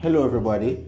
Hello, 0.00 0.24
everybody. 0.24 0.86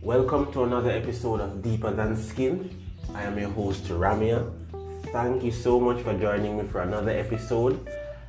Welcome 0.00 0.50
to 0.54 0.64
another 0.64 0.90
episode 0.90 1.42
of 1.42 1.60
Deeper 1.60 1.90
Than 1.90 2.16
Skin. 2.16 2.70
I 3.14 3.24
am 3.24 3.38
your 3.38 3.50
host, 3.50 3.84
Ramia. 3.88 4.50
Thank 5.12 5.42
you 5.44 5.50
so 5.52 5.78
much 5.78 6.00
for 6.00 6.18
joining 6.18 6.56
me 6.56 6.64
for 6.66 6.80
another 6.80 7.10
episode. 7.10 7.86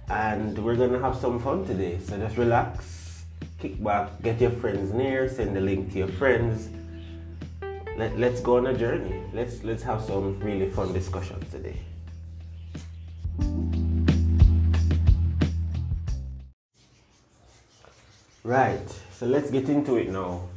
And 0.10 0.60
we're 0.60 0.76
gonna 0.76 1.00
have 1.00 1.16
some 1.16 1.40
fun 1.40 1.66
today. 1.66 2.00
So 2.06 2.18
just 2.18 2.36
relax, 2.36 3.24
kick 3.60 3.82
back, 3.82 4.22
get 4.22 4.42
your 4.42 4.52
friends 4.52 4.92
near, 4.92 5.30
send 5.30 5.56
the 5.56 5.62
link 5.62 5.94
to 5.94 6.00
your 6.00 6.10
friends. 6.10 6.68
Let, 7.96 8.20
let's 8.20 8.42
go 8.42 8.58
on 8.58 8.68
a 8.68 8.78
journey. 8.78 9.24
Let's 9.32 9.64
let's 9.64 9.84
have 9.84 10.04
some 10.04 10.38
really 10.42 10.70
fun 10.70 10.92
discussions 10.92 11.50
today. 11.50 11.80
Right, 18.46 18.90
so 19.18 19.26
let's 19.26 19.50
get 19.50 19.70
into 19.70 19.96
it 19.96 20.10
now. 20.10 20.50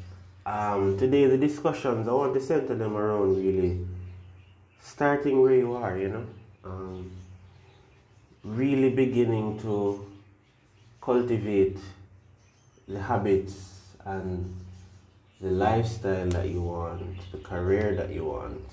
Um, 0.45 0.99
today, 0.99 1.27
the 1.27 1.39
discussions, 1.39 2.09
I 2.09 2.13
want 2.13 2.35
to 2.35 2.41
center 2.41 2.75
them 2.75 2.97
around 2.97 3.37
really 3.37 3.87
starting 4.83 5.41
where 5.41 5.55
you 5.55 5.77
are, 5.77 5.97
you 5.97 6.09
know, 6.09 6.27
um, 6.65 7.13
really 8.43 8.91
beginning 8.91 9.61
to 9.61 10.05
cultivate 11.01 11.79
the 12.89 13.01
habits 13.01 13.83
and 14.05 14.53
the 15.41 15.53
lifestyle 15.53 16.27
that 16.31 16.49
you 16.49 16.63
want, 16.63 17.31
the 17.31 17.39
career 17.39 17.95
that 17.95 18.11
you 18.11 18.25
want, 18.25 18.67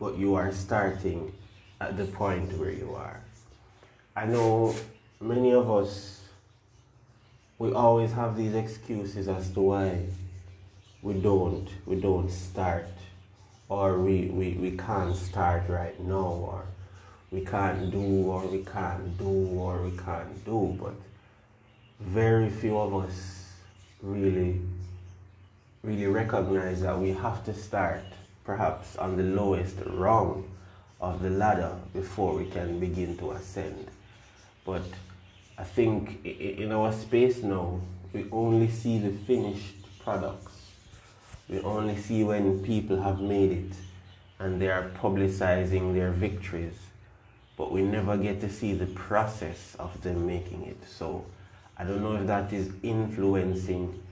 but 0.00 0.18
you 0.18 0.34
are 0.34 0.50
starting 0.50 1.32
at 1.80 1.96
the 1.96 2.06
point 2.06 2.58
where 2.58 2.72
you 2.72 2.92
are. 2.92 3.20
I 4.16 4.26
know 4.26 4.74
many 5.20 5.52
of 5.52 5.70
us 5.70 6.19
we 7.60 7.74
always 7.74 8.10
have 8.12 8.38
these 8.38 8.54
excuses 8.54 9.28
as 9.28 9.50
to 9.50 9.60
why 9.60 10.06
we 11.02 11.12
don't 11.12 11.68
we 11.84 11.94
don't 11.94 12.30
start 12.30 12.88
or 13.68 13.98
we, 13.98 14.28
we, 14.28 14.52
we 14.54 14.70
can't 14.78 15.14
start 15.14 15.68
right 15.68 16.00
now 16.00 16.32
or 16.50 16.64
we 17.30 17.44
can't 17.44 17.90
do 17.90 18.30
or 18.30 18.46
we 18.46 18.64
can't 18.64 19.16
do 19.18 19.46
or 19.60 19.82
we 19.82 19.90
can't 19.90 20.42
do. 20.46 20.74
But 20.80 20.94
very 22.00 22.48
few 22.48 22.78
of 22.78 22.94
us 22.94 23.44
really 24.00 24.62
really 25.82 26.06
recognize 26.06 26.80
that 26.80 26.98
we 26.98 27.10
have 27.10 27.44
to 27.44 27.52
start 27.52 28.04
perhaps 28.42 28.96
on 28.96 29.18
the 29.18 29.22
lowest 29.22 29.76
rung 29.84 30.48
of 30.98 31.20
the 31.20 31.28
ladder 31.28 31.76
before 31.92 32.34
we 32.34 32.46
can 32.46 32.80
begin 32.80 33.18
to 33.18 33.32
ascend. 33.32 33.86
But 34.64 34.82
I 35.60 35.64
think 35.64 36.24
in 36.24 36.72
our 36.72 36.90
space 36.90 37.42
now, 37.42 37.82
we 38.14 38.24
only 38.32 38.70
see 38.70 38.98
the 38.98 39.10
finished 39.10 39.74
products. 40.02 40.72
We 41.50 41.60
only 41.60 41.98
see 41.98 42.24
when 42.24 42.62
people 42.62 43.02
have 43.02 43.20
made 43.20 43.52
it 43.52 43.72
and 44.38 44.58
they 44.58 44.70
are 44.70 44.88
publicizing 45.02 45.92
their 45.92 46.12
victories. 46.12 46.78
But 47.58 47.72
we 47.72 47.82
never 47.82 48.16
get 48.16 48.40
to 48.40 48.48
see 48.48 48.72
the 48.72 48.86
process 48.86 49.76
of 49.78 50.00
them 50.00 50.26
making 50.26 50.64
it. 50.64 50.78
So 50.88 51.26
I 51.76 51.84
don't 51.84 52.02
know 52.02 52.16
if 52.16 52.26
that 52.26 52.54
is 52.54 52.70
influencing 52.82 54.02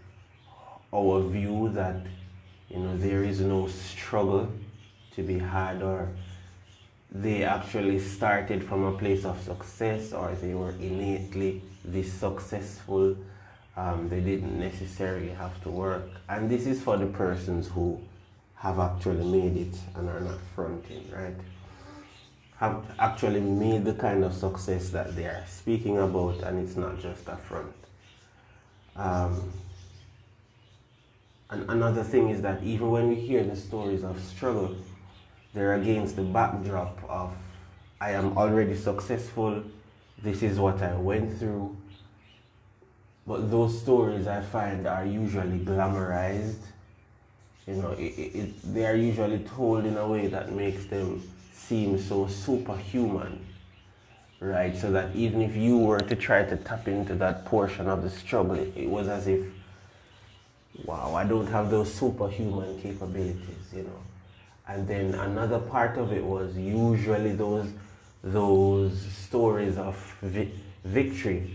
our 0.93 1.23
view 1.23 1.71
that 1.71 1.97
you 2.69 2.79
know 2.79 2.95
there 2.99 3.25
is 3.25 3.41
no 3.41 3.69
struggle 3.69 4.53
to 5.17 5.23
be 5.23 5.39
had 5.39 5.83
or 5.83 6.11
they 7.11 7.43
actually 7.43 7.99
started 7.99 8.63
from 8.65 8.85
a 8.85 8.99
place 8.99 9.25
of 9.25 9.41
success 9.43 10.13
or 10.13 10.35
they 10.35 10.55
were 10.55 10.73
innately 10.73 11.63
this 11.85 12.13
successful. 12.13 13.17
Um, 13.77 14.09
they 14.09 14.21
didn't 14.21 14.59
necessarily 14.59 15.31
have 15.31 15.63
to 15.63 15.71
work. 15.71 16.09
And 16.29 16.51
this 16.51 16.67
is 16.67 16.83
for 16.83 16.97
the 16.97 17.07
persons 17.07 17.69
who 17.69 18.01
have 18.57 18.79
actually 18.79 19.25
made 19.25 19.57
it 19.57 19.79
and 19.95 20.09
are 20.09 20.21
not 20.21 20.39
fronting, 20.55 21.09
right? 21.13 21.37
Have 22.57 22.85
actually 22.99 23.41
made 23.41 23.85
the 23.85 23.95
kind 23.95 24.25
of 24.25 24.35
success 24.35 24.91
that 24.91 25.15
they 25.15 25.27
are 25.27 25.45
speaking 25.49 25.97
about, 25.99 26.43
and 26.43 26.59
it's 26.59 26.77
not 26.77 27.01
just 27.01 27.29
a 27.29 27.37
front. 27.37 27.73
Um, 28.97 29.53
and 31.51 31.71
another 31.71 32.03
thing 32.03 32.31
is 32.31 32.43
that 32.43 32.63
even 32.65 32.91
when 32.91 33.09
we 33.09 33.15
hear 33.15 33.45
the 33.45 33.55
stories 33.55 34.03
of 34.03 34.21
struggle, 34.21 34.75
they're 35.59 35.75
against 35.75 36.17
the 36.17 36.23
backdrop 36.23 36.99
of 37.09 37.35
I 38.01 38.13
am 38.13 38.39
already 38.39 38.77
successful, 38.77 39.63
this 40.23 40.43
is 40.43 40.59
what 40.59 40.81
I 40.83 40.95
went 40.95 41.39
through. 41.39 41.77
But 43.27 43.51
those 43.51 43.81
stories 43.81 44.27
I 44.27 44.41
find 44.41 44.87
are 44.87 45.05
usually 45.05 45.59
glamorized. 45.59 46.63
You 47.67 47.75
know, 47.75 47.91
it, 47.93 48.03
it, 48.03 48.75
they 48.75 48.87
are 48.87 48.95
usually 48.95 49.41
told 49.41 49.85
in 49.85 49.97
a 49.97 50.07
way 50.07 50.29
that 50.29 50.53
makes 50.53 50.87
them 50.87 51.23
seem 51.53 51.99
so 51.99 52.27
superhuman, 52.29 53.45
right? 54.41 54.75
So 54.77 54.91
that 54.93 55.15
even 55.15 55.43
if 55.43 55.55
you 55.55 55.77
were 55.77 56.01
to 56.01 56.17
try 56.17 56.45
to 56.45 56.57
tap 56.57 56.89
into 56.89 57.15
that 57.17 57.45
portion 57.45 57.89
of 57.89 58.03
the 58.03 58.11
struggle, 58.11 58.55
it, 58.55 58.73
it 58.77 58.89
was 58.89 59.09
as 59.09 59.27
if, 59.27 59.45
wow, 60.85 61.15
I 61.15 61.25
don't 61.25 61.49
have 61.49 61.69
those 61.69 61.93
superhuman 61.93 62.81
capabilities, 62.81 63.73
you 63.75 63.83
know 63.83 64.08
and 64.69 64.87
then 64.87 65.15
another 65.15 65.59
part 65.59 65.97
of 65.97 66.13
it 66.13 66.23
was 66.23 66.57
usually 66.57 67.33
those 67.33 67.69
those 68.23 69.01
stories 69.01 69.79
of 69.79 69.97
vi- 70.21 70.53
victory 70.85 71.55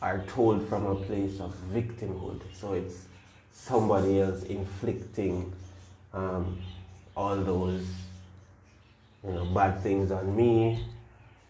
are 0.00 0.20
told 0.28 0.68
from 0.68 0.86
a 0.86 0.94
place 0.94 1.40
of 1.40 1.54
victimhood. 1.72 2.40
So 2.52 2.74
it's 2.74 3.06
somebody 3.52 4.20
else 4.20 4.42
inflicting 4.44 5.52
um, 6.12 6.60
all 7.16 7.36
those 7.36 7.84
you 9.24 9.32
know 9.32 9.44
bad 9.46 9.82
things 9.82 10.10
on 10.10 10.36
me. 10.36 10.84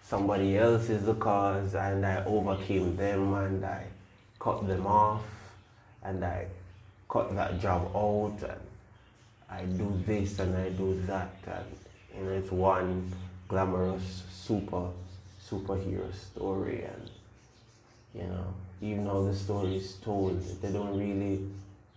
Somebody 0.02 0.58
else 0.58 0.88
is 0.90 1.04
the 1.04 1.14
cause 1.14 1.74
and 1.74 2.04
i 2.04 2.22
overcame 2.24 2.96
them 2.96 3.32
and 3.34 3.64
i 3.64 3.86
cut 4.38 4.66
them 4.66 4.86
off 4.86 5.22
and 6.02 6.24
i 6.24 6.46
cut 7.08 7.34
that 7.34 7.60
job 7.60 7.90
out 7.94 8.36
and 8.42 8.60
I 9.52 9.64
do 9.64 10.02
this 10.06 10.38
and 10.38 10.56
I 10.56 10.70
do 10.70 11.00
that, 11.06 11.34
and 12.16 12.28
it's 12.30 12.50
one 12.50 13.12
glamorous 13.48 14.22
super 14.32 14.88
superhero 15.46 16.12
story, 16.14 16.84
and 16.84 17.10
you 18.14 18.22
know, 18.22 18.54
even 18.80 19.04
though 19.04 19.26
the 19.26 19.34
story 19.36 19.76
is 19.76 19.94
told, 19.96 20.40
they 20.62 20.72
don't 20.72 20.98
really 20.98 21.46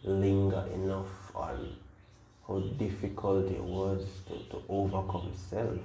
linger 0.04 0.66
enough 0.74 1.34
on 1.34 1.76
how 2.46 2.60
difficult 2.78 3.50
it 3.50 3.64
was 3.64 4.06
to, 4.28 4.34
to 4.52 4.62
overcome 4.68 5.32
self, 5.50 5.80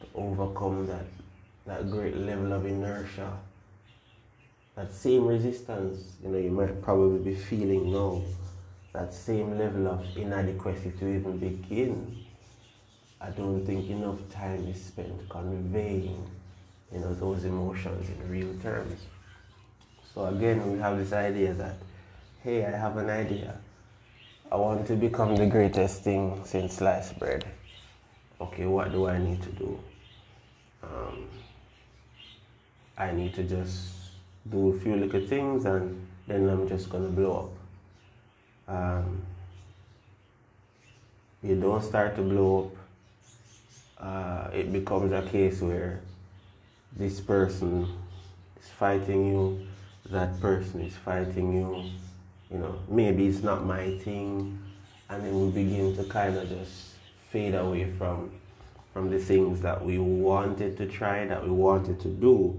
to 0.00 0.06
overcome 0.14 0.86
that 0.86 1.06
that 1.66 1.90
great 1.90 2.16
level 2.16 2.52
of 2.52 2.64
inertia, 2.64 3.32
that 4.76 4.92
same 4.94 5.26
resistance, 5.26 6.12
you 6.22 6.28
know, 6.28 6.38
you 6.38 6.50
might 6.50 6.80
probably 6.82 7.32
be 7.32 7.34
feeling 7.34 7.92
now 7.92 8.22
that 8.96 9.12
same 9.12 9.58
level 9.58 9.88
of 9.88 10.16
inadequacy 10.16 10.90
to 10.98 11.06
even 11.06 11.36
begin, 11.36 12.16
I 13.20 13.28
don't 13.28 13.64
think 13.66 13.90
enough 13.90 14.18
time 14.30 14.66
is 14.68 14.82
spent 14.82 15.28
conveying, 15.28 16.26
you 16.90 17.00
know, 17.00 17.14
those 17.14 17.44
emotions 17.44 18.08
in 18.08 18.30
real 18.30 18.54
terms. 18.62 19.00
So 20.14 20.24
again, 20.26 20.72
we 20.72 20.78
have 20.78 20.96
this 20.96 21.12
idea 21.12 21.52
that, 21.54 21.76
hey, 22.42 22.64
I 22.64 22.70
have 22.70 22.96
an 22.96 23.10
idea. 23.10 23.58
I 24.50 24.56
want 24.56 24.86
to 24.86 24.96
become 24.96 25.36
the 25.36 25.46
greatest 25.46 26.02
thing 26.02 26.40
since 26.46 26.76
sliced 26.76 27.18
bread. 27.18 27.44
Okay, 28.40 28.64
what 28.64 28.92
do 28.92 29.08
I 29.08 29.18
need 29.18 29.42
to 29.42 29.50
do? 29.50 29.78
Um, 30.82 31.26
I 32.96 33.10
need 33.12 33.34
to 33.34 33.42
just 33.42 33.92
do 34.50 34.70
a 34.70 34.78
few 34.80 34.96
little 34.96 35.26
things 35.26 35.66
and 35.66 36.06
then 36.26 36.48
I'm 36.48 36.66
just 36.66 36.88
gonna 36.88 37.08
blow 37.08 37.36
up 37.36 37.55
um, 38.68 39.22
you 41.42 41.54
don't 41.60 41.82
start 41.82 42.16
to 42.16 42.22
blow 42.22 42.64
up, 42.64 42.72
uh, 43.98 44.50
it 44.52 44.72
becomes 44.72 45.12
a 45.12 45.22
case 45.22 45.60
where 45.60 46.00
this 46.96 47.20
person 47.20 47.88
is 48.60 48.68
fighting 48.70 49.28
you, 49.28 49.66
that 50.10 50.40
person 50.40 50.80
is 50.80 50.94
fighting 50.96 51.52
you, 51.52 51.84
you 52.50 52.58
know, 52.58 52.78
maybe 52.88 53.26
it's 53.26 53.42
not 53.42 53.64
my 53.64 53.98
thing, 53.98 54.58
and 55.08 55.22
then 55.22 55.40
we 55.40 55.50
begin 55.50 55.96
to 55.96 56.04
kind 56.04 56.36
of 56.36 56.48
just 56.48 56.94
fade 57.30 57.54
away 57.54 57.90
from 57.98 58.30
from 58.96 59.10
the 59.10 59.18
things 59.18 59.60
that 59.60 59.84
we 59.84 59.98
wanted 59.98 60.74
to 60.74 60.86
try, 60.86 61.26
that 61.26 61.44
we 61.44 61.50
wanted 61.50 62.00
to 62.00 62.08
do, 62.08 62.58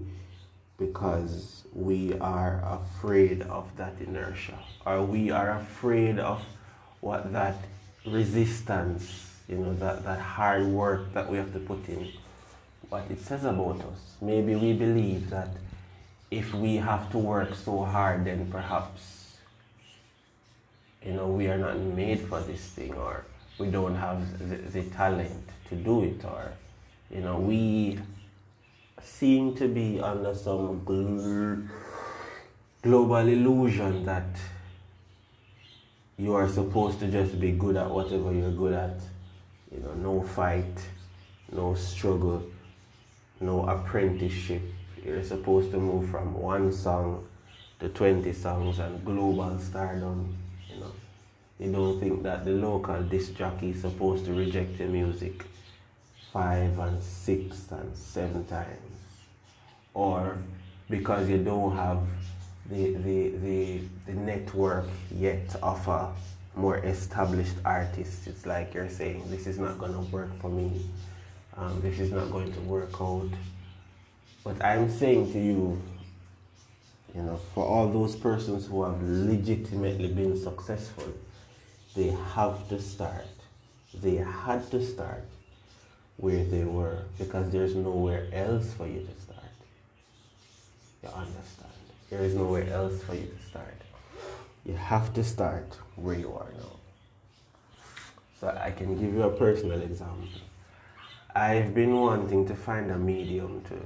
because 0.77 1.63
we 1.74 2.18
are 2.19 2.63
afraid 2.65 3.41
of 3.44 3.75
that 3.77 3.94
inertia 4.00 4.57
or 4.85 5.03
we 5.03 5.31
are 5.31 5.51
afraid 5.51 6.19
of 6.19 6.44
what 7.01 7.31
that 7.33 7.56
resistance 8.06 9.29
you 9.47 9.57
know 9.57 9.74
that, 9.75 10.03
that 10.03 10.19
hard 10.19 10.65
work 10.65 11.13
that 11.13 11.29
we 11.29 11.38
have 11.38 11.51
to 11.53 11.59
put 11.59 11.88
in 11.89 12.07
what 12.89 13.03
it 13.09 13.19
says 13.19 13.44
about 13.44 13.81
us. 13.81 14.15
Maybe 14.21 14.56
we 14.56 14.71
believe 14.71 15.29
that 15.29 15.50
if 16.31 16.53
we 16.53 16.77
have 16.77 17.12
to 17.12 17.18
work 17.18 17.53
so 17.56 17.83
hard 17.83 18.25
then 18.25 18.50
perhaps 18.51 19.18
you 21.07 21.13
know, 21.13 21.27
we 21.27 21.47
are 21.47 21.57
not 21.57 21.77
made 21.79 22.19
for 22.19 22.41
this 22.41 22.62
thing 22.62 22.94
or 22.94 23.24
we 23.57 23.68
don't 23.68 23.95
have 23.95 24.50
the, 24.50 24.56
the 24.56 24.83
talent 24.89 25.50
to 25.69 25.75
do 25.75 26.03
it 26.03 26.24
or, 26.25 26.51
you 27.09 27.21
know, 27.21 27.39
we 27.39 27.97
seem 29.07 29.56
to 29.56 29.68
be 29.68 30.00
under 30.00 30.36
some 30.36 30.81
gl- 30.81 31.68
global 32.81 33.27
illusion 33.27 34.06
that 34.06 34.27
you 36.18 36.33
are 36.33 36.50
supposed 36.50 37.00
to 37.00 37.07
just 37.07 37.39
be 37.39 37.51
good 37.51 37.77
at 37.77 37.89
whatever 37.89 38.33
you're 38.33 38.51
good 38.51 38.74
at. 38.74 39.00
You 39.71 39.80
know, 39.80 39.94
no 39.94 40.21
fight, 40.24 40.80
no 41.51 41.75
struggle, 41.75 42.44
no 43.39 43.65
apprenticeship. 43.68 44.62
You're 45.04 45.24
supposed 45.24 45.71
to 45.71 45.77
move 45.77 46.10
from 46.10 46.33
one 46.33 46.71
song 46.74 47.27
to 47.80 47.89
20 47.89 48.33
songs 48.33 48.80
and 48.80 49.03
global 49.06 49.57
stardom. 49.60 50.36
You 50.69 50.80
know, 50.80 50.92
you 51.60 51.71
don't 51.71 52.00
think 52.00 52.24
that 52.24 52.45
the 52.45 52.51
local 52.51 53.01
disc 53.03 53.36
jockey 53.36 53.69
is 53.69 53.81
supposed 53.81 54.25
to 54.25 54.33
reject 54.33 54.80
your 54.80 54.89
music 54.89 55.45
five 56.33 56.77
and 56.80 57.01
six 57.01 57.71
and 57.71 57.95
seven 57.95 58.45
times. 58.45 58.87
Or 59.98 60.38
because 60.92 61.28
you 61.28 61.40
don't 61.40 61.76
have 61.76 62.04
the, 62.70 62.94
the, 62.94 63.30
the, 63.30 63.82
the 64.06 64.14
network 64.14 64.86
yet 65.12 65.56
of 65.64 65.88
a 65.88 66.14
more 66.56 66.78
established 66.78 67.56
artist. 67.66 68.28
It's 68.28 68.46
like 68.46 68.76
you're 68.76 68.90
saying, 68.90 69.24
this 69.32 69.48
is 69.48 69.58
not 69.58 69.80
going 69.80 69.94
to 69.94 70.12
work 70.12 70.40
for 70.40 70.52
me. 70.52 70.86
Um, 71.58 71.82
this 71.82 72.00
is 72.00 72.12
not 72.12 72.32
going 72.32 72.54
to 72.54 72.60
work 72.60 72.94
out. 73.02 73.32
But 74.44 74.64
I'm 74.64 74.88
saying 74.88 75.34
to 75.34 75.40
you, 75.40 75.82
you 77.16 77.22
know, 77.24 77.40
for 77.56 77.66
all 77.66 77.90
those 77.90 78.16
persons 78.16 78.68
who 78.68 78.84
have 78.84 79.02
legitimately 79.02 80.10
been 80.10 80.38
successful, 80.38 81.12
they 81.96 82.16
have 82.36 82.70
to 82.70 82.80
start. 82.80 83.26
They 83.96 84.18
had 84.18 84.70
to 84.70 84.86
start 84.86 85.24
where 86.18 86.44
they 86.44 86.66
were 86.66 87.00
because 87.18 87.50
there's 87.50 87.74
nowhere 87.74 88.28
else 88.32 88.74
for 88.74 88.86
you 88.86 89.00
to 89.00 89.22
start. 89.22 89.26
You 91.04 91.10
understand? 91.10 91.72
There 92.10 92.22
is 92.22 92.36
nowhere 92.36 92.72
else 92.72 93.04
for 93.04 93.14
you 93.14 93.28
to 93.28 93.50
start. 93.50 93.82
You 94.66 94.76
have 94.76 95.14
to 95.14 95.24
start 95.24 95.78
where 95.96 96.18
you 96.18 96.34
are 96.34 96.52
now. 96.58 96.76
So 98.40 98.48
I 98.48 98.72
can 98.72 99.00
give 99.00 99.14
you 99.14 99.24
a 99.24 99.32
personal 99.32 99.82
example. 99.82 100.28
I've 101.36 101.74
been 101.74 101.96
wanting 101.96 102.48
to 102.48 102.56
find 102.56 102.92
a 102.92 102.98
medium 102.98 103.62
to 103.70 103.80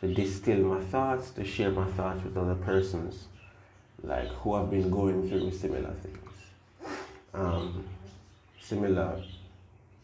to 0.00 0.14
distill 0.14 0.58
my 0.58 0.80
thoughts, 0.80 1.30
to 1.30 1.44
share 1.44 1.70
my 1.70 1.84
thoughts 1.92 2.22
with 2.22 2.36
other 2.36 2.54
persons, 2.54 3.26
like 4.04 4.28
who 4.28 4.54
have 4.54 4.70
been 4.70 4.90
going 4.90 5.28
through 5.28 5.50
similar 5.50 5.92
things, 6.04 6.96
um, 7.34 7.84
similar, 8.60 9.20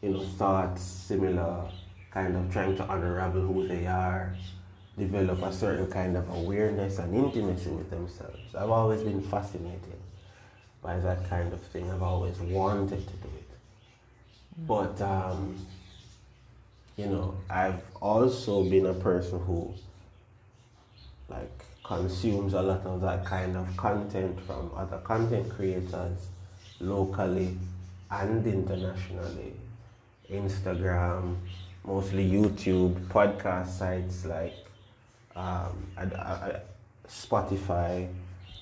you 0.02 0.10
know, 0.10 0.24
thoughts, 0.36 0.82
similar 0.82 1.70
kind 2.10 2.36
of 2.36 2.52
trying 2.52 2.76
to 2.76 2.92
unravel 2.92 3.42
who 3.42 3.68
they 3.68 3.86
are, 3.86 4.34
develop 4.96 5.42
a 5.42 5.52
certain 5.52 5.90
kind 5.90 6.16
of 6.16 6.28
awareness 6.30 6.98
and 6.98 7.14
intimacy 7.14 7.70
with 7.70 7.90
themselves. 7.90 8.54
I've 8.54 8.70
always 8.70 9.02
been 9.02 9.22
fascinated 9.22 9.98
by 10.82 10.98
that 10.98 11.28
kind 11.28 11.52
of 11.52 11.60
thing. 11.62 11.90
I've 11.90 12.02
always 12.02 12.38
wanted 12.38 13.06
to 13.06 13.14
do 13.14 13.28
it. 13.36 13.50
But, 14.66 15.00
um, 15.00 15.66
you 16.96 17.06
know, 17.06 17.34
I've 17.50 17.82
also 18.00 18.62
been 18.62 18.86
a 18.86 18.94
person 18.94 19.40
who, 19.40 19.74
like, 21.28 21.64
consumes 21.82 22.54
a 22.54 22.62
lot 22.62 22.86
of 22.86 23.00
that 23.00 23.24
kind 23.24 23.56
of 23.56 23.76
content 23.76 24.40
from 24.46 24.70
other 24.76 24.98
content 24.98 25.50
creators 25.50 26.28
locally 26.80 27.56
and 28.10 28.46
internationally. 28.46 29.54
Instagram, 30.30 31.36
mostly 31.84 32.30
YouTube, 32.30 32.94
podcast 33.08 33.68
sites 33.68 34.24
like 34.24 34.63
um, 35.36 35.86
I, 35.96 36.02
I, 36.02 36.60
Spotify, 37.08 38.08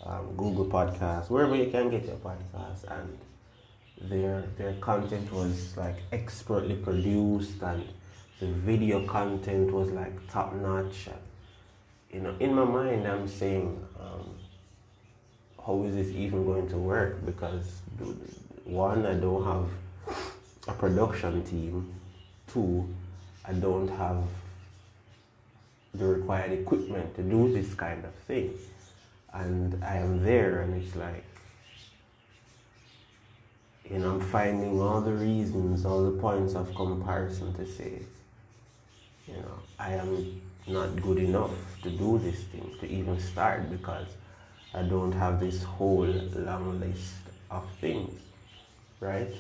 um, 0.04 0.34
Google 0.36 0.66
Podcasts, 0.66 1.30
wherever 1.30 1.54
you 1.54 1.70
can 1.70 1.90
get 1.90 2.04
your 2.04 2.16
podcasts, 2.16 2.84
and 2.88 3.18
their 4.10 4.44
their 4.56 4.74
content 4.74 5.32
was 5.32 5.76
like 5.76 5.96
expertly 6.12 6.74
produced, 6.74 7.62
and 7.62 7.84
the 8.40 8.46
video 8.46 9.06
content 9.06 9.72
was 9.72 9.90
like 9.90 10.14
top 10.28 10.54
notch. 10.54 11.08
You 12.10 12.20
know, 12.20 12.34
in 12.40 12.54
my 12.54 12.64
mind, 12.64 13.06
I'm 13.06 13.28
saying, 13.28 13.86
um, 13.98 14.30
how 15.64 15.82
is 15.84 15.94
this 15.94 16.08
even 16.08 16.44
going 16.44 16.68
to 16.68 16.76
work? 16.76 17.24
Because 17.24 17.80
one, 18.64 19.06
I 19.06 19.14
don't 19.14 19.44
have 19.44 19.68
a 20.68 20.78
production 20.78 21.44
team. 21.44 21.94
Two, 22.52 22.88
I 23.44 23.52
don't 23.52 23.88
have 23.88 24.24
the 25.94 26.06
required 26.06 26.52
equipment 26.52 27.14
to 27.16 27.22
do 27.22 27.52
this 27.52 27.74
kind 27.74 28.04
of 28.04 28.14
thing. 28.26 28.52
And 29.32 29.82
I 29.84 29.96
am 29.96 30.22
there, 30.22 30.60
and 30.60 30.82
it's 30.82 30.94
like, 30.96 31.24
you 33.90 33.98
know, 33.98 34.12
I'm 34.12 34.20
finding 34.20 34.80
all 34.80 35.00
the 35.00 35.12
reasons, 35.12 35.84
all 35.84 36.10
the 36.10 36.18
points 36.18 36.54
of 36.54 36.74
comparison 36.74 37.52
to 37.54 37.66
say, 37.66 38.02
you 39.26 39.34
know, 39.34 39.58
I 39.78 39.94
am 39.94 40.40
not 40.66 41.00
good 41.02 41.18
enough 41.18 41.50
to 41.82 41.90
do 41.90 42.18
this 42.18 42.40
thing, 42.44 42.74
to 42.80 42.86
even 42.88 43.18
start, 43.20 43.70
because 43.70 44.08
I 44.74 44.82
don't 44.82 45.12
have 45.12 45.40
this 45.40 45.62
whole 45.62 46.06
long 46.06 46.80
list 46.80 47.14
of 47.50 47.64
things, 47.80 48.18
right? 49.00 49.32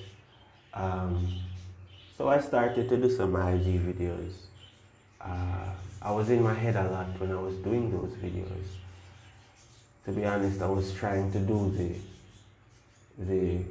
Um, 0.74 1.28
so 2.16 2.28
I 2.28 2.40
started 2.40 2.88
to 2.88 2.96
do 2.96 3.10
some 3.10 3.34
IG 3.36 3.80
videos. 3.80 4.32
Uh, 5.20 5.72
I 6.04 6.10
was 6.10 6.30
in 6.30 6.42
my 6.42 6.54
head 6.54 6.74
a 6.74 6.90
lot 6.90 7.20
when 7.20 7.30
I 7.30 7.40
was 7.40 7.54
doing 7.56 7.90
those 7.92 8.10
videos. 8.14 8.66
To 10.04 10.10
be 10.10 10.24
honest, 10.24 10.60
I 10.60 10.66
was 10.66 10.92
trying 10.94 11.30
to 11.30 11.38
do 11.38 11.72
the 11.76 13.24
the 13.24 13.64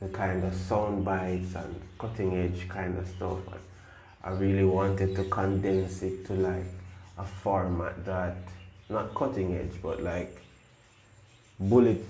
the 0.00 0.08
kind 0.08 0.42
of 0.42 0.54
sound 0.54 1.04
bites 1.04 1.54
and 1.54 1.74
cutting 1.98 2.34
edge 2.34 2.66
kind 2.66 2.96
of 2.96 3.06
stuff. 3.06 3.46
And 3.52 3.60
I 4.24 4.30
really 4.30 4.64
wanted 4.64 5.14
to 5.16 5.24
condense 5.24 6.02
it 6.02 6.24
to 6.28 6.32
like 6.32 6.64
a 7.18 7.24
format 7.24 8.06
that 8.06 8.38
not 8.88 9.14
cutting 9.14 9.54
edge, 9.54 9.82
but 9.82 10.02
like 10.02 10.42
bullet. 11.58 12.02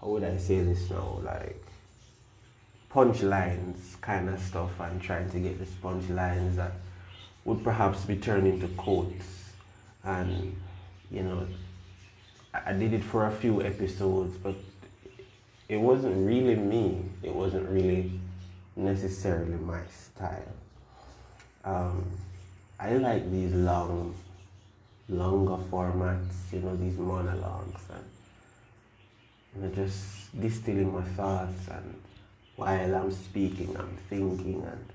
How 0.00 0.08
would 0.08 0.24
I 0.24 0.38
say 0.38 0.62
this 0.62 0.88
now? 0.88 1.20
Like 1.22 1.62
punchlines 2.90 4.00
kind 4.00 4.30
of 4.30 4.40
stuff, 4.40 4.80
and 4.80 5.02
trying 5.02 5.28
to 5.32 5.38
get 5.38 5.58
the 5.58 5.66
punchlines 5.86 6.56
that 6.56 6.72
would 7.44 7.62
perhaps 7.62 8.04
be 8.04 8.16
turned 8.16 8.46
into 8.46 8.68
quotes. 8.68 9.52
And, 10.02 10.56
you 11.10 11.22
know, 11.22 11.46
I 12.52 12.72
did 12.72 12.92
it 12.92 13.04
for 13.04 13.26
a 13.26 13.30
few 13.30 13.62
episodes, 13.62 14.36
but 14.36 14.54
it 15.68 15.76
wasn't 15.76 16.26
really 16.26 16.56
me. 16.56 17.02
It 17.22 17.34
wasn't 17.34 17.68
really 17.68 18.12
necessarily 18.76 19.56
my 19.56 19.80
style. 19.88 20.52
Um, 21.64 22.04
I 22.78 22.94
like 22.96 23.30
these 23.30 23.52
long, 23.52 24.14
longer 25.08 25.62
formats, 25.70 26.52
you 26.52 26.60
know, 26.60 26.76
these 26.76 26.98
monologues 26.98 27.82
and, 27.90 28.04
you 29.54 29.62
know, 29.62 29.74
just 29.74 30.38
distilling 30.40 30.92
my 30.92 31.02
thoughts 31.02 31.68
and 31.68 31.94
while 32.56 32.94
I'm 32.94 33.10
speaking, 33.10 33.76
I'm 33.76 33.96
thinking 34.08 34.62
and 34.64 34.86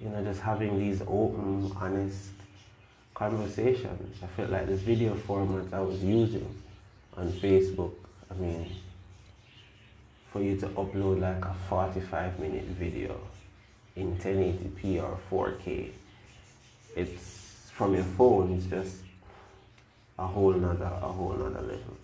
you 0.00 0.08
know, 0.08 0.22
just 0.22 0.40
having 0.40 0.78
these 0.78 1.02
open, 1.02 1.72
honest 1.76 2.30
conversations. 3.14 4.22
I 4.22 4.26
felt 4.26 4.50
like 4.50 4.66
the 4.66 4.76
video 4.76 5.14
format 5.14 5.72
I 5.72 5.80
was 5.80 6.02
using 6.02 6.46
on 7.16 7.32
Facebook, 7.32 7.92
I 8.30 8.34
mean, 8.34 8.70
for 10.32 10.42
you 10.42 10.56
to 10.58 10.66
upload 10.68 11.20
like 11.20 11.44
a 11.44 11.54
45 11.68 12.38
minute 12.38 12.64
video 12.64 13.18
in 13.96 14.16
1080p 14.18 15.02
or 15.02 15.18
4K, 15.30 15.90
it's 16.94 17.70
from 17.72 17.94
your 17.94 18.04
phone, 18.04 18.52
it's 18.54 18.66
just 18.66 18.96
a 20.18 20.26
whole 20.26 20.52
nother, 20.52 20.84
a 20.84 21.08
whole 21.08 21.32
nother 21.32 21.60
level. 21.60 21.96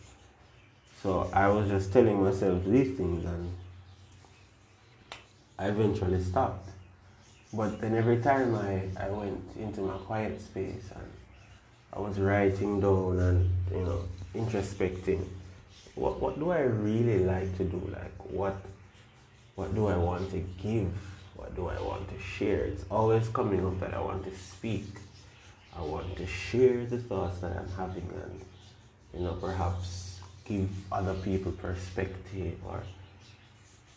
So 1.02 1.28
I 1.32 1.48
was 1.48 1.68
just 1.68 1.92
telling 1.92 2.22
myself 2.22 2.64
these 2.64 2.96
things 2.96 3.24
and 3.24 3.52
I 5.58 5.66
eventually 5.66 6.22
stopped. 6.22 6.71
But 7.52 7.80
then 7.80 7.94
every 7.94 8.22
time 8.22 8.54
I, 8.54 8.88
I 8.98 9.10
went 9.10 9.42
into 9.58 9.82
my 9.82 9.96
quiet 9.98 10.40
space 10.40 10.90
and 10.94 11.10
I 11.92 12.00
was 12.00 12.18
writing 12.18 12.80
down 12.80 13.18
and, 13.18 13.50
you 13.70 13.84
know, 13.84 14.04
introspecting, 14.34 15.26
what, 15.94 16.18
what 16.20 16.38
do 16.38 16.50
I 16.50 16.60
really 16.60 17.18
like 17.18 17.54
to 17.58 17.64
do? 17.64 17.82
Like, 17.92 18.32
what, 18.32 18.56
what 19.54 19.74
do 19.74 19.88
I 19.88 19.96
want 19.98 20.30
to 20.30 20.38
give? 20.62 20.90
What 21.36 21.54
do 21.54 21.68
I 21.68 21.78
want 21.80 22.08
to 22.08 22.18
share? 22.18 22.64
It's 22.64 22.84
always 22.90 23.28
coming 23.28 23.66
up 23.66 23.78
that 23.80 23.92
I 23.92 24.00
want 24.00 24.24
to 24.24 24.34
speak. 24.34 24.86
I 25.76 25.82
want 25.82 26.16
to 26.16 26.26
share 26.26 26.86
the 26.86 26.98
thoughts 26.98 27.40
that 27.40 27.54
I'm 27.54 27.68
having 27.76 28.08
and, 28.24 28.40
you 29.12 29.20
know, 29.20 29.34
perhaps 29.34 30.20
give 30.46 30.70
other 30.90 31.14
people 31.14 31.52
perspective 31.52 32.54
or 32.66 32.82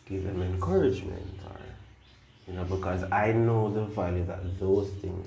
give 0.06 0.24
them 0.24 0.42
encouragement 0.42 1.40
or 1.46 1.60
you 2.46 2.54
know, 2.54 2.64
because 2.64 3.04
I 3.10 3.32
know 3.32 3.72
the 3.72 3.84
value 3.84 4.24
that 4.26 4.58
those 4.58 4.88
things 5.00 5.26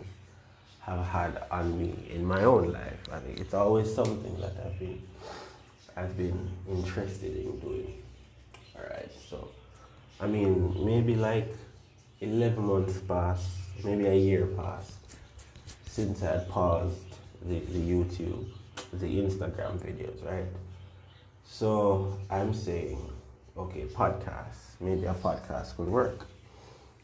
have 0.82 1.06
had 1.06 1.44
on 1.52 1.78
me 1.80 1.94
in 2.10 2.26
my 2.26 2.44
own 2.44 2.72
life. 2.72 3.00
I 3.12 3.18
it's 3.36 3.54
always 3.54 3.94
something 3.94 4.40
that 4.40 4.54
I've 4.66 4.80
been 4.80 5.02
I've 5.96 6.18
been 6.18 6.50
interested 6.70 7.36
in 7.36 7.60
doing. 7.60 8.02
Alright, 8.76 9.12
so 9.30 9.50
I 10.20 10.28
mean 10.28 10.86
maybe 10.86 11.16
like 11.16 11.54
eleven 12.22 12.66
months 12.66 12.98
passed, 13.00 13.50
maybe 13.84 14.06
a 14.08 14.16
year 14.16 14.46
passed 14.48 14.94
since 15.86 16.24
I 16.24 16.34
had 16.34 16.50
paused 16.50 17.10
the, 17.42 17.60
the 17.60 17.80
YouTube, 17.80 18.46
the 18.94 19.08
Instagram 19.08 19.78
videos, 19.80 20.24
right? 20.26 20.46
So 21.46 22.18
I'm 22.30 22.54
saying, 22.54 23.00
okay, 23.58 23.86
podcast, 23.86 24.80
maybe 24.80 25.06
a 25.06 25.14
podcast 25.14 25.76
could 25.76 25.88
work. 25.88 26.26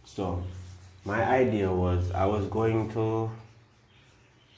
So 0.05 0.43
my 1.03 1.24
idea 1.24 1.71
was 1.71 2.12
I 2.12 2.25
was 2.25 2.45
going 2.47 2.91
to 2.91 3.29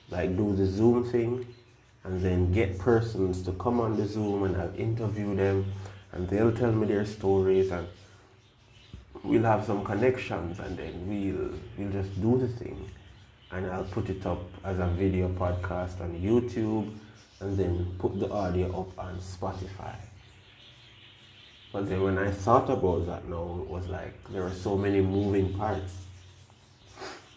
like 0.09 0.35
do 0.37 0.55
the 0.55 0.65
Zoom 0.65 1.03
thing 1.09 1.45
and 2.03 2.21
then 2.21 2.53
get 2.53 2.77
persons 2.77 3.41
to 3.43 3.51
come 3.53 3.79
on 3.79 3.97
the 3.97 4.05
Zoom 4.05 4.43
and 4.43 4.55
I'll 4.55 4.75
interview 4.75 5.35
them 5.35 5.65
and 6.11 6.29
they'll 6.29 6.53
tell 6.53 6.71
me 6.71 6.87
their 6.87 7.05
stories 7.05 7.71
and 7.71 7.87
we'll 9.23 9.43
have 9.43 9.65
some 9.65 9.83
connections 9.83 10.59
and 10.59 10.77
then 10.77 10.93
we'll 11.07 11.51
we'll 11.77 11.91
just 11.91 12.21
do 12.21 12.37
the 12.37 12.47
thing 12.47 12.89
and 13.51 13.65
I'll 13.67 13.85
put 13.85 14.09
it 14.09 14.25
up 14.25 14.43
as 14.63 14.79
a 14.79 14.87
video 14.87 15.29
podcast 15.29 16.01
on 16.01 16.19
YouTube 16.19 16.93
and 17.39 17.57
then 17.57 17.95
put 17.99 18.19
the 18.19 18.29
audio 18.29 18.67
up 18.81 18.97
on 18.99 19.17
Spotify. 19.19 19.95
But 21.71 21.89
then 21.89 22.01
when 22.01 22.17
I 22.17 22.31
thought 22.31 22.69
about 22.69 23.05
that 23.07 23.27
now, 23.27 23.59
it 23.61 23.69
was 23.69 23.87
like 23.87 24.13
there 24.31 24.43
are 24.43 24.53
so 24.53 24.77
many 24.77 25.01
moving 25.01 25.53
parts. 25.53 25.93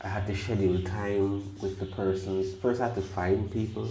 I 0.01 0.09
had 0.09 0.27
to 0.29 0.37
schedule 0.37 0.81
time 0.83 1.59
with 1.61 1.79
the 1.79 1.87
persons. 1.87 2.55
First, 2.55 2.81
I 2.81 2.87
had 2.87 2.95
to 2.95 3.03
find 3.03 3.51
people. 3.51 3.89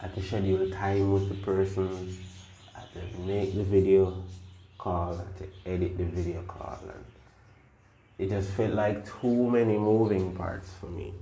I 0.00 0.04
had 0.06 0.14
to 0.14 0.22
schedule 0.22 0.70
time 0.70 1.12
with 1.12 1.28
the 1.28 1.34
persons. 1.34 2.18
I 2.74 2.80
had 2.80 3.12
to 3.12 3.20
make 3.20 3.54
the 3.54 3.64
video 3.64 4.22
call. 4.78 5.14
I 5.14 5.16
had 5.16 5.36
to 5.38 5.70
edit 5.70 5.98
the 5.98 6.04
video 6.04 6.42
call. 6.42 6.78
And 6.82 7.04
it 8.18 8.30
just 8.30 8.50
felt 8.50 8.72
like 8.72 9.04
too 9.20 9.50
many 9.50 9.76
moving 9.76 10.34
parts 10.34 10.70
for 10.80 10.86
me. 10.86 11.12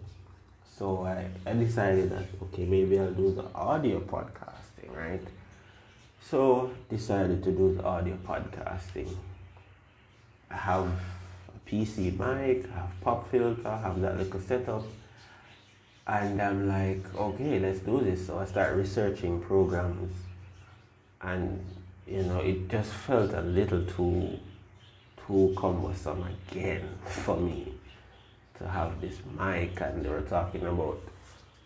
So 0.79 1.07
I, 1.07 1.27
I 1.47 1.55
decided 1.55 2.11
that, 2.11 2.27
okay, 2.43 2.65
maybe 2.65 2.99
I'll 2.99 3.13
do 3.13 3.33
the 3.33 3.47
audio 3.55 4.01
podcasting, 4.01 4.95
right? 4.95 5.23
So 6.31 6.71
decided 6.89 7.45
to 7.45 7.53
do 7.53 7.75
the 7.75 7.85
audio 7.85 8.17
podcasting. 8.27 9.15
I 10.51 10.57
have 10.57 10.87
a 10.87 11.71
PC 11.71 12.13
mic, 12.19 12.67
I 12.73 12.79
have 12.79 13.01
pop 13.03 13.31
filter, 13.31 13.69
I 13.69 13.77
have 13.83 14.01
that 14.01 14.17
little 14.17 14.41
setup. 14.41 14.85
And 16.07 16.41
I'm 16.41 16.67
like, 16.67 17.15
okay, 17.15 17.59
let's 17.59 17.81
do 17.81 18.01
this. 18.01 18.27
So 18.27 18.39
I 18.39 18.47
start 18.47 18.75
researching 18.75 19.43
programs 19.43 20.15
and 21.21 21.63
you 22.07 22.23
know, 22.23 22.41
it 22.41 22.69
just 22.71 22.91
felt 22.91 23.35
a 23.35 23.43
little 23.43 23.85
too 23.85 24.39
too 25.27 25.55
cumbersome 25.59 26.25
again 26.25 26.89
for 27.05 27.37
me 27.37 27.75
to 28.59 28.69
have 28.69 28.99
this 29.01 29.19
mic 29.39 29.79
and 29.81 30.03
they 30.03 30.09
were 30.09 30.23
talking 30.23 30.67
about 30.67 31.01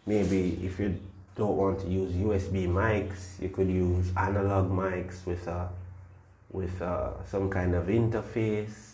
maybe 0.07 0.59
if 0.65 0.81
you 0.81 0.99
don't 1.39 1.57
want 1.57 1.81
to 1.81 1.87
use 1.87 2.13
USB 2.13 2.69
mics, 2.69 3.41
you 3.41 3.49
could 3.49 3.69
use 3.69 4.11
analog 4.17 4.71
mics 4.71 5.25
with 5.25 5.47
a 5.47 5.71
with 6.51 6.83
some 7.31 7.49
kind 7.49 7.75
of 7.75 7.87
interface 7.87 8.93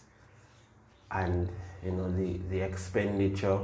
and 1.10 1.48
you 1.84 1.92
know 1.92 2.10
the 2.12 2.38
the 2.50 2.60
expenditure 2.60 3.60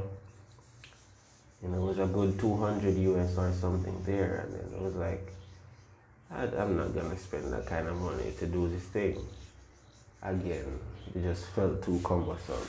you 1.62 1.68
know 1.68 1.80
was 1.80 1.98
a 1.98 2.06
good 2.06 2.38
200 2.38 2.96
US 2.96 3.36
or 3.36 3.52
something 3.52 4.02
there. 4.06 4.46
And 4.46 4.54
then 4.54 4.72
it 4.74 4.82
was 4.82 4.94
like 4.94 5.30
I, 6.30 6.44
I'm 6.44 6.76
not 6.76 6.94
gonna 6.94 7.18
spend 7.18 7.52
that 7.52 7.66
kind 7.66 7.86
of 7.86 7.96
money 8.00 8.32
to 8.38 8.46
do 8.46 8.68
this 8.68 8.84
thing. 8.84 9.18
Again 10.22 10.78
it 11.14 11.22
just 11.22 11.44
felt 11.48 11.82
too 11.82 12.00
cumbersome. 12.02 12.68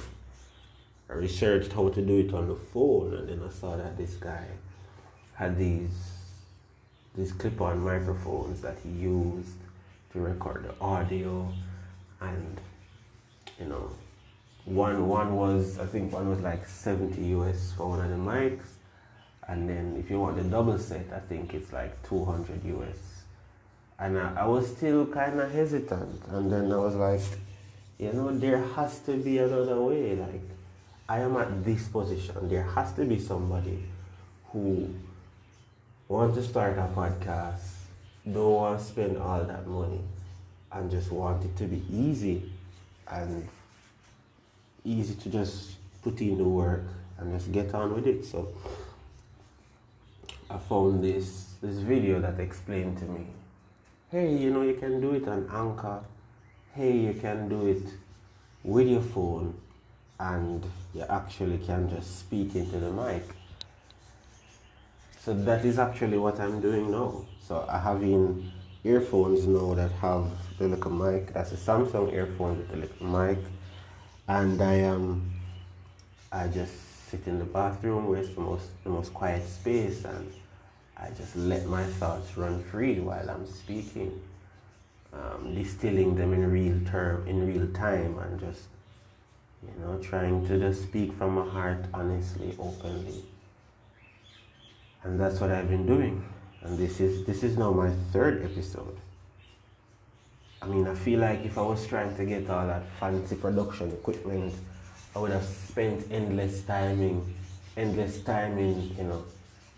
I 1.09 1.13
researched 1.13 1.71
how 1.71 1.87
to 1.89 2.01
do 2.01 2.17
it 2.19 2.33
on 2.33 2.49
the 2.49 2.55
phone 2.55 3.13
and 3.13 3.29
then 3.29 3.41
I 3.47 3.51
saw 3.51 3.77
that 3.77 3.97
this 3.97 4.15
guy 4.15 4.45
had 5.41 5.57
these 5.57 5.97
these 7.15 7.31
clip-on 7.33 7.79
microphones 7.79 8.61
that 8.61 8.77
he 8.83 8.89
used 8.89 9.57
to 10.13 10.19
record 10.19 10.63
the 10.63 10.73
audio 10.79 11.51
and 12.21 12.61
you 13.59 13.65
know 13.65 13.89
one 14.65 15.07
one 15.07 15.35
was 15.35 15.79
I 15.79 15.87
think 15.87 16.13
one 16.13 16.29
was 16.29 16.41
like 16.41 16.67
70 16.67 17.19
US 17.37 17.73
for 17.75 17.89
one 17.89 18.01
of 18.01 18.09
the 18.11 18.23
mics. 18.31 18.69
And 19.47 19.67
then 19.67 19.97
if 19.99 20.11
you 20.11 20.19
want 20.19 20.37
the 20.37 20.43
double 20.43 20.77
set 20.77 21.07
I 21.11 21.19
think 21.19 21.55
it's 21.55 21.73
like 21.73 21.91
200 22.07 22.63
US 22.75 22.99
and 23.97 24.19
I, 24.19 24.43
I 24.43 24.45
was 24.45 24.69
still 24.77 25.07
kind 25.07 25.39
of 25.39 25.51
hesitant. 25.51 26.21
And 26.27 26.51
then 26.51 26.71
I 26.71 26.77
was 26.77 26.93
like 26.93 27.25
you 27.97 28.13
know 28.13 28.31
there 28.37 28.63
has 28.75 28.99
to 29.07 29.17
be 29.17 29.39
another 29.39 29.81
way. 29.81 30.15
Like 30.15 30.47
I 31.09 31.21
am 31.21 31.35
at 31.35 31.65
this 31.65 31.87
position. 31.87 32.47
There 32.47 32.67
has 32.75 32.93
to 32.93 33.05
be 33.05 33.17
somebody 33.19 33.83
who 34.51 34.93
want 36.11 36.35
to 36.35 36.43
start 36.43 36.77
a 36.77 36.89
podcast, 36.93 37.61
don't 38.29 38.51
want 38.51 38.77
to 38.77 38.85
spend 38.85 39.17
all 39.17 39.41
that 39.45 39.65
money, 39.65 40.01
and 40.73 40.91
just 40.91 41.09
want 41.09 41.41
it 41.45 41.55
to 41.55 41.63
be 41.63 41.81
easy 41.89 42.51
and 43.07 43.47
easy 44.83 45.15
to 45.15 45.29
just 45.29 45.77
put 46.01 46.19
in 46.19 46.37
the 46.37 46.43
work 46.43 46.83
and 47.17 47.31
just 47.31 47.49
get 47.53 47.73
on 47.73 47.95
with 47.95 48.07
it. 48.07 48.25
So 48.25 48.49
I 50.49 50.57
found 50.57 51.01
this 51.01 51.45
this 51.61 51.77
video 51.77 52.19
that 52.19 52.41
explained 52.41 52.97
to 52.97 53.05
me, 53.05 53.27
hey, 54.09 54.35
you 54.35 54.51
know 54.51 54.63
you 54.63 54.73
can 54.73 54.99
do 54.99 55.13
it 55.13 55.25
on 55.29 55.49
Anchor. 55.49 56.03
Hey, 56.75 56.97
you 56.97 57.13
can 57.13 57.47
do 57.47 57.67
it 57.67 57.87
with 58.65 58.87
your 58.89 59.01
phone 59.01 59.55
and 60.19 60.65
you 60.93 61.03
actually 61.03 61.59
can 61.59 61.89
just 61.89 62.19
speak 62.19 62.55
into 62.55 62.79
the 62.79 62.91
mic 62.91 63.23
so 65.23 65.35
that 65.35 65.63
is 65.65 65.77
actually 65.77 66.17
what 66.17 66.39
I'm 66.39 66.59
doing 66.61 66.89
now. 66.89 67.25
So 67.47 67.63
I 67.69 67.77
have 67.77 68.01
in 68.01 68.51
earphones 68.83 69.45
now 69.45 69.75
that 69.75 69.91
have 69.91 70.25
the 70.57 70.67
little 70.67 70.89
mic. 70.89 71.31
That's 71.31 71.51
a 71.51 71.57
Samsung 71.57 72.11
earphone 72.11 72.57
with 72.57 72.69
the 72.69 72.77
little 72.77 73.05
mic. 73.05 73.37
And 74.27 74.59
I 74.59 74.73
am 74.73 75.31
I 76.31 76.47
just 76.47 76.73
sit 77.09 77.27
in 77.27 77.37
the 77.37 77.45
bathroom 77.45 78.07
where 78.07 78.19
it's 78.19 78.33
the 78.33 78.41
most 78.41 78.69
the 78.83 78.89
most 78.89 79.13
quiet 79.13 79.47
space 79.47 80.05
and 80.05 80.33
I 80.97 81.09
just 81.11 81.35
let 81.35 81.67
my 81.67 81.83
thoughts 81.83 82.35
run 82.35 82.63
free 82.63 82.99
while 82.99 83.29
I'm 83.29 83.45
speaking. 83.45 84.19
Um, 85.13 85.53
distilling 85.53 86.15
them 86.15 86.33
in 86.33 86.49
real 86.49 86.79
term 86.89 87.27
in 87.27 87.45
real 87.45 87.67
time 87.73 88.17
and 88.17 88.39
just 88.39 88.61
you 89.61 89.73
know 89.83 89.99
trying 89.99 90.47
to 90.47 90.57
just 90.57 90.83
speak 90.83 91.11
from 91.13 91.35
my 91.35 91.45
heart 91.45 91.83
honestly 91.93 92.55
openly 92.57 93.25
and 95.03 95.19
that's 95.19 95.39
what 95.39 95.51
I've 95.51 95.69
been 95.69 95.85
doing. 95.85 96.23
And 96.61 96.77
this 96.77 96.99
is 96.99 97.25
this 97.25 97.43
is 97.43 97.57
now 97.57 97.71
my 97.71 97.89
third 98.11 98.43
episode. 98.43 98.97
I 100.61 100.67
mean, 100.67 100.87
I 100.87 100.93
feel 100.93 101.19
like 101.19 101.43
if 101.43 101.57
I 101.57 101.61
was 101.61 101.87
trying 101.87 102.15
to 102.15 102.25
get 102.25 102.47
all 102.49 102.67
that 102.67 102.83
fancy 102.99 103.35
production 103.35 103.89
equipment, 103.91 104.53
I 105.15 105.19
would 105.19 105.31
have 105.31 105.43
spent 105.43 106.05
endless 106.11 106.61
timing, 106.61 107.33
endless 107.75 108.21
timing, 108.21 108.95
you 108.95 109.03
know, 109.05 109.23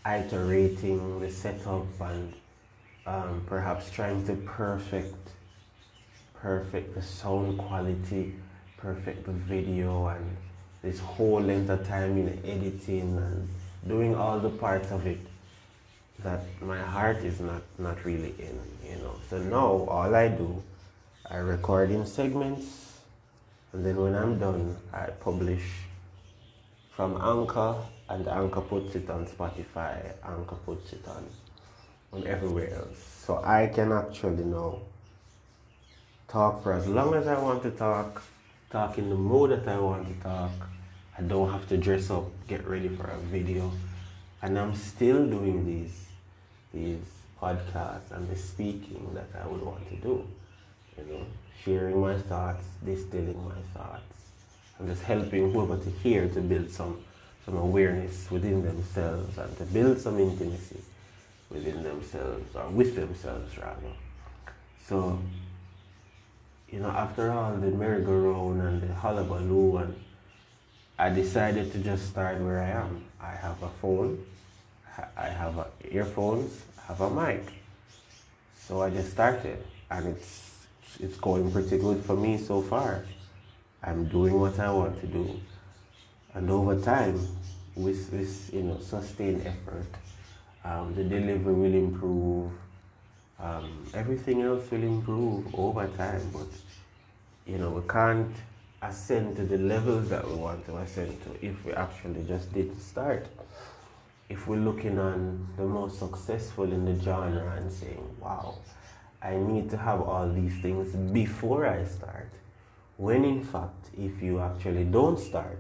iterating 0.06 1.22
the 1.22 1.32
setup 1.32 1.86
and 2.02 2.34
um, 3.06 3.44
perhaps 3.48 3.90
trying 3.92 4.26
to 4.28 4.36
perfect, 4.36 5.16
perfect 6.34 6.96
the 6.96 7.02
sound 7.02 7.58
quality, 7.58 8.36
perfect 8.76 9.26
the 9.26 9.32
video, 9.32 10.08
and 10.08 10.38
this 10.82 11.00
whole 11.00 11.40
length 11.40 11.70
of 11.70 11.88
time 11.88 12.18
in 12.18 12.28
editing 12.46 13.18
and 13.18 13.48
doing 13.88 14.16
all 14.16 14.40
the 14.40 14.50
parts 14.50 14.92
of 14.92 15.06
it 15.08 15.20
that 16.20 16.42
my 16.62 16.80
heart 16.80 17.18
is 17.18 17.40
not, 17.40 17.62
not 17.78 18.04
really 18.06 18.34
in, 18.40 18.60
you 18.88 18.98
know. 18.98 19.16
So 19.30 19.40
now 19.40 19.88
all 19.90 20.16
I 20.16 20.28
do, 20.28 20.62
I 21.30 21.38
record 21.38 21.92
in 21.92 22.06
segments 22.06 22.84
and 23.74 23.84
then 23.84 23.98
when 23.98 24.14
I'm 24.14 24.38
done, 24.38 24.78
I 24.94 25.08
publish 25.20 25.64
from 26.96 27.20
Anchor 27.20 27.76
and 28.08 28.28
Anchor 28.28 28.62
puts 28.62 28.96
it 28.96 29.10
on 29.10 29.26
Spotify, 29.26 30.14
Anchor 30.24 30.58
puts 30.64 30.94
it 30.94 31.04
on, 31.08 31.26
on 32.14 32.28
everywhere 32.28 32.72
else. 32.76 33.24
So 33.26 33.42
I 33.44 33.72
can 33.74 33.92
actually 33.92 34.44
now 34.44 34.80
talk 36.28 36.62
for 36.62 36.74
as 36.74 36.88
long 36.88 37.16
as 37.16 37.26
I 37.26 37.40
want 37.40 37.64
to 37.64 37.72
talk, 37.72 38.22
talk 38.70 39.00
in 39.00 39.10
the 39.10 39.16
mood 39.16 39.50
that 39.50 39.68
I 39.68 39.80
want 39.80 40.08
to 40.08 40.24
talk, 40.24 40.52
I 41.18 41.22
don't 41.22 41.52
have 41.52 41.68
to 41.70 41.78
dress 41.78 42.10
up, 42.10 42.26
get 42.48 42.68
ready 42.68 42.90
for 42.90 43.08
a 43.08 43.18
video. 43.18 43.72
And 44.42 44.58
I'm 44.58 44.76
still 44.76 45.26
doing 45.26 45.66
these 45.66 46.04
these 46.74 47.06
podcasts 47.40 48.12
and 48.12 48.28
the 48.30 48.36
speaking 48.36 49.08
that 49.14 49.28
I 49.40 49.48
would 49.48 49.62
want 49.62 49.88
to 49.90 49.96
do. 49.98 50.26
you 50.98 51.04
know, 51.14 51.26
sharing 51.64 52.00
my 52.00 52.18
thoughts, 52.18 52.66
distilling 52.86 53.44
my 53.46 53.62
thoughts, 53.74 54.14
and 54.80 54.88
just 54.88 55.04
helping 55.04 55.52
whoever 55.52 55.78
to 55.78 55.90
hear 55.90 56.28
to 56.30 56.42
build 56.42 56.70
some, 56.72 57.04
some 57.46 57.58
awareness 57.58 58.30
within 58.32 58.64
themselves 58.64 59.38
and 59.38 59.58
to 59.58 59.64
build 59.66 60.00
some 60.00 60.20
intimacy 60.20 60.82
within 61.50 61.84
themselves 61.84 62.56
or 62.56 62.68
with 62.70 62.96
themselves 62.96 63.58
rather. 63.58 63.94
So, 64.88 65.20
you 66.70 66.80
know, 66.80 66.90
after 66.90 67.32
all 67.32 67.56
the 67.56 67.68
merry-go-round 67.68 68.62
and 68.62 68.82
the 68.82 68.94
hullabaloo 68.94 69.78
and 69.78 69.96
I 70.98 71.10
decided 71.10 71.72
to 71.72 71.80
just 71.80 72.08
start 72.08 72.40
where 72.40 72.62
I 72.62 72.70
am. 72.70 73.04
I 73.20 73.32
have 73.32 73.62
a 73.64 73.70
phone, 73.82 74.24
I 75.18 75.28
have 75.28 75.58
a 75.58 75.68
earphones, 75.90 76.62
I 76.78 76.88
have 76.88 77.02
a 77.02 77.10
mic. 77.10 77.44
So 78.56 78.82
I 78.82 78.90
just 78.92 79.12
started 79.12 79.64
and 79.90 80.08
it's 80.08 80.52
it's 81.00 81.18
going 81.18 81.52
pretty 81.52 81.80
good 81.80 82.06
for 82.06 82.16
me 82.16 82.38
so 82.38 82.62
far. 82.62 83.04
I'm 83.82 84.06
doing 84.06 84.40
what 84.40 84.60
I 84.60 84.72
want 84.72 85.02
to 85.02 85.08
do. 85.08 85.40
And 86.36 86.50
over 86.50 86.80
time, 86.80 87.20
with 87.76 88.12
this, 88.12 88.52
you 88.54 88.62
know, 88.62 88.80
sustained 88.80 89.46
effort, 89.46 89.88
um, 90.64 90.94
the 90.96 91.04
delivery 91.04 91.54
will 91.54 91.74
improve. 91.74 92.52
Um, 93.40 93.88
everything 93.96 94.42
else 94.44 94.70
will 94.70 94.84
improve 94.84 95.54
over 95.56 95.88
time, 95.88 96.22
but 96.32 96.48
you 97.46 97.58
know, 97.58 97.72
we 97.72 97.82
can't 97.90 98.34
ascend 98.84 99.36
to 99.38 99.44
the 99.44 99.58
levels 99.58 100.10
that 100.10 100.28
we 100.28 100.36
want 100.36 100.66
to 100.66 100.78
ascend 100.78 101.18
to 101.24 101.46
if 101.46 101.66
we 101.66 101.74
actually 101.74 102.24
just 102.28 102.54
did 102.54 102.80
start. 102.82 103.26
If 104.30 104.48
we're 104.48 104.58
looking 104.58 105.00
on 105.00 105.48
the 105.58 105.64
most 105.64 106.00
successful 106.00 106.66
in 106.66 106.86
the 106.86 107.02
genre 107.04 107.56
and 107.58 107.72
saying, 107.72 108.06
wow, 108.20 108.56
I 109.22 109.36
need 109.38 109.70
to 109.70 109.78
have 109.78 110.02
all 110.02 110.30
these 110.30 110.60
things 110.62 110.96
before 110.96 111.66
I 111.66 111.86
start, 111.86 112.30
when 112.98 113.24
in 113.24 113.44
fact, 113.44 113.90
if 113.98 114.22
you 114.22 114.40
actually 114.40 114.86
don't 114.86 115.20
start, 115.20 115.60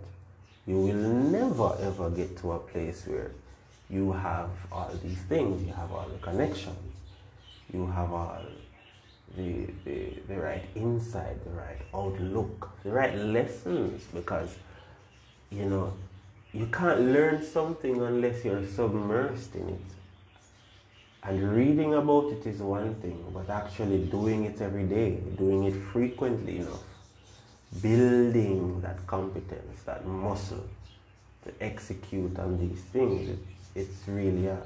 you 0.65 0.79
will 0.79 0.95
never 0.95 1.75
ever 1.81 2.09
get 2.09 2.37
to 2.37 2.53
a 2.53 2.59
place 2.59 3.05
where 3.05 3.31
you 3.89 4.11
have 4.13 4.49
all 4.71 4.91
these 5.03 5.21
things, 5.29 5.61
you 5.65 5.73
have 5.73 5.91
all 5.91 6.07
the 6.07 6.17
connections, 6.19 6.77
you 7.71 7.85
have 7.87 8.11
all 8.11 8.41
the, 9.37 9.67
the, 9.85 10.13
the 10.27 10.35
right 10.35 10.63
insight, 10.75 11.43
the 11.43 11.51
right 11.51 11.81
outlook, 11.93 12.69
the 12.83 12.91
right 12.91 13.15
lessons 13.15 14.03
because, 14.13 14.55
you 15.49 15.65
know, 15.65 15.93
you 16.51 16.67
can't 16.67 17.01
learn 17.01 17.43
something 17.43 18.01
unless 18.01 18.45
you're 18.45 18.61
submersed 18.61 19.55
in 19.55 19.69
it. 19.69 19.81
And 21.23 21.55
reading 21.55 21.93
about 21.93 22.31
it 22.33 22.45
is 22.45 22.59
one 22.59 22.95
thing, 22.95 23.23
but 23.33 23.49
actually 23.49 24.05
doing 24.05 24.43
it 24.43 24.61
every 24.61 24.83
day, 24.83 25.15
doing 25.37 25.63
it 25.63 25.73
frequently 25.91 26.57
enough, 26.59 26.83
building 27.81 28.81
that 28.81 29.07
competence, 29.07 29.81
that 29.85 30.05
muscle 30.05 30.65
to 31.45 31.51
execute 31.61 32.37
on 32.37 32.59
these 32.59 32.81
things, 32.91 33.29
it's, 33.29 33.89
it's 33.89 34.07
really 34.07 34.47
a, 34.47 34.61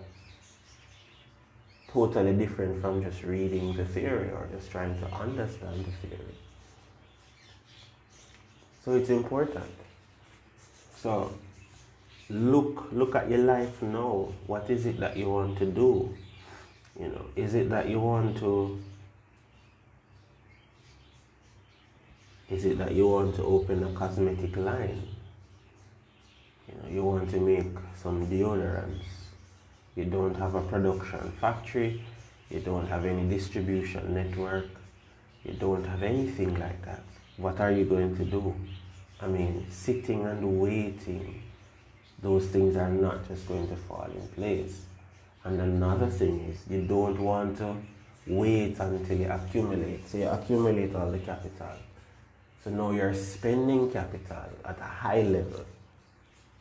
totally 1.97 2.33
different 2.33 2.79
from 2.79 3.03
just 3.03 3.23
reading 3.23 3.75
the 3.75 3.83
theory 3.83 4.29
or 4.29 4.47
just 4.55 4.69
trying 4.69 4.95
to 4.99 5.05
understand 5.15 5.83
the 5.83 6.07
theory. 6.07 6.35
So 8.85 8.93
it's 8.93 9.09
important. 9.09 9.73
So 10.95 11.33
look 12.29 12.85
look 12.91 13.15
at 13.15 13.27
your 13.31 13.39
life 13.39 13.81
now. 13.81 14.31
What 14.45 14.69
is 14.69 14.85
it 14.85 14.99
that 14.99 15.17
you 15.17 15.27
want 15.31 15.57
to 15.57 15.65
do? 15.65 16.15
You 16.99 17.07
know, 17.07 17.25
is 17.35 17.55
it 17.55 17.67
that 17.71 17.89
you 17.89 17.99
want 17.99 18.37
to 18.45 18.79
is 22.47 22.63
it 22.63 22.77
that 22.77 22.93
you 22.93 23.07
want 23.07 23.35
to 23.37 23.43
open 23.43 23.83
a 23.83 23.91
cosmetic 23.93 24.55
line? 24.55 25.01
You 26.67 26.75
know, 26.75 26.89
you 26.89 27.03
want 27.03 27.31
to 27.31 27.39
make 27.39 27.73
some 27.95 28.27
deodorants 28.27 29.16
you 29.97 30.05
don't 30.05 30.35
have 30.35 30.53
a 30.53 30.61
production 30.61 31.31
factory, 31.41 32.03
you 32.51 32.59
don't 32.59 32.87
have 32.87 33.03
any 33.03 33.27
distribution 33.27 34.13
network, 34.13 34.69
you 35.43 35.53
don't 35.53 35.83
have 35.85 36.03
anything 36.03 36.57
like 36.59 36.85
that. 36.85 37.03
What 37.37 37.59
are 37.59 37.71
you 37.71 37.85
going 37.85 38.15
to 38.17 38.23
do? 38.23 38.55
I 39.19 39.27
mean, 39.27 39.65
sitting 39.71 40.23
and 40.25 40.59
waiting, 40.61 41.41
those 42.21 42.45
things 42.45 42.77
are 42.77 42.89
not 42.89 43.27
just 43.27 43.47
going 43.47 43.67
to 43.69 43.75
fall 43.75 44.07
in 44.13 44.27
place. 44.29 44.83
And 45.43 45.59
another 45.59 46.07
thing 46.07 46.41
is, 46.51 46.59
you 46.69 46.83
don't 46.83 47.19
want 47.19 47.57
to 47.57 47.75
wait 48.27 48.77
until 48.79 49.17
you 49.17 49.31
accumulate. 49.31 50.07
So 50.07 50.19
you 50.19 50.27
accumulate 50.27 50.93
all 50.95 51.09
the 51.09 51.19
capital. 51.19 51.75
So 52.63 52.69
now 52.69 52.91
you're 52.91 53.15
spending 53.15 53.91
capital 53.91 54.45
at 54.63 54.79
a 54.79 54.83
high 54.83 55.23
level 55.23 55.65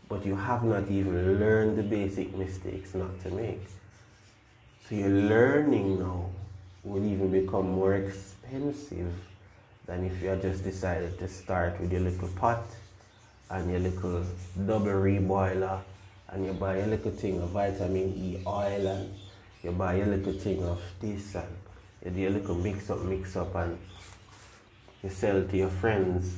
but 0.08 0.24
you 0.24 0.36
have 0.36 0.62
not 0.64 0.88
even 0.90 1.38
learned 1.40 1.76
the 1.76 1.82
basic 1.82 2.34
mistakes 2.36 2.94
not 2.94 3.20
to 3.22 3.30
make. 3.30 3.62
So 4.88 4.94
your 4.94 5.08
learning 5.08 5.98
now 5.98 6.30
will 6.84 7.04
even 7.04 7.30
become 7.30 7.70
more 7.70 7.94
expensive 7.94 9.12
than 9.86 10.04
if 10.04 10.22
you 10.22 10.28
had 10.28 10.42
just 10.42 10.62
decided 10.62 11.18
to 11.18 11.28
start 11.28 11.80
with 11.80 11.92
your 11.92 12.02
little 12.02 12.28
pot 12.28 12.64
and 13.50 13.70
your 13.70 13.80
little 13.80 14.24
double 14.66 14.86
reboiler 14.86 15.80
and 16.28 16.46
you 16.46 16.52
buy 16.52 16.76
a 16.76 16.86
little 16.86 17.12
thing 17.12 17.40
of 17.40 17.50
vitamin 17.50 18.12
E 18.16 18.42
oil 18.46 18.86
and 18.86 19.14
you 19.62 19.72
buy 19.72 19.94
a 19.94 20.06
little 20.06 20.32
thing 20.32 20.62
of 20.64 20.80
this 21.00 21.34
and 21.34 21.46
you 22.04 22.10
do 22.10 22.28
a 22.28 22.34
little 22.38 22.54
mix 22.54 22.90
up, 22.90 23.00
mix 23.02 23.36
up 23.36 23.54
and 23.56 23.78
you 25.02 25.10
sell 25.10 25.42
to 25.42 25.56
your 25.56 25.68
friends. 25.68 26.36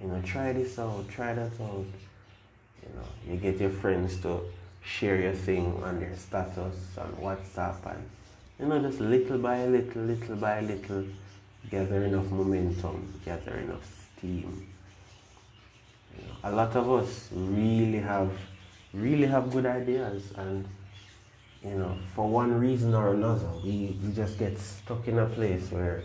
You 0.00 0.08
know, 0.08 0.22
try 0.24 0.52
this 0.52 0.78
out, 0.78 1.08
try 1.08 1.34
that 1.34 1.60
out. 1.60 1.86
You 2.88 2.96
know, 2.96 3.34
you 3.34 3.40
get 3.40 3.60
your 3.60 3.70
friends 3.70 4.20
to 4.22 4.40
share 4.82 5.20
your 5.20 5.34
thing 5.34 5.80
on 5.82 6.00
their 6.00 6.16
status 6.16 6.76
on 6.96 7.12
WhatsApp 7.20 7.84
and 7.94 8.08
you 8.58 8.66
know 8.66 8.80
just 8.80 9.00
little 9.00 9.38
by 9.38 9.66
little, 9.66 10.02
little 10.02 10.36
by 10.36 10.60
little, 10.60 11.04
gather 11.70 12.04
enough 12.04 12.30
momentum, 12.30 13.12
gather 13.24 13.56
enough 13.56 13.86
steam. 14.16 14.66
You 16.16 16.24
know, 16.24 16.34
a 16.44 16.52
lot 16.52 16.74
of 16.74 16.90
us 16.90 17.28
really 17.32 17.98
have 17.98 18.30
really 18.94 19.26
have 19.26 19.52
good 19.52 19.66
ideas 19.66 20.32
and 20.36 20.66
you 21.64 21.74
know, 21.74 21.96
for 22.14 22.28
one 22.28 22.58
reason 22.60 22.94
or 22.94 23.14
another, 23.14 23.48
we, 23.64 23.98
we 24.02 24.12
just 24.12 24.38
get 24.38 24.58
stuck 24.58 25.08
in 25.08 25.18
a 25.18 25.26
place 25.26 25.70
where 25.70 26.04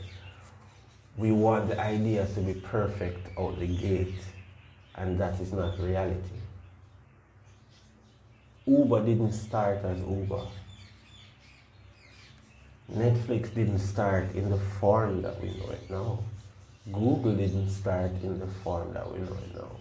we 1.16 1.32
want 1.32 1.70
the 1.70 1.80
idea 1.80 2.26
to 2.34 2.40
be 2.40 2.56
perfect 2.56 3.28
out 3.38 3.60
the 3.60 3.68
gate, 3.68 4.16
and 4.96 5.20
that 5.20 5.40
is 5.40 5.54
not 5.54 5.80
reality. 5.80 6.43
Uber 8.66 9.06
didn't 9.06 9.34
start 9.34 9.84
as 9.84 10.00
Uber. 10.00 10.48
Netflix 12.92 13.54
didn't 13.54 13.80
start 13.80 14.34
in 14.36 14.50
the 14.50 14.58
form 14.58 15.22
that 15.22 15.42
we 15.42 15.50
know 15.50 15.70
it 15.72 15.90
now. 15.90 16.20
Google 16.92 17.36
didn't 17.36 17.70
start 17.70 18.12
in 18.24 18.40
the 18.40 18.48
form 18.48 18.94
that 18.94 19.12
we 19.12 19.20
know 19.20 19.38
it 19.46 19.56
now. 19.56 19.72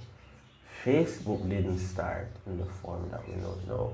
Facebook 0.84 1.48
didn't 1.48 1.78
start 1.78 2.28
in 2.46 2.58
the 2.58 2.64
form 2.64 3.08
that 3.10 3.28
we 3.28 3.36
know 3.36 3.52
it 3.52 3.68
now. 3.68 3.92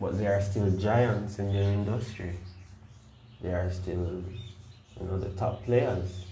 But 0.00 0.16
they 0.18 0.26
are 0.26 0.40
still 0.40 0.70
giants 0.70 1.40
in 1.40 1.52
their 1.52 1.72
industry. 1.72 2.34
They 3.40 3.52
are 3.52 3.70
still, 3.72 4.22
you 5.00 5.06
know, 5.06 5.18
the 5.18 5.30
top 5.30 5.64
players. 5.64 6.24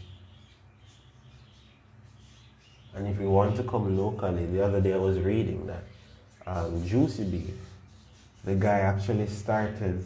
And 2.94 3.08
if 3.08 3.18
we 3.18 3.26
want 3.26 3.56
to 3.56 3.64
come 3.64 3.96
locally, 3.98 4.46
the 4.46 4.64
other 4.64 4.80
day 4.80 4.92
I 4.92 4.98
was 4.98 5.18
reading 5.18 5.66
that 5.66 5.84
um, 6.46 6.87
Juici 6.87 7.24
Beef, 7.24 7.55
the 8.44 8.55
guy 8.55 8.81
actually 8.81 9.26
started 9.26 10.05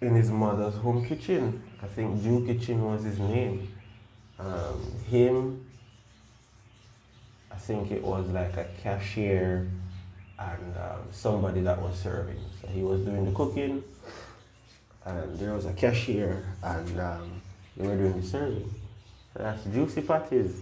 in 0.00 0.14
his 0.14 0.30
mother's 0.30 0.74
home 0.76 1.04
kitchen. 1.04 1.62
I 1.82 1.86
think 1.86 2.22
Jew 2.22 2.46
Kitchen 2.46 2.84
was 2.84 3.02
his 3.02 3.18
name. 3.18 3.72
Um, 4.38 4.92
him, 5.10 5.64
I 7.50 7.56
think 7.56 7.90
it 7.90 8.02
was 8.02 8.28
like 8.28 8.56
a 8.56 8.66
cashier 8.82 9.68
and 10.38 10.76
um, 10.76 11.00
somebody 11.10 11.60
that 11.62 11.80
was 11.80 11.98
serving. 11.98 12.38
So 12.62 12.68
he 12.68 12.82
was 12.82 13.00
doing 13.00 13.24
the 13.24 13.32
cooking, 13.32 13.82
and 15.04 15.38
there 15.38 15.54
was 15.54 15.66
a 15.66 15.72
cashier, 15.72 16.44
and 16.62 17.00
um, 17.00 17.42
they 17.76 17.86
were 17.86 17.96
doing 17.96 18.20
the 18.20 18.26
serving. 18.26 18.72
So 19.34 19.42
that's 19.42 19.64
Juici 19.64 20.02
Patties 20.02 20.60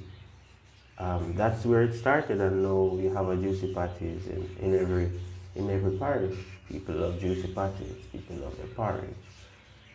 um, 0.99 1.35
that's 1.35 1.65
where 1.65 1.83
it 1.83 1.95
started, 1.95 2.41
and 2.41 2.63
now 2.63 2.85
we 2.85 3.05
have 3.07 3.29
a 3.29 3.37
Juici 3.37 3.75
Patties 3.75 4.27
in, 4.27 4.49
in 4.61 4.79
every 4.79 5.11
in 5.55 5.71
every 5.71 5.97
parish. 5.99 6.37
People 6.69 6.97
love 6.97 7.21
Juici 7.21 7.49
Patties. 7.49 7.97
People 8.13 8.37
love 8.37 8.57
their 8.57 8.67
porridge. 8.69 9.15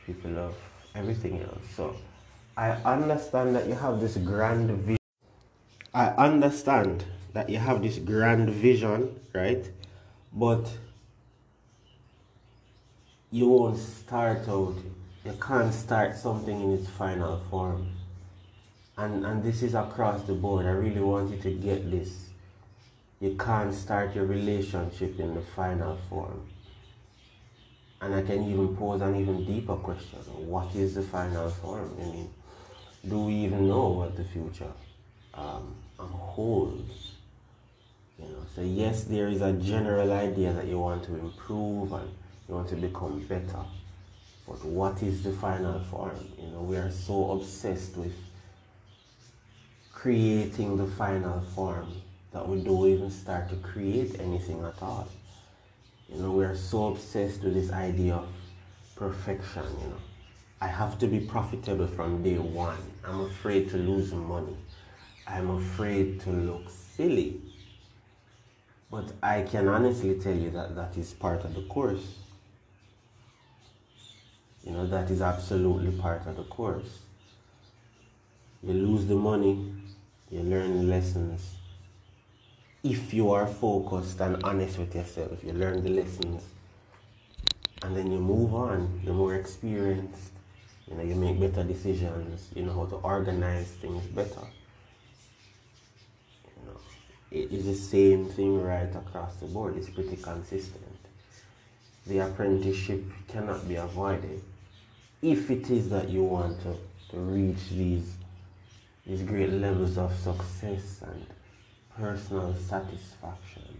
People 0.05 0.31
love 0.31 0.55
everything 0.95 1.41
else. 1.41 1.63
So 1.75 1.95
I 2.55 2.71
understand 2.85 3.55
that 3.55 3.67
you 3.67 3.73
have 3.73 3.99
this 3.99 4.17
grand 4.17 4.69
vision. 4.71 4.97
I 5.93 6.07
understand 6.09 7.05
that 7.33 7.49
you 7.49 7.57
have 7.57 7.81
this 7.81 7.97
grand 7.97 8.49
vision, 8.49 9.19
right? 9.33 9.69
But 10.33 10.69
you 13.31 13.47
won't 13.47 13.77
start 13.77 14.47
out 14.47 14.75
you 15.23 15.33
can't 15.39 15.71
start 15.71 16.15
something 16.17 16.61
in 16.61 16.71
its 16.73 16.89
final 16.89 17.39
form. 17.51 17.89
And, 18.97 19.25
and 19.25 19.43
this 19.43 19.63
is 19.63 19.73
across 19.73 20.23
the 20.23 20.33
board. 20.33 20.65
I 20.65 20.71
really 20.71 21.01
want 21.01 21.31
you 21.31 21.37
to 21.37 21.51
get 21.51 21.89
this. 21.89 22.29
You 23.19 23.35
can't 23.37 23.73
start 23.73 24.15
your 24.15 24.25
relationship 24.25 25.19
in 25.19 25.35
the 25.35 25.41
final 25.41 25.97
form. 26.09 26.41
And 28.01 28.15
I 28.15 28.23
can 28.23 28.43
even 28.49 28.75
pose 28.75 29.01
an 29.01 29.15
even 29.15 29.45
deeper 29.45 29.75
question. 29.75 30.19
What 30.47 30.75
is 30.75 30.95
the 30.95 31.03
final 31.03 31.49
form? 31.49 31.95
I 32.01 32.05
mean, 32.05 32.29
do 33.07 33.25
we 33.25 33.33
even 33.33 33.67
know 33.67 33.89
what 33.89 34.17
the 34.17 34.23
future 34.23 34.71
um, 35.35 35.75
holds? 35.97 37.11
You 38.17 38.25
know, 38.25 38.45
so 38.55 38.61
yes, 38.61 39.03
there 39.03 39.27
is 39.27 39.41
a 39.41 39.53
general 39.53 40.11
idea 40.11 40.51
that 40.53 40.65
you 40.65 40.79
want 40.79 41.03
to 41.05 41.15
improve 41.15 41.93
and 41.93 42.09
you 42.47 42.55
want 42.55 42.69
to 42.69 42.75
become 42.75 43.19
better. 43.21 43.63
But 44.47 44.65
what 44.65 45.01
is 45.01 45.23
the 45.23 45.31
final 45.31 45.79
form? 45.79 46.27
You 46.39 46.47
know, 46.47 46.61
we 46.61 46.77
are 46.77 46.91
so 46.91 47.31
obsessed 47.31 47.97
with 47.97 48.13
creating 50.01 50.77
the 50.77 50.87
final 50.87 51.39
form 51.53 51.93
that 52.31 52.47
we 52.47 52.59
don't 52.63 52.87
even 52.87 53.11
start 53.11 53.47
to 53.47 53.55
create 53.57 54.19
anything 54.19 54.59
at 54.65 54.81
all. 54.81 55.07
You 56.09 56.19
know, 56.19 56.31
we 56.31 56.43
are 56.43 56.55
so 56.55 56.87
obsessed 56.87 57.43
with 57.43 57.53
this 57.53 57.71
idea 57.71 58.15
of 58.15 58.27
perfection, 58.95 59.63
you 59.79 59.89
know. 59.89 60.01
I 60.59 60.65
have 60.65 60.97
to 60.99 61.07
be 61.07 61.19
profitable 61.19 61.85
from 61.85 62.23
day 62.23 62.39
one. 62.39 62.79
I'm 63.05 63.21
afraid 63.21 63.69
to 63.69 63.77
lose 63.77 64.11
money. 64.11 64.57
I'm 65.27 65.51
afraid 65.51 66.19
to 66.21 66.31
look 66.31 66.63
silly. 66.71 67.39
But 68.89 69.11
I 69.21 69.43
can 69.43 69.67
honestly 69.67 70.15
tell 70.19 70.35
you 70.35 70.49
that 70.49 70.75
that 70.75 70.97
is 70.97 71.13
part 71.13 71.45
of 71.45 71.53
the 71.53 71.61
course. 71.63 72.15
You 74.63 74.71
know, 74.71 74.87
that 74.87 75.11
is 75.11 75.21
absolutely 75.21 75.91
part 75.91 76.25
of 76.25 76.37
the 76.37 76.43
course. 76.43 77.01
You 78.63 78.73
lose 78.73 79.05
the 79.07 79.15
money, 79.15 79.73
you 80.31 80.41
learn 80.41 80.87
lessons. 80.89 81.55
If 82.83 83.13
you 83.13 83.31
are 83.31 83.45
focused 83.45 84.19
and 84.21 84.41
honest 84.43 84.79
with 84.79 84.95
yourself, 84.95 85.43
you 85.43 85.51
learn 85.51 85.83
the 85.83 85.89
lessons. 85.89 86.41
And 87.83 87.95
then 87.95 88.11
you 88.11 88.19
move 88.19 88.53
on, 88.55 89.01
you're 89.03 89.13
more 89.13 89.35
experienced, 89.35 90.31
you 90.87 90.95
know, 90.95 91.03
you 91.03 91.15
make 91.15 91.39
better 91.39 91.63
decisions, 91.63 92.47
you 92.55 92.63
know 92.63 92.73
how 92.73 92.85
to 92.85 92.95
organize 92.97 93.67
things 93.67 94.05
better. 94.07 94.47
You 96.45 96.65
know, 96.65 96.79
it 97.31 97.51
is 97.51 97.65
the 97.65 97.75
same 97.75 98.29
thing 98.29 98.61
right 98.61 98.95
across 98.95 99.35
the 99.35 99.47
board, 99.47 99.77
it's 99.77 99.89
pretty 99.89 100.15
consistent. 100.15 100.85
The 102.07 102.19
apprenticeship 102.19 103.03
cannot 103.27 103.67
be 103.67 103.75
avoided 103.75 104.41
if 105.21 105.51
it 105.51 105.69
is 105.69 105.89
that 105.89 106.09
you 106.09 106.23
want 106.23 106.61
to, 106.63 106.75
to 107.11 107.17
reach 107.17 107.69
these 107.69 108.15
these 109.11 109.23
great 109.23 109.51
levels 109.51 109.97
of 109.97 110.15
success 110.15 111.01
and 111.01 111.25
personal 111.99 112.55
satisfaction. 112.55 113.77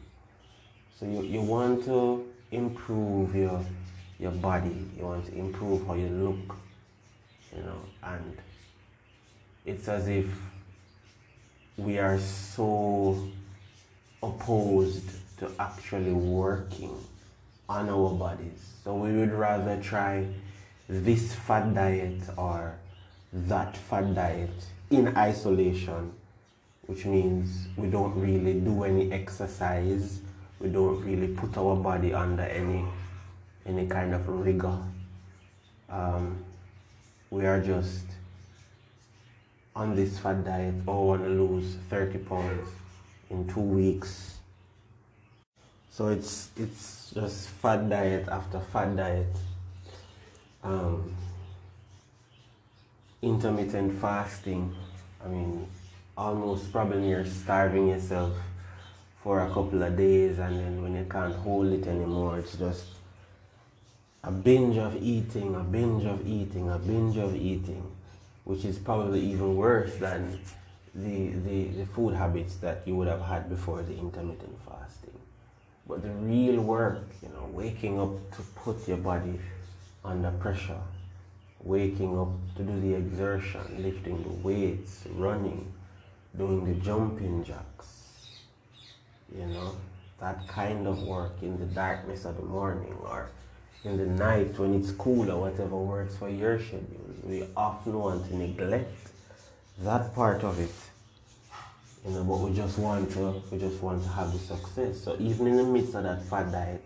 So 1.00 1.06
you, 1.06 1.22
you 1.22 1.41
want 1.41 1.86
to 1.86 2.28
improve 2.52 3.34
your 3.34 3.63
your 4.20 4.32
body, 4.32 4.86
you 4.98 5.06
want 5.06 5.26
to 5.28 5.34
improve 5.34 5.88
how 5.88 5.94
you 5.94 6.10
look, 6.10 6.58
you 7.56 7.63
know, 7.63 7.82
and 8.04 8.38
it's 9.65 9.88
as 9.88 10.10
if 10.10 10.26
we 11.78 11.98
are 11.98 12.20
so 12.20 13.26
opposed 14.22 15.10
to 15.38 15.50
actually 15.60 16.12
working 16.12 16.94
on 17.70 17.88
our 17.88 18.10
bodies. 18.10 18.62
So 18.84 18.96
we 18.96 19.13
would 19.13 19.32
rather 19.32 19.82
try 19.82 20.28
this 20.89 21.34
fad 21.34 21.74
diet 21.74 22.22
or 22.38 22.76
that 23.34 23.78
fad 23.78 24.13
diet 24.13 24.52
in 24.91 25.17
isolation, 25.17 26.12
which 26.86 27.06
means 27.06 27.67
we 27.77 27.88
don't 27.88 28.13
really 28.19 28.60
do 28.60 28.84
any 28.84 29.12
exercise, 29.12 30.19
we 30.60 30.69
don't 30.69 31.04
really 31.04 31.27
put 31.27 31.58
our 31.58 31.75
body 31.75 32.13
under 32.13 32.43
any 32.43 32.86
any 33.65 33.88
kind 33.88 34.13
of 34.13 34.27
rigor. 34.27 34.77
Um, 35.89 36.43
we 37.30 37.45
are 37.45 37.62
just 37.62 38.06
on 39.75 39.95
this 39.95 40.17
fat 40.19 40.43
diet 40.43 40.75
or 40.86 41.08
want 41.08 41.23
to 41.23 41.30
lose 41.30 41.77
30 41.89 42.17
pounds 42.19 42.69
in 43.30 43.47
two 43.47 43.62
weeks. 43.62 44.39
So 45.89 46.10
it's 46.10 46.49
it's 46.58 47.12
just 47.13 47.49
fat 47.49 47.89
diet 47.89 48.27
after 48.27 48.60
fat 48.60 48.95
diet 48.95 49.36
um, 50.63 51.15
intermittent 53.22 54.00
fasting. 54.02 54.76
I 55.24 55.28
mean, 55.28 55.68
almost 56.18 56.72
probably 56.72 57.10
you're 57.10 57.26
starving 57.26 57.90
yourself 57.90 58.34
for 59.24 59.42
a 59.42 59.48
couple 59.48 59.84
of 59.84 59.96
days, 59.96 60.40
and 60.40 60.60
then 60.60 60.82
when 60.82 60.96
you 60.96 61.06
can't 61.10 61.36
hold 61.36 61.68
it 61.68 61.86
anymore, 61.88 62.40
it's 62.40 62.58
just 62.58 62.86
a 64.24 64.32
binge 64.32 64.78
of 64.78 64.96
eating, 65.02 65.56
a 65.56 65.60
binge 65.60 66.06
of 66.06 66.28
eating, 66.28 66.70
a 66.70 66.80
binge 66.80 67.18
of 67.18 67.36
eating, 67.36 67.84
which 68.44 68.66
is 68.66 68.80
probably 68.80 69.20
even 69.20 69.56
worse 69.56 69.96
than 69.98 70.40
the, 70.96 71.30
the, 71.30 71.64
the 71.70 71.86
food 71.86 72.16
habits 72.16 72.56
that 72.56 72.82
you 72.86 72.96
would 72.96 73.08
have 73.08 73.22
had 73.22 73.50
before 73.50 73.82
the 73.84 73.98
intermittent 73.98 74.58
fasting. 74.68 75.20
But 75.88 76.02
the 76.02 76.10
real 76.10 76.62
work, 76.62 77.04
you 77.22 77.30
know, 77.30 77.50
waking 77.52 78.00
up 78.00 78.32
to 78.36 78.42
put 78.56 78.88
your 78.88 78.98
body 78.98 79.40
under 80.04 80.32
pressure, 80.32 80.82
waking 81.63 82.17
up 82.17 82.30
to 82.58 82.63
do 82.63 82.80
the 82.82 82.95
exertion, 82.95 83.62
lifting 83.84 84.24
the 84.24 84.47
weights, 84.47 85.06
running, 85.15 85.71
doing 86.38 86.65
the 86.65 86.74
jumping 86.86 87.43
jacks, 87.43 88.39
you 89.36 89.45
know, 89.45 89.76
that 90.19 90.47
kind 90.47 90.88
of 90.88 91.02
work 91.04 91.34
in 91.41 91.60
the 91.60 91.65
darkness 91.65 92.26
of 92.26 92.38
the 92.38 92.43
morning 92.43 92.95
or 93.04 93.30
in 93.84 93.97
the 93.97 94.06
night 94.06 94.58
when 94.60 94.74
it's 94.76 94.91
cool 94.91 95.30
or 95.32 95.41
whatever 95.41 95.76
works 95.78 96.15
for 96.15 96.30
your 96.30 96.60
schedule. 96.60 96.86
We 97.24 97.45
often 97.56 97.97
want 97.97 98.28
to 98.30 98.36
neglect 98.36 99.12
that 99.80 100.13
part 100.13 100.43
of 100.43 100.60
it. 100.60 100.71
You 102.06 102.12
know, 102.15 102.24
but 102.24 102.38
we 102.39 102.56
just 102.56 102.80
want 102.80 103.12
to 103.12 103.41
we 103.52 103.60
just 103.60 103.82
want 103.82 104.04
to 104.04 104.10
have 104.10 104.34
the 104.34 104.39
success. 104.39 105.02
So 105.02 105.15
even 105.19 105.47
in 105.47 105.58
the 105.58 105.63
midst 105.63 105.93
of 105.93 106.04
that 106.04 106.24
fat 106.24 106.52
diet, 106.52 106.84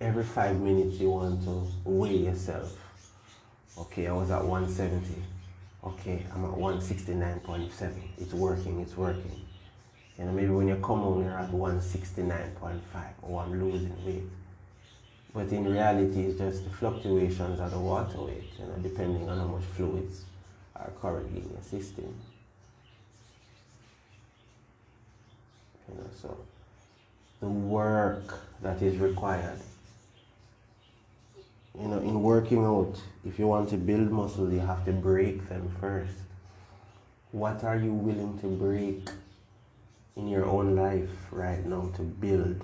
every 0.00 0.24
five 0.24 0.58
minutes 0.58 0.98
you 0.98 1.10
want 1.10 1.44
to 1.44 1.66
weigh 1.84 2.16
yourself. 2.16 2.74
Okay, 3.80 4.08
I 4.08 4.12
was 4.12 4.30
at 4.30 4.44
170. 4.44 5.22
Okay, 5.84 6.26
I'm 6.34 6.44
at 6.44 6.50
169.7. 6.50 7.92
It's 8.18 8.34
working, 8.34 8.80
it's 8.80 8.96
working. 8.96 9.40
You 10.18 10.24
know, 10.24 10.32
maybe 10.32 10.48
when 10.48 10.66
you 10.66 10.74
come 10.76 11.00
home, 11.00 11.22
you're 11.22 11.38
at 11.38 11.50
169.5. 11.50 12.80
Oh, 13.22 13.38
I'm 13.38 13.62
losing 13.62 13.94
weight. 14.04 14.24
But 15.32 15.52
in 15.52 15.70
reality, 15.70 16.22
it's 16.22 16.38
just 16.38 16.64
the 16.64 16.70
fluctuations 16.70 17.60
of 17.60 17.70
the 17.70 17.78
water 17.78 18.22
weight, 18.22 18.50
you 18.58 18.64
know, 18.64 18.74
depending 18.82 19.28
on 19.28 19.38
how 19.38 19.46
much 19.46 19.62
fluids 19.76 20.24
are 20.74 20.90
currently 21.00 21.40
in 21.42 21.50
your 21.50 21.62
system. 21.62 22.12
You 25.88 25.94
know, 25.94 26.10
so 26.20 26.36
the 27.40 27.48
work 27.48 28.40
that 28.62 28.82
is 28.82 28.96
required 28.98 29.60
you 31.80 31.86
know, 31.86 31.98
in 31.98 32.22
working 32.22 32.64
out, 32.64 32.94
if 33.24 33.38
you 33.38 33.46
want 33.46 33.68
to 33.70 33.76
build 33.76 34.10
muscle, 34.10 34.52
you 34.52 34.60
have 34.60 34.84
to 34.86 34.92
break 34.92 35.48
them 35.48 35.70
first. 35.80 36.14
What 37.30 37.62
are 37.62 37.76
you 37.76 37.92
willing 37.92 38.38
to 38.40 38.46
break 38.46 39.08
in 40.16 40.28
your 40.28 40.44
own 40.46 40.74
life 40.74 41.10
right 41.30 41.64
now 41.64 41.90
to 41.96 42.02
build 42.02 42.62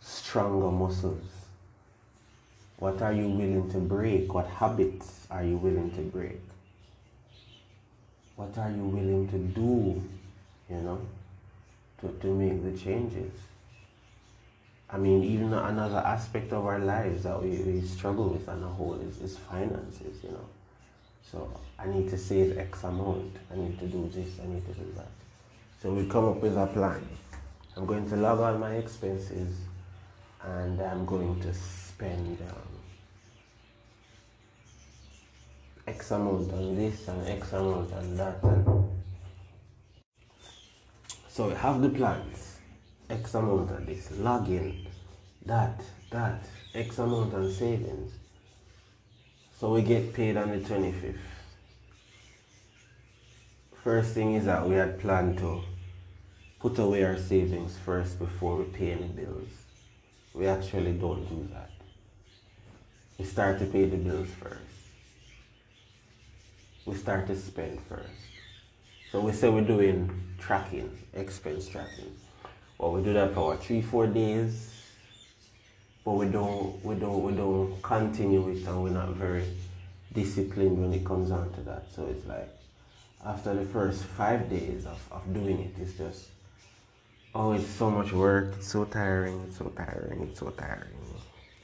stronger 0.00 0.70
muscles? 0.70 1.24
What 2.78 3.02
are 3.02 3.12
you 3.12 3.28
willing 3.28 3.70
to 3.72 3.78
break? 3.78 4.32
What 4.32 4.46
habits 4.46 5.26
are 5.30 5.44
you 5.44 5.58
willing 5.58 5.90
to 5.92 6.00
break? 6.00 6.40
What 8.36 8.56
are 8.58 8.70
you 8.70 8.84
willing 8.84 9.28
to 9.28 9.38
do, 9.38 10.02
you 10.70 10.82
know, 10.82 11.00
to, 12.00 12.08
to 12.08 12.26
make 12.34 12.64
the 12.64 12.78
changes? 12.78 13.32
I 14.94 14.96
mean, 14.96 15.24
even 15.24 15.52
another 15.52 15.98
aspect 15.98 16.52
of 16.52 16.64
our 16.66 16.78
lives 16.78 17.24
that 17.24 17.42
we, 17.42 17.50
we 17.50 17.80
struggle 17.80 18.28
with 18.28 18.48
on 18.48 18.62
a 18.62 18.68
whole 18.68 18.94
is, 18.94 19.20
is 19.20 19.36
finances, 19.36 20.22
you 20.22 20.30
know. 20.30 20.46
So 21.32 21.50
I 21.80 21.88
need 21.88 22.08
to 22.10 22.16
save 22.16 22.56
X 22.56 22.84
amount. 22.84 23.34
I 23.52 23.56
need 23.56 23.76
to 23.80 23.86
do 23.88 24.08
this. 24.14 24.38
I 24.40 24.46
need 24.46 24.64
to 24.66 24.72
do 24.72 24.86
that. 24.94 25.08
So 25.82 25.92
we 25.92 26.06
come 26.06 26.26
up 26.26 26.36
with 26.36 26.56
a 26.56 26.68
plan. 26.68 27.04
I'm 27.76 27.86
going 27.86 28.08
to 28.08 28.14
log 28.14 28.38
all 28.38 28.56
my 28.56 28.76
expenses 28.76 29.56
and 30.44 30.80
I'm 30.80 31.04
going 31.04 31.40
to 31.40 31.52
spend 31.52 32.38
um, 32.48 32.56
X 35.88 36.12
amount 36.12 36.52
on 36.52 36.76
this 36.76 37.08
and 37.08 37.26
X 37.26 37.52
amount 37.52 37.92
on 37.94 38.16
that. 38.16 38.40
And 38.44 38.88
so 41.28 41.48
we 41.48 41.54
have 41.54 41.82
the 41.82 41.88
plans. 41.88 42.53
X 43.10 43.34
amount 43.34 43.70
on 43.70 43.84
this, 43.84 44.10
log 44.12 44.48
in, 44.48 44.86
that, 45.44 45.80
that, 46.10 46.44
X 46.74 46.98
amount 46.98 47.34
on 47.34 47.50
savings. 47.52 48.12
So 49.58 49.72
we 49.72 49.82
get 49.82 50.14
paid 50.14 50.36
on 50.36 50.50
the 50.50 50.58
25th. 50.58 51.18
First 53.82 54.14
thing 54.14 54.34
is 54.34 54.46
that 54.46 54.66
we 54.66 54.74
had 54.76 54.98
planned 54.98 55.38
to 55.38 55.62
put 56.58 56.78
away 56.78 57.04
our 57.04 57.18
savings 57.18 57.76
first 57.84 58.18
before 58.18 58.56
we 58.56 58.64
pay 58.64 58.92
any 58.92 59.08
bills. 59.08 59.48
We 60.32 60.46
actually 60.46 60.92
don't 60.92 61.28
do 61.28 61.48
that. 61.52 61.70
We 63.18 63.26
start 63.26 63.58
to 63.58 63.66
pay 63.66 63.84
the 63.84 63.98
bills 63.98 64.28
first. 64.40 64.60
We 66.86 66.94
start 66.94 67.26
to 67.26 67.36
spend 67.36 67.80
first. 67.82 68.08
So 69.12 69.20
we 69.20 69.32
say 69.32 69.50
we're 69.50 69.60
doing 69.60 70.10
tracking, 70.38 70.90
expense 71.12 71.68
tracking. 71.68 72.12
Well, 72.84 72.92
we 72.92 73.02
do 73.02 73.14
that 73.14 73.32
for 73.32 73.56
three, 73.56 73.80
four 73.80 74.06
days, 74.06 74.70
but 76.04 76.12
we 76.12 76.26
don't, 76.26 76.84
we 76.84 76.94
don't, 76.96 77.22
we 77.22 77.32
don't 77.32 77.82
continue 77.82 78.46
it, 78.50 78.66
and 78.66 78.82
we're 78.82 78.90
not 78.90 79.08
very 79.14 79.46
disciplined 80.12 80.78
when 80.78 80.92
it 80.92 81.02
comes 81.02 81.30
down 81.30 81.50
to 81.54 81.62
that. 81.62 81.86
So 81.96 82.04
it's 82.10 82.26
like 82.26 82.46
after 83.24 83.54
the 83.54 83.64
first 83.64 84.04
five 84.04 84.50
days 84.50 84.84
of, 84.84 85.00
of 85.10 85.22
doing 85.32 85.60
it, 85.60 85.80
it's 85.80 85.96
just 85.96 86.28
oh, 87.34 87.52
it's 87.52 87.70
so 87.70 87.90
much 87.90 88.12
work, 88.12 88.52
it's 88.58 88.68
so 88.68 88.84
tiring, 88.84 89.40
it's 89.48 89.56
so 89.56 89.72
tiring, 89.74 90.20
it's 90.28 90.40
so 90.40 90.50
tiring. 90.50 91.00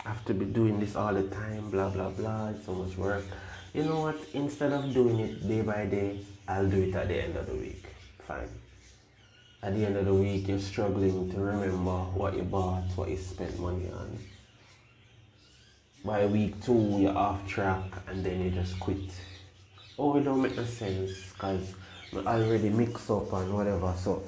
I 0.06 0.08
have 0.08 0.24
to 0.24 0.32
be 0.32 0.46
doing 0.46 0.80
this 0.80 0.96
all 0.96 1.12
the 1.12 1.24
time, 1.24 1.68
blah 1.68 1.90
blah 1.90 2.08
blah, 2.08 2.48
it's 2.48 2.64
so 2.64 2.72
much 2.72 2.96
work. 2.96 3.24
You 3.74 3.84
know 3.84 4.00
what? 4.00 4.16
Instead 4.32 4.72
of 4.72 4.94
doing 4.94 5.20
it 5.20 5.46
day 5.46 5.60
by 5.60 5.84
day, 5.84 6.20
I'll 6.48 6.66
do 6.66 6.80
it 6.80 6.94
at 6.94 7.08
the 7.08 7.22
end 7.24 7.36
of 7.36 7.46
the 7.46 7.56
week. 7.56 7.84
Fine. 8.26 8.59
At 9.62 9.74
the 9.76 9.84
end 9.84 9.98
of 9.98 10.06
the 10.06 10.14
week, 10.14 10.48
you're 10.48 10.58
struggling 10.58 11.30
to 11.32 11.38
remember 11.38 11.98
what 12.14 12.34
you 12.34 12.44
bought, 12.44 12.84
what 12.96 13.10
you 13.10 13.18
spent 13.18 13.58
money 13.58 13.90
on. 13.92 14.18
By 16.02 16.24
week 16.24 16.62
two, 16.64 16.96
you're 16.98 17.16
off 17.16 17.46
track 17.46 17.84
and 18.08 18.24
then 18.24 18.40
you 18.42 18.50
just 18.50 18.80
quit. 18.80 19.12
Oh, 19.98 20.16
it 20.16 20.22
don't 20.22 20.40
make 20.40 20.56
no 20.56 20.64
sense 20.64 21.12
because 21.34 21.74
I 22.14 22.40
already 22.40 22.70
mix 22.70 23.10
up 23.10 23.30
and 23.34 23.52
whatever. 23.52 23.92
So 23.98 24.22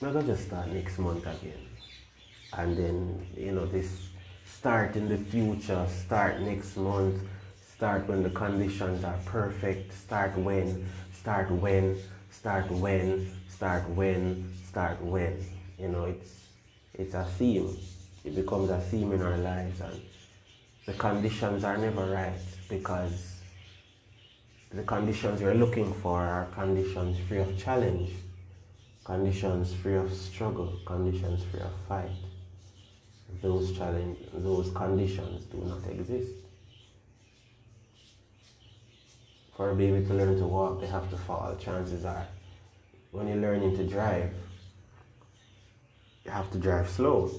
I'm 0.00 0.14
gonna 0.14 0.26
just 0.26 0.46
start 0.46 0.68
next 0.68 0.98
month 0.98 1.26
again. 1.26 1.66
And 2.54 2.74
then, 2.74 3.26
you 3.36 3.52
know, 3.52 3.66
this 3.66 4.08
start 4.46 4.96
in 4.96 5.10
the 5.10 5.18
future, 5.18 5.86
start 6.06 6.40
next 6.40 6.78
month, 6.78 7.20
start 7.76 8.08
when 8.08 8.22
the 8.22 8.30
conditions 8.30 9.04
are 9.04 9.18
perfect, 9.26 9.92
start 9.92 10.38
when, 10.38 10.88
start 11.12 11.50
when, 11.50 11.98
start 12.30 12.70
when, 12.70 13.30
start 13.60 13.86
when, 13.90 14.50
start 14.66 14.98
when. 15.02 15.44
You 15.78 15.88
know, 15.88 16.04
it's 16.04 16.46
it's 16.94 17.12
a 17.12 17.24
theme. 17.24 17.76
It 18.24 18.34
becomes 18.34 18.70
a 18.70 18.80
theme 18.80 19.12
in 19.12 19.20
our 19.20 19.36
lives 19.36 19.82
and 19.82 20.00
the 20.86 20.94
conditions 20.94 21.62
are 21.62 21.76
never 21.76 22.06
right 22.06 22.40
because 22.70 23.34
the 24.72 24.82
conditions 24.84 25.42
you're 25.42 25.60
looking 25.64 25.92
for 25.92 26.20
are 26.20 26.46
conditions 26.54 27.18
free 27.28 27.40
of 27.40 27.58
challenge 27.58 28.12
conditions 29.04 29.74
free 29.74 29.96
of 29.96 30.10
struggle, 30.10 30.72
conditions 30.86 31.44
free 31.50 31.60
of 31.60 31.72
fight. 31.86 32.10
Those 33.42 33.76
challenge, 33.76 34.18
those 34.32 34.70
conditions 34.70 35.44
do 35.52 35.58
not 35.58 35.86
exist. 35.90 36.32
For 39.54 39.70
a 39.70 39.74
baby 39.74 40.06
to 40.06 40.14
learn 40.14 40.38
to 40.38 40.46
walk, 40.46 40.80
they 40.80 40.86
have 40.86 41.10
to 41.10 41.18
fall. 41.18 41.54
Chances 41.58 42.06
are, 42.06 42.26
when 43.10 43.28
you're 43.28 43.36
learning 43.36 43.76
to 43.76 43.86
drive, 43.86 44.32
you 46.24 46.30
have 46.30 46.50
to 46.50 46.58
drive 46.58 46.88
slow 46.88 47.30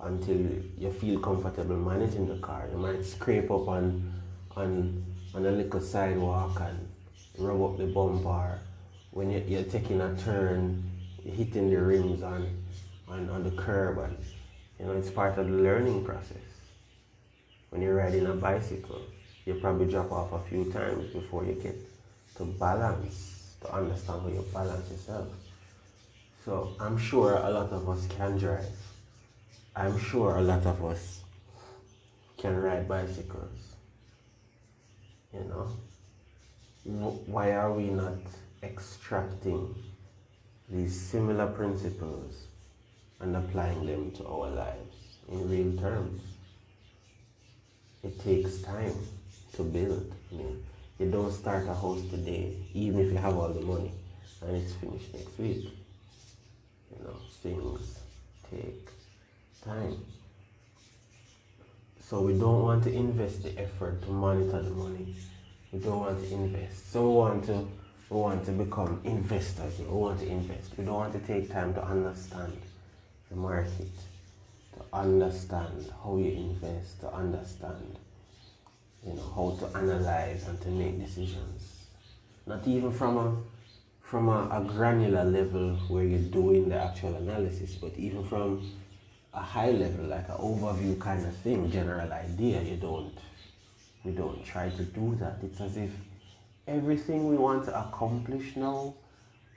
until 0.00 0.36
you 0.78 0.90
feel 0.92 1.20
comfortable 1.20 1.76
managing 1.76 2.28
the 2.28 2.36
car. 2.38 2.68
You 2.70 2.78
might 2.78 3.04
scrape 3.04 3.50
up 3.50 3.68
on 3.68 4.12
on 4.56 5.04
on 5.34 5.46
a 5.46 5.50
little 5.50 5.80
sidewalk 5.80 6.60
and 6.60 6.88
rub 7.38 7.60
up 7.62 7.78
the 7.78 7.86
bumper 7.86 8.60
when 9.14 9.30
you're, 9.30 9.42
you're 9.42 9.62
taking 9.62 10.00
a 10.00 10.16
turn, 10.16 10.82
you're 11.24 11.34
hitting 11.34 11.70
the 11.70 11.80
rims 11.80 12.22
on, 12.22 12.48
on, 13.08 13.30
on 13.30 13.44
the 13.44 13.50
curb 13.52 13.98
and 13.98 14.16
you 14.78 14.86
know 14.86 14.92
it's 14.92 15.10
part 15.10 15.38
of 15.38 15.46
the 15.46 15.52
learning 15.52 16.04
process. 16.04 16.36
When 17.70 17.80
you're 17.82 17.94
riding 17.94 18.26
a 18.26 18.34
bicycle, 18.34 19.00
you 19.44 19.54
probably 19.54 19.86
drop 19.86 20.12
off 20.12 20.32
a 20.32 20.40
few 20.48 20.70
times 20.72 21.12
before 21.12 21.44
you 21.44 21.54
get 21.54 21.76
to 22.36 22.44
balance, 22.44 23.33
to 23.64 23.74
understand 23.74 24.22
how 24.22 24.28
you 24.28 24.44
balance 24.52 24.90
yourself. 24.90 25.28
So 26.44 26.76
I'm 26.78 26.98
sure 26.98 27.36
a 27.36 27.50
lot 27.50 27.70
of 27.72 27.88
us 27.88 28.06
can 28.06 28.38
drive. 28.38 28.66
I'm 29.74 29.98
sure 29.98 30.36
a 30.36 30.42
lot 30.42 30.64
of 30.66 30.84
us 30.84 31.22
can 32.36 32.60
ride 32.60 32.86
bicycles. 32.88 33.76
You 35.32 35.44
know? 35.44 35.68
Why 37.26 37.52
are 37.52 37.72
we 37.72 37.84
not 37.84 38.18
extracting 38.62 39.74
these 40.68 40.98
similar 40.98 41.46
principles 41.46 42.46
and 43.20 43.36
applying 43.36 43.86
them 43.86 44.10
to 44.12 44.26
our 44.26 44.50
lives 44.50 44.96
in 45.28 45.48
real 45.48 45.80
terms. 45.80 46.20
It 48.02 48.20
takes 48.20 48.60
time 48.60 48.94
to 49.54 49.62
build. 49.62 50.12
I 50.30 50.34
mean, 50.34 50.64
you 50.98 51.10
don't 51.10 51.32
start 51.32 51.66
a 51.68 51.74
house 51.74 52.02
today, 52.10 52.56
even 52.72 53.00
if 53.00 53.12
you 53.12 53.18
have 53.18 53.36
all 53.36 53.48
the 53.48 53.60
money, 53.60 53.92
and 54.42 54.56
it's 54.56 54.72
finished 54.74 55.12
next 55.14 55.38
week. 55.38 55.64
You 56.90 57.04
know, 57.04 57.16
things 57.42 57.98
take 58.50 58.88
time. 59.64 59.96
So 62.00 62.20
we 62.20 62.38
don't 62.38 62.62
want 62.62 62.84
to 62.84 62.92
invest 62.92 63.42
the 63.42 63.58
effort 63.58 64.02
to 64.02 64.08
monitor 64.10 64.62
the 64.62 64.70
money. 64.70 65.16
We 65.72 65.78
don't 65.78 66.00
want 66.00 66.20
to 66.22 66.32
invest. 66.32 66.92
So 66.92 67.08
we 67.08 67.16
want 67.16 67.44
to 67.46 67.66
we 68.10 68.16
want 68.18 68.44
to 68.44 68.52
become 68.52 69.00
investors. 69.04 69.78
We 69.78 69.86
want 69.86 70.20
to 70.20 70.28
invest. 70.28 70.76
We 70.76 70.84
don't 70.84 70.94
want 70.94 71.12
to 71.14 71.18
take 71.20 71.50
time 71.50 71.74
to 71.74 71.84
understand 71.84 72.60
the 73.30 73.36
market, 73.36 73.90
to 74.74 74.82
understand 74.92 75.90
how 76.02 76.16
you 76.18 76.30
invest, 76.30 77.00
to 77.00 77.12
understand, 77.12 77.98
you 79.06 79.14
know, 79.14 79.32
how 79.34 79.56
to 79.60 79.76
analyze 79.76 80.46
and 80.48 80.60
to 80.62 80.68
make 80.68 80.98
decisions. 80.98 81.86
Not 82.46 82.66
even 82.66 82.92
from 82.92 83.16
a 83.16 83.36
from 84.02 84.28
a, 84.28 84.48
a 84.52 84.64
granular 84.64 85.24
level 85.24 85.76
where 85.88 86.04
you're 86.04 86.30
doing 86.30 86.68
the 86.68 86.78
actual 86.78 87.14
analysis, 87.16 87.74
but 87.74 87.92
even 87.96 88.22
from 88.24 88.70
a 89.32 89.40
high 89.40 89.70
level, 89.70 90.04
like 90.04 90.28
an 90.28 90.36
overview 90.36 90.98
kind 91.00 91.26
of 91.26 91.34
thing, 91.36 91.70
general 91.70 92.12
idea, 92.12 92.62
you 92.62 92.76
don't 92.76 93.16
we 94.04 94.12
don't 94.12 94.44
try 94.44 94.68
to 94.68 94.84
do 94.84 95.16
that. 95.16 95.38
It's 95.42 95.60
as 95.60 95.76
if 95.76 95.90
everything 96.68 97.28
we 97.28 97.36
want 97.36 97.64
to 97.64 97.78
accomplish 97.78 98.56
now, 98.56 98.94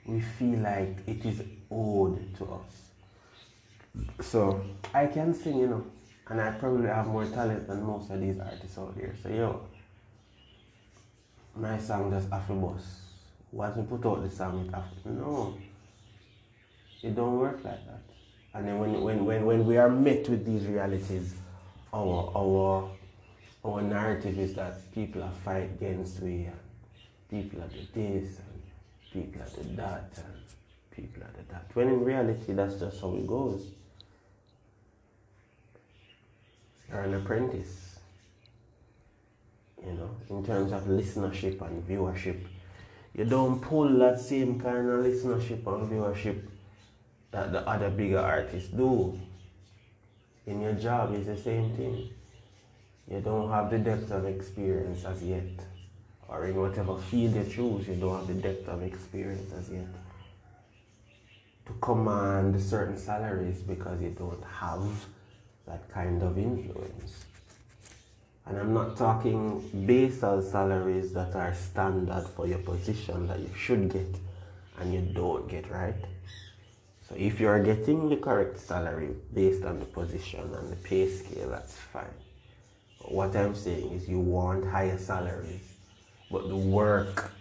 we 0.06 0.20
feel 0.20 0.58
like 0.60 0.96
it 1.06 1.24
is 1.24 1.42
owed 1.70 2.34
to 2.38 2.44
us. 2.44 4.26
So 4.26 4.62
I 4.94 5.06
can 5.06 5.34
sing, 5.34 5.58
you 5.58 5.66
know, 5.66 5.86
and 6.30 6.40
I 6.40 6.50
probably 6.52 6.88
have 6.88 7.06
more 7.06 7.24
talent 7.24 7.66
than 7.66 7.82
most 7.82 8.10
of 8.10 8.20
these 8.20 8.38
artists 8.38 8.76
out 8.78 8.94
here. 8.94 9.14
So 9.22 9.28
yo, 9.30 9.60
my 11.56 11.78
song 11.78 12.10
just 12.10 12.30
boss. 12.30 13.00
Once 13.50 13.76
we 13.76 13.82
put 13.84 14.04
out 14.06 14.22
the 14.22 14.30
song, 14.30 14.66
it 14.66 14.74
after 14.74 15.08
no. 15.08 15.56
It 17.02 17.14
don't 17.14 17.38
work 17.38 17.64
like 17.64 17.84
that. 17.86 18.02
And 18.54 18.66
then 18.66 18.78
when 18.78 19.00
when 19.00 19.24
when, 19.24 19.46
when 19.46 19.66
we 19.66 19.76
are 19.78 19.88
met 19.88 20.28
with 20.28 20.44
these 20.44 20.66
realities, 20.66 21.34
our 21.92 22.32
our 22.36 22.90
our 23.64 23.82
narrative 23.82 24.38
is 24.38 24.54
that 24.54 24.92
people 24.92 25.22
are 25.22 25.32
fight 25.44 25.64
against 25.64 26.20
we 26.20 26.48
people 27.30 27.60
are 27.62 27.68
the 27.68 27.86
this 27.94 28.38
and 28.38 28.62
people 29.12 29.40
are 29.42 29.62
the 29.62 29.68
that 29.76 30.10
and 30.16 30.42
people 30.90 31.22
are 31.22 31.30
the 31.36 31.52
that. 31.52 31.64
When 31.74 31.88
in 31.88 32.04
reality, 32.04 32.52
that's 32.52 32.74
just 32.74 33.00
how 33.00 33.14
it 33.14 33.26
goes. 33.26 33.70
You're 36.88 37.00
an 37.00 37.14
apprentice, 37.14 37.98
you 39.84 39.92
know, 39.92 40.10
in 40.30 40.44
terms 40.44 40.72
of 40.72 40.84
listenership 40.84 41.60
and 41.60 41.86
viewership. 41.86 42.40
You 43.14 43.24
don't 43.24 43.60
pull 43.60 43.98
that 43.98 44.20
same 44.20 44.60
kind 44.60 44.88
of 44.88 45.04
listenership 45.04 45.66
and 45.66 45.90
viewership 45.90 46.42
that 47.30 47.52
the 47.52 47.68
other 47.68 47.90
bigger 47.90 48.20
artists 48.20 48.70
do. 48.70 49.18
In 50.46 50.62
your 50.62 50.72
job, 50.72 51.14
it's 51.14 51.26
the 51.26 51.36
same 51.36 51.76
thing. 51.76 52.08
You 53.10 53.20
don't 53.20 53.50
have 53.50 53.70
the 53.70 53.78
depth 53.78 54.10
of 54.10 54.24
experience 54.24 55.04
as 55.04 55.22
yet 55.22 55.60
or 56.28 56.44
in 56.46 56.54
whatever 56.54 56.96
field 56.96 57.34
you 57.34 57.44
choose, 57.44 57.88
you 57.88 57.94
don't 57.94 58.18
have 58.18 58.26
the 58.26 58.34
depth 58.34 58.68
of 58.68 58.82
experience 58.82 59.50
as 59.52 59.70
yet 59.70 59.86
to 61.66 61.72
command 61.80 62.60
certain 62.60 62.96
salaries 62.96 63.58
because 63.60 64.00
you 64.00 64.10
don't 64.10 64.42
have 64.44 65.06
that 65.68 65.88
kind 65.92 66.22
of 66.22 66.38
influence. 66.38 67.24
And 68.46 68.56
I'm 68.56 68.72
not 68.72 68.96
talking 68.96 69.86
basal 69.86 70.40
salaries 70.42 71.12
that 71.12 71.34
are 71.34 71.54
standard 71.54 72.26
for 72.34 72.46
your 72.46 72.58
position 72.58 73.28
that 73.28 73.40
you 73.40 73.50
should 73.54 73.92
get 73.92 74.16
and 74.78 74.94
you 74.94 75.00
don't 75.00 75.46
get, 75.48 75.70
right? 75.70 76.02
So 77.06 77.14
if 77.16 77.40
you 77.40 77.48
are 77.48 77.62
getting 77.62 78.08
the 78.08 78.16
correct 78.16 78.58
salary 78.58 79.10
based 79.34 79.64
on 79.64 79.78
the 79.80 79.86
position 79.86 80.40
and 80.54 80.70
the 80.70 80.76
pay 80.76 81.08
scale, 81.08 81.50
that's 81.50 81.74
fine. 81.74 82.18
What 83.06 83.34
I'm 83.36 83.54
saying 83.54 83.92
is 83.92 84.08
you 84.08 84.20
want 84.20 84.66
higher 84.66 84.98
salaries, 84.98 85.66
but 86.30 86.48
the 86.48 86.56
work 86.56 87.32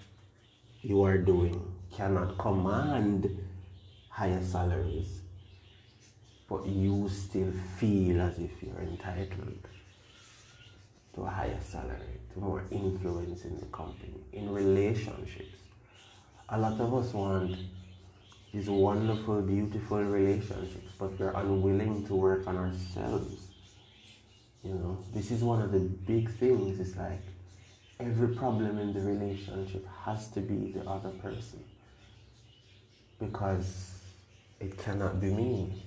you 0.82 1.04
are 1.04 1.18
doing 1.18 1.62
cannot 1.96 2.38
command 2.38 3.30
higher 4.10 4.44
salaries, 4.44 5.22
but 6.50 6.66
you 6.66 7.10
still 7.10 7.52
feel 7.78 8.22
as 8.22 8.38
if 8.40 8.52
you're 8.62 8.82
entitled 8.82 9.68
to 11.14 11.24
a 11.24 11.30
higher 11.30 11.60
salary, 11.62 12.20
to 12.34 12.40
more 12.40 12.64
influence 12.72 13.44
in 13.44 13.60
the 13.60 13.66
company, 13.68 14.22
in 14.34 14.50
relationships. 14.52 15.58
A 16.50 16.58
lot 16.58 16.80
of 16.80 16.94
us 16.94 17.14
want 17.14 17.58
these 18.54 18.70
wonderful, 18.70 19.42
beautiful 19.42 20.02
relationships, 20.04 20.94
but 20.98 21.20
we're 21.20 21.32
unwilling 21.32 22.06
to 22.08 22.16
work 22.16 22.48
on 22.48 22.56
ourselves. 22.56 23.48
You 24.64 24.74
know, 24.74 24.98
this 25.14 25.32
is 25.32 25.44
one 25.44 25.62
of 25.62 25.72
the 25.72 25.80
big 25.80 26.30
things. 26.30 26.80
It's 26.80 26.98
like 26.98 27.22
every 28.00 28.36
problem 28.36 28.78
in 28.78 28.94
the 28.94 29.02
relationship 29.02 29.86
has 30.06 30.30
to 30.30 30.40
be 30.40 30.72
the 30.72 30.88
other 30.90 31.10
person 31.10 31.64
because 33.20 34.00
it 34.60 34.78
cannot 34.78 35.20
be 35.20 35.34
me. 35.34 35.84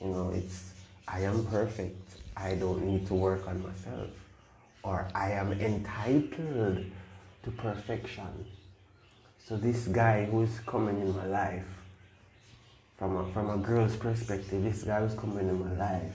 You 0.00 0.08
know, 0.08 0.30
it's 0.34 0.72
I 1.08 1.20
am 1.20 1.46
perfect. 1.46 1.96
I 2.36 2.54
don't 2.54 2.82
need 2.84 3.06
to 3.06 3.14
work 3.14 3.46
on 3.48 3.62
myself. 3.62 4.10
Or 4.82 5.08
I 5.14 5.32
am 5.32 5.52
entitled 5.52 6.84
to 7.42 7.50
perfection. 7.52 8.46
So 9.38 9.56
this 9.56 9.86
guy 9.88 10.24
who's 10.24 10.58
coming 10.66 11.00
in 11.00 11.16
my 11.16 11.26
life, 11.26 11.66
from 12.98 13.16
a, 13.16 13.32
from 13.32 13.50
a 13.50 13.56
girl's 13.58 13.96
perspective, 13.96 14.62
this 14.62 14.82
guy 14.82 15.00
who's 15.00 15.18
coming 15.18 15.48
in 15.48 15.58
my 15.64 15.72
life, 15.76 16.14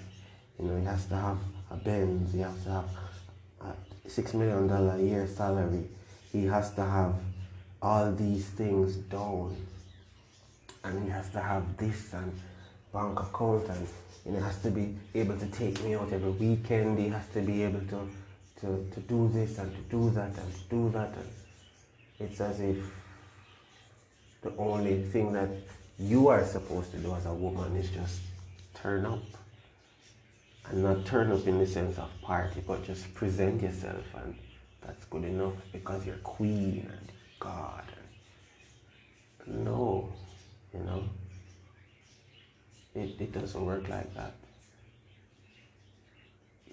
you 0.59 0.65
know, 0.65 0.77
he 0.77 0.85
has 0.85 1.05
to 1.07 1.15
have 1.15 1.37
a 1.69 1.75
Benz, 1.77 2.33
he 2.33 2.39
has 2.39 2.63
to 2.63 2.69
have 2.69 2.89
a 3.61 4.09
six 4.09 4.33
million 4.33 4.67
dollar 4.67 4.95
a 4.95 5.01
year 5.01 5.27
salary, 5.27 5.87
he 6.31 6.45
has 6.45 6.73
to 6.75 6.83
have 6.83 7.15
all 7.81 8.11
these 8.11 8.45
things 8.45 8.95
done 8.95 9.55
and 10.83 11.03
he 11.03 11.09
has 11.09 11.29
to 11.29 11.39
have 11.39 11.77
this 11.77 12.13
and 12.13 12.31
bank 12.93 13.19
account 13.19 13.67
and 13.69 13.87
you 14.25 14.31
know 14.31 14.39
has 14.39 14.61
to 14.61 14.69
be 14.69 14.95
able 15.15 15.37
to 15.37 15.47
take 15.47 15.83
me 15.83 15.95
out 15.95 16.11
every 16.11 16.31
weekend. 16.31 16.99
He 16.99 17.09
has 17.09 17.27
to 17.29 17.41
be 17.41 17.63
able 17.63 17.81
to 17.81 18.09
to, 18.61 18.87
to 18.93 18.99
do 19.01 19.29
this 19.33 19.57
and 19.57 19.71
to 19.73 19.81
do 19.89 20.09
that 20.11 20.37
and 20.37 20.53
to 20.53 20.61
do 20.69 20.89
that. 20.91 21.13
And 21.15 21.29
it's 22.19 22.39
as 22.39 22.59
if 22.59 22.77
the 24.41 24.53
only 24.57 25.01
thing 25.03 25.33
that 25.33 25.49
you 25.97 26.27
are 26.27 26.45
supposed 26.45 26.91
to 26.91 26.97
do 26.97 27.13
as 27.15 27.25
a 27.25 27.33
woman 27.33 27.75
is 27.75 27.89
just 27.89 28.19
turn 28.73 29.05
up. 29.05 29.23
And 30.69 30.83
not 30.83 31.05
turn 31.05 31.31
up 31.31 31.45
in 31.47 31.57
the 31.57 31.67
sense 31.67 31.97
of 31.97 32.09
party 32.21 32.63
but 32.65 32.85
just 32.85 33.13
present 33.15 33.61
yourself 33.61 34.05
and 34.23 34.35
that's 34.85 35.03
good 35.05 35.23
enough 35.23 35.53
because 35.73 36.05
you're 36.05 36.15
queen 36.17 36.87
and 36.89 37.11
god 37.39 37.83
and 39.45 39.65
no 39.65 40.13
you 40.73 40.79
know? 40.79 41.03
It, 42.93 43.15
it 43.19 43.31
doesn't 43.31 43.65
work 43.65 43.87
like 43.87 44.13
that. 44.15 44.33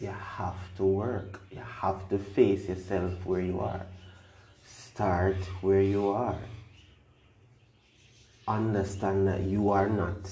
You 0.00 0.08
have 0.08 0.76
to 0.76 0.84
work. 0.84 1.40
You 1.50 1.60
have 1.80 2.08
to 2.10 2.18
face 2.18 2.68
yourself 2.68 3.12
where 3.24 3.40
you 3.40 3.60
are. 3.60 3.86
Start 4.64 5.36
where 5.60 5.80
you 5.80 6.08
are. 6.08 6.38
Understand 8.46 9.28
that 9.28 9.42
you 9.42 9.70
are 9.70 9.88
not 9.88 10.30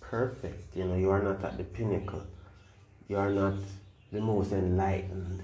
perfect. 0.00 0.76
You 0.76 0.84
know, 0.84 0.96
you 0.96 1.10
are 1.10 1.22
not 1.22 1.42
at 1.44 1.56
the 1.58 1.64
pinnacle. 1.64 2.22
You 3.08 3.16
are 3.16 3.30
not 3.30 3.54
the 4.12 4.20
most 4.20 4.52
enlightened. 4.52 5.42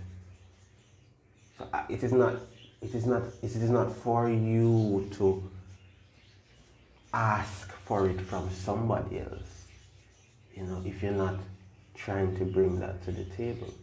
So 1.59 1.66
uh, 1.72 1.85
it 1.88 2.02
is 2.02 2.12
not. 2.12 2.35
It 2.80 2.94
is 2.94 3.06
not. 3.06 3.22
It 3.42 3.54
is 3.56 3.70
not 3.70 3.94
for 3.94 4.30
you 4.30 5.09
to 5.14 5.42
ask 7.12 7.69
for 7.90 8.09
it 8.09 8.20
from 8.20 8.48
somebody 8.50 9.18
else. 9.18 9.53
You 10.55 10.62
know, 10.62 10.81
if 10.87 11.03
you're 11.03 11.20
not 11.26 11.40
trying 11.96 12.37
to 12.37 12.44
bring 12.44 12.79
that 12.79 13.03
to 13.05 13.11
the 13.11 13.24
table. 13.24 13.74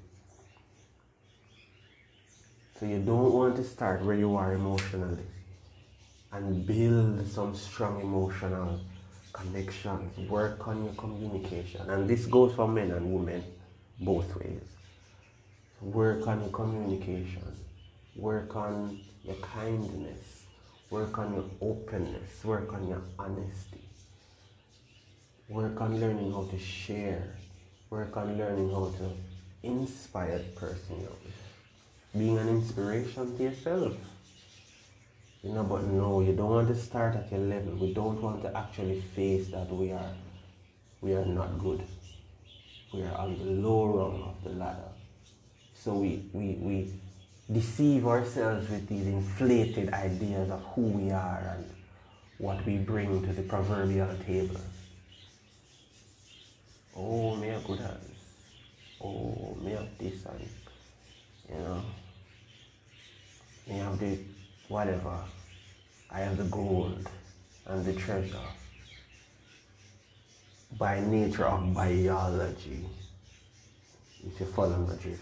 So 2.80 2.86
you 2.86 3.00
don't 3.00 3.34
want 3.34 3.58
to 3.58 3.66
start 3.66 4.02
where 4.06 4.16
you 4.16 4.38
are 4.38 4.54
emotionally 4.54 5.28
and 6.32 6.66
build 6.66 7.28
some 7.28 7.54
strong 7.54 8.00
emotional 8.00 8.80
connections. 9.34 10.18
Work 10.30 10.66
on 10.70 10.86
your 10.86 10.94
communication. 10.94 11.90
And 11.90 12.10
this 12.10 12.28
goes 12.28 12.56
for 12.56 12.66
men 12.66 12.92
and 12.92 13.12
women 13.14 13.44
both 14.00 14.34
ways. 14.38 14.70
Work 15.82 16.26
on 16.30 16.40
your 16.40 16.52
communication. 16.52 17.44
Work 18.16 18.56
on 18.56 19.02
your 19.26 19.36
kindness 19.36 20.38
Work 20.90 21.18
on 21.18 21.34
your 21.34 21.44
openness. 21.60 22.46
Work 22.46 22.74
on 22.74 22.88
your 22.88 23.02
honesty. 23.20 23.77
Work 25.50 25.80
on 25.82 26.00
learning 26.00 26.32
how 26.34 26.44
to 26.44 26.60
share. 26.60 27.36
Work 27.90 28.18
on 28.18 28.38
learning 28.38 28.70
how 28.70 28.92
to 28.98 29.12
inspire 29.64 30.40
person 30.56 31.00
you're 31.02 31.32
Being 32.18 32.38
an 32.38 32.50
inspiration 32.50 33.38
to 33.38 33.44
yourself. 33.44 33.94
You 35.44 35.54
know, 35.54 35.64
but 35.64 35.84
no, 35.84 36.22
you 36.22 36.34
don't 36.34 36.50
want 36.50 36.68
to 36.68 36.76
start 36.76 37.16
at 37.16 37.32
your 37.32 37.42
level. 37.42 37.76
We 37.76 37.94
don't 37.94 38.22
want 38.22 38.42
to 38.44 38.58
actually 38.58 39.02
face 39.16 39.48
that 39.50 39.72
we 39.72 39.92
are 39.92 40.12
we 41.00 41.14
are 41.14 41.26
not 41.26 41.60
good. 41.60 41.84
We 42.94 43.04
are 43.04 43.16
on 43.18 43.38
the 43.38 43.46
low 43.46 43.86
rung 43.86 44.24
of 44.24 44.44
the 44.44 44.58
ladder. 44.58 44.90
So 45.76 45.94
we, 45.94 46.24
we, 46.34 46.58
we 46.60 46.94
deceive 47.52 48.08
ourselves 48.08 48.70
with 48.70 48.88
these 48.88 49.06
inflated 49.06 49.94
ideas 49.94 50.50
of 50.50 50.64
who 50.74 50.82
we 50.82 51.12
are 51.12 51.56
and 51.56 51.70
what 52.40 52.66
we 52.66 52.78
bring 52.78 53.26
to 53.26 53.34
the 53.34 53.44
proverbial 53.44 54.10
table. 54.26 54.60
Oh, 57.00 57.36
me 57.36 57.50
a 57.50 57.60
good 57.60 57.80
hands. 57.80 58.18
Oh, 59.00 59.56
me 59.62 59.72
have 59.72 59.88
this 60.00 60.26
and, 60.26 60.50
you 61.48 61.56
know, 61.64 61.82
me 63.68 63.78
have 63.78 64.00
the 64.00 64.18
whatever. 64.68 65.20
I 66.10 66.22
have 66.22 66.38
the 66.38 66.46
gold 66.46 67.08
and 67.68 67.86
the 67.86 67.94
treasure. 67.94 68.50
By 70.78 71.00
nature 71.02 71.46
of 71.46 71.74
biology, 71.74 72.86
if 74.26 74.40
you 74.40 74.46
follow 74.48 74.78
my 74.78 74.96
drift. 74.96 75.22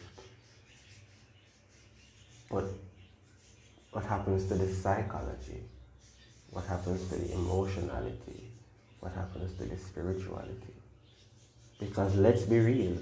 But 2.49 2.65
what 3.91 4.05
happens 4.05 4.45
to 4.47 4.55
the 4.55 4.73
psychology? 4.73 5.61
What 6.51 6.65
happens 6.65 7.09
to 7.09 7.15
the 7.15 7.33
emotionality? 7.33 8.49
What 9.01 9.11
happens 9.13 9.57
to 9.57 9.65
the 9.65 9.77
spirituality? 9.77 10.74
Because 11.79 12.15
let's 12.15 12.43
be 12.43 12.59
real, 12.59 12.97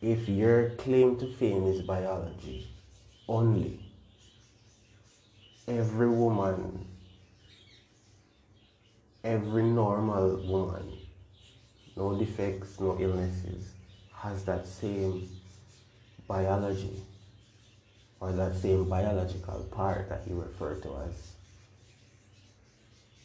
if 0.00 0.28
your 0.28 0.70
claim 0.70 1.18
to 1.18 1.26
fame 1.34 1.66
is 1.66 1.82
biology 1.82 2.68
only, 3.28 3.80
every 5.68 6.08
woman, 6.08 6.86
every 9.22 9.64
normal 9.64 10.36
woman, 10.46 10.98
no 11.96 12.18
defects, 12.18 12.80
no 12.80 12.98
illnesses, 12.98 13.72
has 14.14 14.44
that 14.44 14.66
same 14.66 15.28
biology 16.26 17.02
or 18.20 18.32
that 18.32 18.56
same 18.56 18.88
biological 18.88 19.66
part 19.70 20.08
that 20.08 20.22
you 20.26 20.40
refer 20.40 20.74
to 20.76 20.88
as 21.08 21.32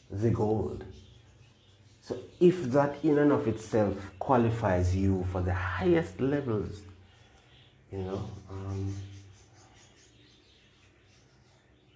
the 0.10 0.30
gold. 0.30 0.84
So 2.08 2.18
if 2.40 2.64
that 2.72 3.04
in 3.04 3.18
and 3.18 3.34
of 3.34 3.50
itself 3.50 3.98
qualifies 4.18 4.96
you 4.96 5.26
for 5.30 5.42
the 5.42 5.54
highest 5.54 6.22
levels, 6.22 6.80
you 7.92 7.98
know, 7.98 8.32
um, 8.50 8.96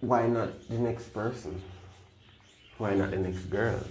why 0.00 0.26
not 0.26 0.68
the 0.68 0.78
next 0.78 1.14
person? 1.14 1.62
Why 2.76 2.94
not 2.94 3.12
the 3.12 3.16
next 3.16 3.44
girl? 3.44 3.82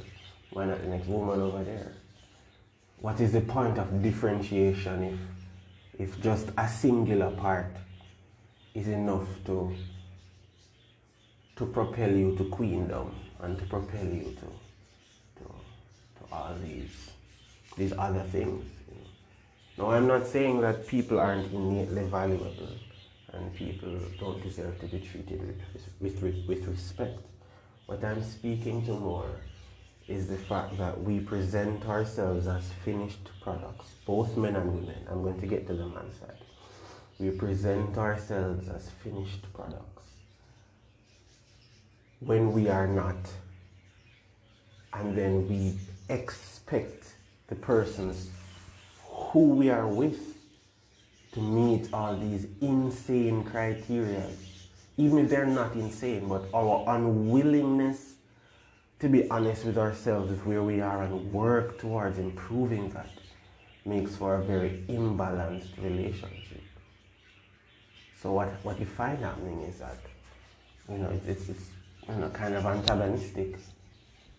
Why 0.51 0.65
not 0.65 0.81
the 0.81 0.89
next 0.89 1.07
woman 1.07 1.41
over 1.41 1.63
there? 1.63 1.91
What 2.99 3.19
is 3.19 3.31
the 3.31 3.41
point 3.41 3.79
of 3.79 4.03
differentiation 4.03 5.03
if 5.03 5.19
if 5.99 6.21
just 6.21 6.49
a 6.55 6.67
singular 6.67 7.31
part 7.31 7.75
is 8.75 8.87
enough 8.87 9.27
to 9.45 9.73
to 11.55 11.65
propel 11.65 12.11
you 12.11 12.35
to 12.37 12.43
queendom 12.43 13.15
and 13.39 13.57
to 13.57 13.65
propel 13.65 14.05
you 14.05 14.37
to 14.39 14.60
all 16.31 16.55
these 16.63 17.11
these 17.77 17.93
other 17.97 18.23
things. 18.23 18.65
You 18.89 19.83
know. 19.83 19.89
No, 19.89 19.91
I'm 19.95 20.07
not 20.07 20.27
saying 20.27 20.61
that 20.61 20.87
people 20.87 21.19
aren't 21.19 21.51
innately 21.53 22.03
valuable 22.03 22.67
and 23.33 23.55
people 23.55 23.97
don't 24.19 24.43
deserve 24.43 24.79
to 24.81 24.87
be 24.87 24.99
treated 24.99 25.41
with, 26.01 26.21
with, 26.21 26.45
with 26.47 26.67
respect. 26.67 27.17
What 27.85 28.03
I'm 28.03 28.23
speaking 28.23 28.85
to 28.87 28.91
more 28.91 29.29
is 30.09 30.27
the 30.27 30.35
fact 30.35 30.77
that 30.77 31.01
we 31.01 31.21
present 31.21 31.87
ourselves 31.87 32.47
as 32.47 32.69
finished 32.83 33.29
products, 33.41 33.91
both 34.05 34.35
men 34.35 34.57
and 34.57 34.73
women. 34.73 35.07
I'm 35.09 35.23
going 35.23 35.39
to 35.39 35.47
get 35.47 35.65
to 35.67 35.73
the 35.73 35.85
man 35.85 36.11
side 36.19 36.41
we 37.21 37.29
present 37.29 37.97
ourselves 37.97 38.67
as 38.67 38.89
finished 39.03 39.45
products 39.53 40.05
when 42.19 42.51
we 42.51 42.67
are 42.67 42.87
not. 42.87 43.15
And 44.93 45.15
then 45.15 45.47
we 45.47 45.77
expect 46.11 47.13
the 47.47 47.55
persons 47.55 48.29
who 49.07 49.49
we 49.49 49.69
are 49.69 49.87
with 49.87 50.37
to 51.33 51.39
meet 51.39 51.87
all 51.93 52.15
these 52.15 52.47
insane 52.59 53.43
criteria, 53.43 54.25
even 54.97 55.19
if 55.19 55.29
they're 55.29 55.45
not 55.45 55.73
insane, 55.73 56.27
but 56.27 56.43
our 56.53 56.83
unwillingness 56.95 58.15
to 59.01 59.09
be 59.09 59.27
honest 59.31 59.65
with 59.65 59.79
ourselves 59.79 60.29
with 60.29 60.45
where 60.45 60.61
we 60.61 60.79
are 60.79 61.01
and 61.01 61.33
work 61.33 61.79
towards 61.79 62.19
improving 62.19 62.87
that 62.91 63.09
makes 63.83 64.15
for 64.15 64.35
a 64.35 64.43
very 64.43 64.83
imbalanced 64.89 65.75
relationship. 65.81 66.61
So 68.21 68.31
what, 68.31 68.49
what 68.61 68.79
you 68.79 68.85
find 68.85 69.17
happening 69.17 69.61
is 69.61 69.79
that, 69.79 69.97
you 70.87 70.99
know, 70.99 71.09
it's, 71.09 71.25
it's, 71.25 71.49
it's 71.49 71.69
you 72.07 72.15
know, 72.15 72.29
kind 72.29 72.53
of 72.53 72.63
antagonistic. 72.63 73.57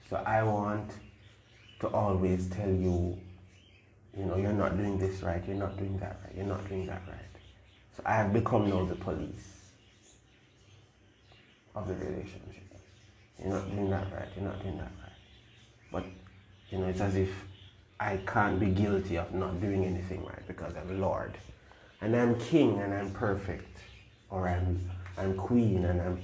So 0.08 0.22
I 0.24 0.44
want 0.44 0.88
to 1.82 1.88
always 1.88 2.46
tell 2.46 2.68
you, 2.70 3.18
you 4.16 4.24
know, 4.24 4.36
you're 4.36 4.52
not 4.52 4.76
doing 4.76 4.98
this 4.98 5.20
right, 5.20 5.42
you're 5.44 5.56
not 5.56 5.76
doing 5.76 5.98
that 5.98 6.16
right, 6.24 6.36
you're 6.36 6.46
not 6.46 6.66
doing 6.68 6.86
that 6.86 7.02
right. 7.08 7.34
So 7.96 8.04
I 8.06 8.14
have 8.14 8.32
become 8.32 8.70
now 8.70 8.84
the 8.84 8.94
police 8.94 9.72
of 11.74 11.88
the 11.88 11.94
relationship. 11.94 12.62
You're 13.40 13.54
not 13.54 13.68
doing 13.68 13.90
that 13.90 14.12
right, 14.12 14.28
you're 14.36 14.44
not 14.44 14.62
doing 14.62 14.78
that 14.78 14.92
right. 15.02 15.18
But, 15.90 16.04
you 16.70 16.78
know, 16.78 16.86
it's 16.86 17.00
as 17.00 17.16
if 17.16 17.30
I 17.98 18.18
can't 18.28 18.60
be 18.60 18.66
guilty 18.66 19.18
of 19.18 19.34
not 19.34 19.60
doing 19.60 19.84
anything 19.84 20.24
right 20.24 20.46
because 20.46 20.76
I'm 20.76 21.00
Lord. 21.00 21.36
And 22.00 22.14
I'm 22.14 22.38
king 22.38 22.78
and 22.78 22.94
I'm 22.94 23.10
perfect. 23.10 23.78
Or 24.30 24.48
I'm, 24.48 24.88
I'm 25.18 25.36
queen 25.36 25.84
and 25.84 26.00
I'm 26.00 26.22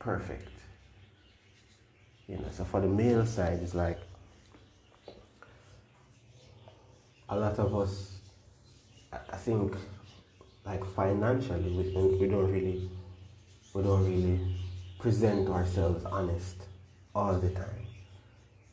perfect. 0.00 0.51
You 2.32 2.38
know, 2.38 2.48
so 2.50 2.64
for 2.64 2.80
the 2.80 2.88
male 2.88 3.26
side, 3.26 3.60
it's 3.62 3.74
like 3.74 3.98
a 7.28 7.36
lot 7.36 7.58
of 7.58 7.76
us, 7.76 8.20
I 9.12 9.36
think, 9.36 9.74
like 10.64 10.82
financially, 10.82 11.70
we, 11.70 12.16
we 12.16 12.26
don't 12.26 12.50
really, 12.50 12.88
we 13.74 13.82
don't 13.82 14.06
really 14.06 14.40
present 14.98 15.50
ourselves 15.50 16.06
honest 16.06 16.56
all 17.14 17.34
the 17.34 17.50
time. 17.50 17.86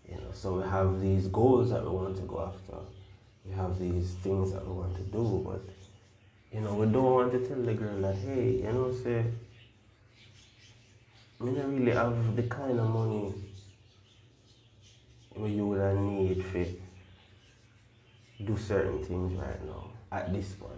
You 0.08 0.16
know, 0.16 0.32
so 0.32 0.54
we 0.54 0.64
have 0.64 1.02
these 1.02 1.28
goals 1.28 1.72
that 1.72 1.84
we 1.84 1.90
want 1.90 2.16
to 2.16 2.24
go 2.24 2.42
after. 2.42 2.78
We 3.46 3.54
have 3.56 3.78
these 3.78 4.12
things 4.24 4.54
that 4.54 4.66
we 4.66 4.72
want 4.72 4.96
to 4.96 5.02
do, 5.02 5.44
but 5.46 5.62
you 6.54 6.62
know, 6.62 6.76
we 6.76 6.86
don't 6.86 7.04
want 7.04 7.34
to 7.34 7.46
tell 7.46 7.62
the 7.62 7.74
girl 7.74 8.00
that, 8.04 8.16
hey, 8.16 8.52
you 8.64 8.72
know, 8.72 8.94
say, 9.04 9.26
we 11.40 11.52
don't 11.52 11.78
really 11.78 11.92
have 11.92 12.38
the 12.38 12.44
kind 12.44 12.80
of 12.80 12.90
money 12.90 13.34
where 15.40 15.50
you 15.50 15.66
would 15.68 15.98
need 16.00 16.44
to 16.52 16.66
do 18.44 18.58
certain 18.58 19.04
things 19.04 19.40
right 19.40 19.64
now 19.66 19.90
at 20.12 20.34
this 20.34 20.54
point. 20.54 20.74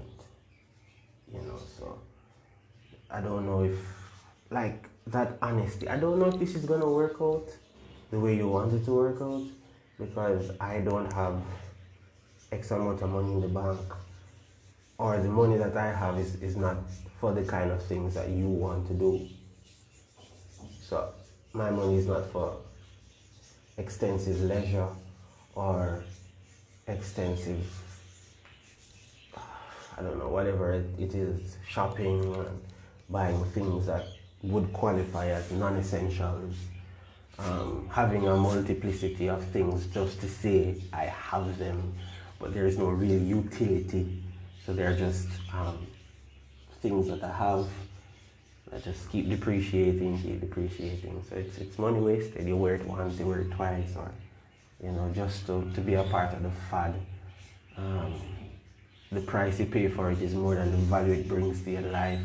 You 1.33 1.41
know, 1.41 1.57
so 1.77 1.99
I 3.09 3.21
don't 3.21 3.45
know 3.45 3.63
if 3.63 3.79
like 4.51 4.87
that 5.07 5.37
honesty. 5.41 5.87
I 5.87 5.97
don't 5.97 6.19
know 6.19 6.27
if 6.27 6.37
this 6.37 6.55
is 6.55 6.65
gonna 6.65 6.89
work 6.89 7.17
out 7.21 7.47
the 8.11 8.19
way 8.19 8.35
you 8.35 8.47
want 8.47 8.73
it 8.73 8.85
to 8.85 8.91
work 8.91 9.21
out 9.21 9.43
because 9.97 10.51
I 10.59 10.81
don't 10.81 11.11
have 11.13 11.41
X 12.51 12.71
amount 12.71 13.01
of 13.01 13.09
money 13.09 13.33
in 13.33 13.41
the 13.41 13.47
bank 13.47 13.79
or 14.97 15.17
the 15.17 15.29
money 15.29 15.57
that 15.57 15.75
I 15.75 15.91
have 15.91 16.19
is, 16.19 16.35
is 16.35 16.55
not 16.55 16.77
for 17.19 17.33
the 17.33 17.43
kind 17.43 17.71
of 17.71 17.81
things 17.83 18.13
that 18.13 18.29
you 18.29 18.47
want 18.47 18.87
to 18.87 18.93
do. 18.93 19.27
So 20.81 21.13
my 21.53 21.71
money 21.71 21.97
is 21.97 22.05
not 22.05 22.29
for 22.31 22.57
extensive 23.83 24.39
leisure 24.43 24.91
or 25.55 26.03
extensive 26.87 27.63
I 29.97 30.03
don't 30.03 30.17
know, 30.17 30.29
whatever 30.29 30.83
it 30.97 31.13
is, 31.13 31.57
shopping 31.67 32.23
and 32.33 32.61
buying 33.09 33.43
things 33.55 33.85
that 33.85 34.05
would 34.41 34.71
qualify 34.73 35.27
as 35.27 35.51
non-essentials, 35.51 36.55
um, 37.37 37.87
having 37.91 38.27
a 38.27 38.35
multiplicity 38.35 39.29
of 39.29 39.43
things 39.55 39.85
just 39.87 40.19
to 40.21 40.27
say 40.27 40.75
I 40.91 41.05
have 41.05 41.59
them, 41.59 41.93
but 42.39 42.53
there 42.53 42.65
is 42.65 42.77
no 42.77 42.87
real 42.87 43.21
utility. 43.21 44.23
So 44.65 44.73
they're 44.73 44.97
just 44.97 45.27
um, 45.53 45.85
things 46.81 47.07
that 47.09 47.21
I 47.23 47.31
have 47.45 47.67
just 48.79 49.09
keep 49.11 49.29
depreciating, 49.29 50.21
keep 50.21 50.41
depreciating. 50.41 51.23
So 51.29 51.35
it's, 51.35 51.57
it's 51.57 51.77
money 51.77 51.99
wasted. 51.99 52.47
You 52.47 52.55
wear 52.55 52.75
it 52.75 52.85
once, 52.85 53.19
you 53.19 53.27
wear 53.27 53.41
it 53.41 53.51
twice, 53.51 53.95
or 53.95 54.11
you 54.81 54.91
know, 54.91 55.11
just 55.13 55.45
to, 55.47 55.69
to 55.75 55.81
be 55.81 55.95
a 55.95 56.03
part 56.03 56.33
of 56.33 56.43
the 56.43 56.51
fad. 56.69 56.95
Um, 57.77 58.13
the 59.11 59.21
price 59.21 59.59
you 59.59 59.65
pay 59.65 59.89
for 59.89 60.11
it 60.11 60.21
is 60.21 60.33
more 60.33 60.55
than 60.55 60.71
the 60.71 60.77
value 60.77 61.13
it 61.13 61.27
brings 61.27 61.61
to 61.63 61.71
your 61.71 61.81
life 61.81 62.21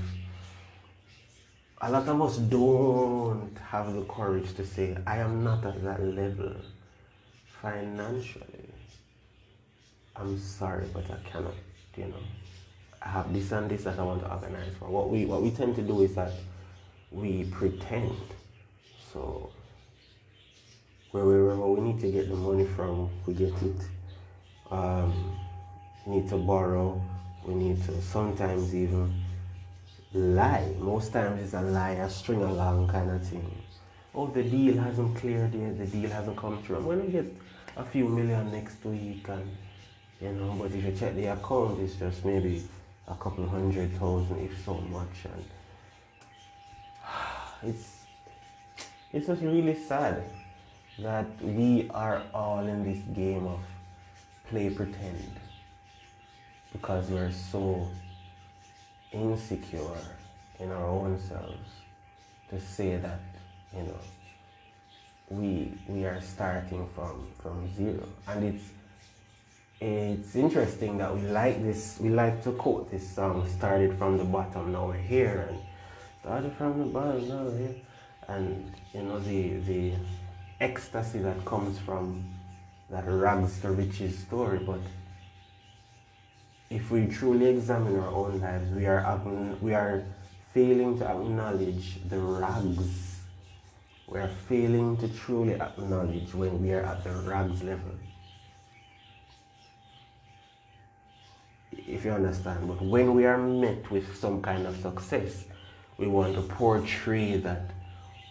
a 1.83 1.91
lot 1.91 2.09
of 2.09 2.23
us 2.23 2.39
don't 2.39 3.57
have 3.71 3.93
the 3.93 4.03
courage 4.05 4.55
to 4.55 4.65
say, 4.65 4.97
I 5.07 5.19
am 5.19 5.45
not 5.45 5.65
at 5.67 5.83
that 5.85 6.03
level 6.03 6.55
financially. 7.63 8.71
I'm 10.15 10.39
sorry, 10.39 10.87
but 10.95 11.05
I 11.11 11.19
cannot, 11.29 11.55
you 11.97 12.07
know. 12.07 12.17
I 13.07 13.09
have 13.11 13.33
this 13.33 13.53
and 13.53 13.71
this 13.71 13.85
that 13.85 13.99
I 13.99 14.03
want 14.03 14.23
to 14.23 14.31
organize 14.31 14.75
for. 14.79 14.89
What 14.89 15.11
we 15.11 15.27
what 15.27 15.41
we 15.41 15.51
tend 15.53 15.77
to 15.77 15.83
do 15.83 16.03
is 16.03 16.15
that 16.17 16.33
we 17.13 17.45
pretend. 17.45 18.17
So 19.13 19.51
wherever 21.13 21.67
we 21.69 21.81
need 21.81 22.01
to 22.01 22.11
get 22.11 22.29
the 22.29 22.35
money 22.35 22.65
from, 22.65 23.11
we 23.25 23.35
get 23.35 23.55
it. 23.63 23.81
Um, 24.71 25.37
need 26.05 26.29
to 26.31 26.37
borrow. 26.37 27.01
We 27.45 27.55
need 27.55 27.85
to 27.85 28.03
sometimes 28.03 28.75
even 28.75 29.15
lie. 30.13 30.75
Most 30.79 31.13
times 31.13 31.43
it's 31.43 31.55
a 31.55 31.63
lie, 31.63 31.91
a 31.91 32.11
string 32.11 32.43
along 32.43 32.89
kind 32.89 33.11
of 33.11 33.25
thing. 33.25 33.49
Oh, 34.15 34.27
the 34.27 34.43
deal 34.43 34.79
hasn't 34.79 35.17
cleared 35.17 35.55
yet, 35.55 35.79
the 35.79 35.87
deal 35.87 36.11
hasn't 36.11 36.37
come 36.37 36.61
through. 36.63 36.77
I'm 36.77 37.01
to 37.01 37.07
get 37.07 37.33
a 37.77 37.85
few 37.85 38.09
million 38.09 38.51
next 38.51 38.85
week, 38.85 39.29
and 39.29 39.57
you 40.21 40.33
know, 40.33 40.57
but 40.59 40.73
if 40.73 40.85
you 40.85 40.93
check 40.99 41.15
the 41.15 41.27
account, 41.27 41.79
it's 41.81 41.95
just 41.95 42.25
maybe 42.25 42.65
a 43.09 43.15
couple 43.15 43.49
hundred 43.49 43.93
thousand, 43.99 44.39
if 44.41 44.65
so 44.65 44.75
much, 44.75 45.25
and 45.25 45.45
it's 47.63 48.05
it's 49.13 49.27
just 49.27 49.43
really 49.43 49.75
sad 49.75 50.23
that 50.99 51.27
we 51.43 51.89
are 51.91 52.23
all 52.35 52.67
in 52.67 52.85
this 52.85 53.03
game 53.15 53.47
of 53.47 53.61
play 54.49 54.71
pretend 54.71 55.41
because 56.73 57.09
we're 57.11 57.33
so 57.33 57.89
insecure 59.13 59.99
in 60.59 60.71
our 60.71 60.87
own 60.87 61.19
selves 61.21 61.71
to 62.51 62.61
say 62.61 62.97
that, 62.97 63.21
you 63.77 63.83
know, 63.83 63.99
we 65.29 65.73
we 65.89 66.05
are 66.05 66.21
starting 66.21 66.89
from 66.95 67.27
from 67.43 67.69
zero. 67.75 68.07
And 68.29 68.45
it's 68.45 68.65
it's 69.81 70.35
interesting 70.35 70.99
that 70.99 71.15
we 71.15 71.21
like 71.29 71.63
this 71.63 71.99
we 72.01 72.09
like 72.09 72.43
to 72.43 72.53
quote 72.53 72.91
this 72.91 73.09
song 73.09 73.47
started 73.49 73.97
from 73.99 74.17
the 74.17 74.25
bottom 74.25 74.73
now 74.73 74.87
we're 74.87 74.95
here 74.95 75.49
and 75.51 75.59
started 76.21 76.53
from 76.57 76.79
the 76.79 76.87
bottom 76.87 77.29
now 77.29 77.43
we're 77.45 77.59
here 77.59 77.75
and 78.29 78.73
you 78.95 79.03
know 79.03 79.19
the 79.19 79.59
the 79.71 79.93
ecstasy 80.61 81.19
that 81.19 81.45
comes 81.45 81.79
from 81.79 82.25
that 82.89 83.05
rags 83.07 83.61
to 83.61 83.71
riches 83.71 84.19
story 84.19 84.59
but 84.59 84.81
if 86.71 86.91
we 86.91 87.07
truly 87.07 87.47
examine 87.47 87.99
our 87.99 88.09
own 88.09 88.41
lives, 88.41 88.71
we 88.73 88.87
are, 88.87 89.21
we 89.61 89.75
are 89.75 90.05
failing 90.53 90.99
to 90.99 91.09
acknowledge 91.09 91.99
the 92.09 92.19
rags. 92.19 93.21
We 94.09 94.19
are 94.19 94.31
failing 94.49 94.97
to 94.99 95.09
truly 95.09 95.55
acknowledge 95.55 96.35
when 96.35 96.63
we 96.63 96.73
are 96.73 96.83
at 96.83 97.05
the 97.05 97.11
rags 97.11 97.63
level. 97.63 97.93
If 101.87 102.05
you 102.05 102.11
understand, 102.11 102.67
but 102.67 102.83
when 102.83 103.15
we 103.15 103.27
are 103.27 103.39
met 103.39 103.91
with 103.91 104.17
some 104.17 104.43
kind 104.43 104.67
of 104.67 104.77
success, 104.81 105.45
we 105.99 106.07
want 106.09 106.35
to 106.35 106.43
portray 106.43 107.37
that, 107.39 107.71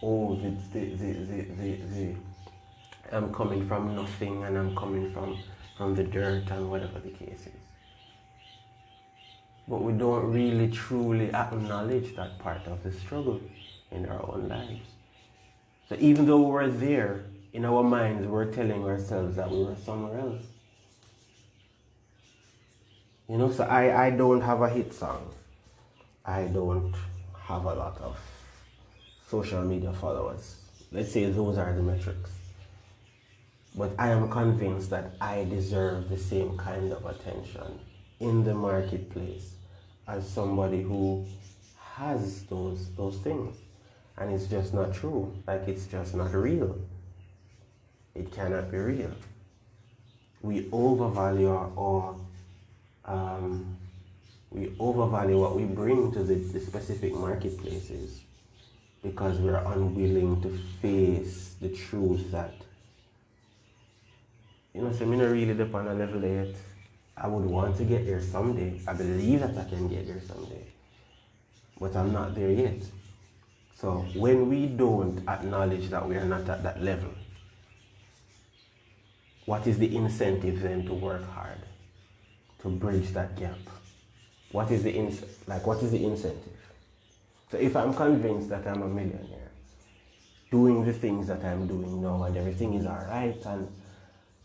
oh, 0.02 0.36
the, 0.36 0.50
the, 0.72 0.94
the, 0.94 1.12
the, 1.12 1.42
the, 1.42 1.76
the 1.94 2.14
I'm 3.12 3.32
coming 3.32 3.66
from 3.66 3.94
nothing 3.94 4.44
and 4.44 4.58
I'm 4.58 4.76
coming 4.76 5.12
from, 5.12 5.38
from 5.76 5.94
the 5.94 6.04
dirt 6.04 6.50
and 6.50 6.70
whatever 6.70 6.98
the 6.98 7.10
case 7.10 7.46
is 7.46 7.66
but 9.68 9.82
we 9.82 9.92
don't 9.92 10.32
really 10.32 10.70
truly 10.70 11.32
acknowledge 11.34 12.14
that 12.16 12.38
part 12.38 12.66
of 12.66 12.82
the 12.82 12.92
struggle 12.92 13.40
in 13.90 14.06
our 14.06 14.22
own 14.30 14.48
lives. 14.48 14.88
So 15.88 15.96
even 15.98 16.26
though 16.26 16.42
we're 16.42 16.68
there, 16.68 17.24
in 17.52 17.64
our 17.64 17.82
minds, 17.82 18.26
we're 18.26 18.52
telling 18.52 18.84
ourselves 18.84 19.36
that 19.36 19.50
we 19.50 19.64
were 19.64 19.76
somewhere 19.84 20.20
else. 20.20 20.42
You 23.28 23.38
know, 23.38 23.50
so 23.50 23.64
I, 23.64 24.06
I 24.06 24.10
don't 24.10 24.40
have 24.40 24.62
a 24.62 24.68
hit 24.68 24.94
song. 24.94 25.34
I 26.24 26.44
don't 26.44 26.94
have 27.40 27.64
a 27.64 27.74
lot 27.74 28.00
of 28.00 28.16
social 29.28 29.62
media 29.62 29.92
followers. 29.92 30.56
Let's 30.92 31.12
say 31.12 31.24
those 31.30 31.58
are 31.58 31.72
the 31.72 31.82
metrics. 31.82 32.30
But 33.74 33.92
I 33.98 34.10
am 34.10 34.30
convinced 34.30 34.90
that 34.90 35.16
I 35.20 35.44
deserve 35.44 36.08
the 36.08 36.16
same 36.16 36.56
kind 36.56 36.92
of 36.92 37.04
attention 37.04 37.80
in 38.20 38.44
the 38.44 38.54
marketplace 38.54 39.54
as 40.06 40.28
somebody 40.28 40.82
who 40.82 41.26
has 41.94 42.44
those 42.44 42.94
those 42.96 43.18
things. 43.18 43.56
And 44.16 44.32
it's 44.32 44.46
just 44.46 44.72
not 44.72 44.94
true. 44.94 45.34
Like 45.46 45.66
it's 45.66 45.86
just 45.86 46.14
not 46.14 46.32
real. 46.32 46.78
It 48.14 48.32
cannot 48.32 48.70
be 48.70 48.78
real. 48.78 49.12
We 50.42 50.68
overvalue 50.72 51.50
our, 51.50 52.14
um, 53.06 53.76
we 54.50 54.74
overvalue 54.78 55.38
what 55.38 55.56
we 55.56 55.64
bring 55.64 56.12
to 56.12 56.22
the, 56.22 56.34
the 56.34 56.60
specific 56.60 57.14
marketplaces 57.14 58.20
because 59.02 59.38
we're 59.38 59.56
unwilling 59.56 60.40
to 60.42 60.58
face 60.80 61.54
the 61.60 61.68
truth 61.68 62.30
that 62.32 62.52
you 64.76 64.82
know, 64.82 64.92
so 64.92 65.06
I'm 65.06 65.18
not 65.18 65.30
really 65.30 65.58
up 65.58 65.74
on 65.74 65.98
level 65.98 66.22
yet. 66.22 66.54
I 67.16 67.28
would 67.28 67.46
want 67.46 67.78
to 67.78 67.84
get 67.84 68.04
there 68.04 68.20
someday. 68.20 68.78
I 68.86 68.92
believe 68.92 69.40
that 69.40 69.56
I 69.56 69.66
can 69.66 69.88
get 69.88 70.06
there 70.06 70.20
someday. 70.20 70.66
But 71.80 71.96
I'm 71.96 72.12
not 72.12 72.34
there 72.34 72.50
yet. 72.50 72.82
So 73.80 74.04
when 74.14 74.50
we 74.50 74.66
don't 74.66 75.26
acknowledge 75.26 75.88
that 75.88 76.06
we 76.06 76.16
are 76.16 76.26
not 76.26 76.46
at 76.50 76.62
that 76.62 76.82
level, 76.82 77.08
what 79.46 79.66
is 79.66 79.78
the 79.78 79.96
incentive 79.96 80.60
then 80.60 80.84
to 80.84 80.92
work 80.92 81.26
hard? 81.30 81.65
To 82.66 82.72
bridge 82.72 83.10
that 83.12 83.36
gap? 83.36 83.62
What 84.50 84.72
is 84.72 84.82
the 84.82 84.90
ins- 84.92 85.22
like 85.46 85.64
what 85.68 85.80
is 85.84 85.92
the 85.92 86.04
incentive? 86.04 86.58
So 87.48 87.58
if 87.58 87.76
I'm 87.76 87.94
convinced 87.94 88.48
that 88.48 88.66
I'm 88.66 88.82
a 88.82 88.88
millionaire, 88.88 89.52
doing 90.50 90.84
the 90.84 90.92
things 90.92 91.28
that 91.28 91.44
I'm 91.44 91.68
doing 91.68 92.02
now 92.02 92.24
and 92.24 92.36
everything 92.36 92.74
is 92.74 92.84
alright 92.84 93.40
and 93.46 93.68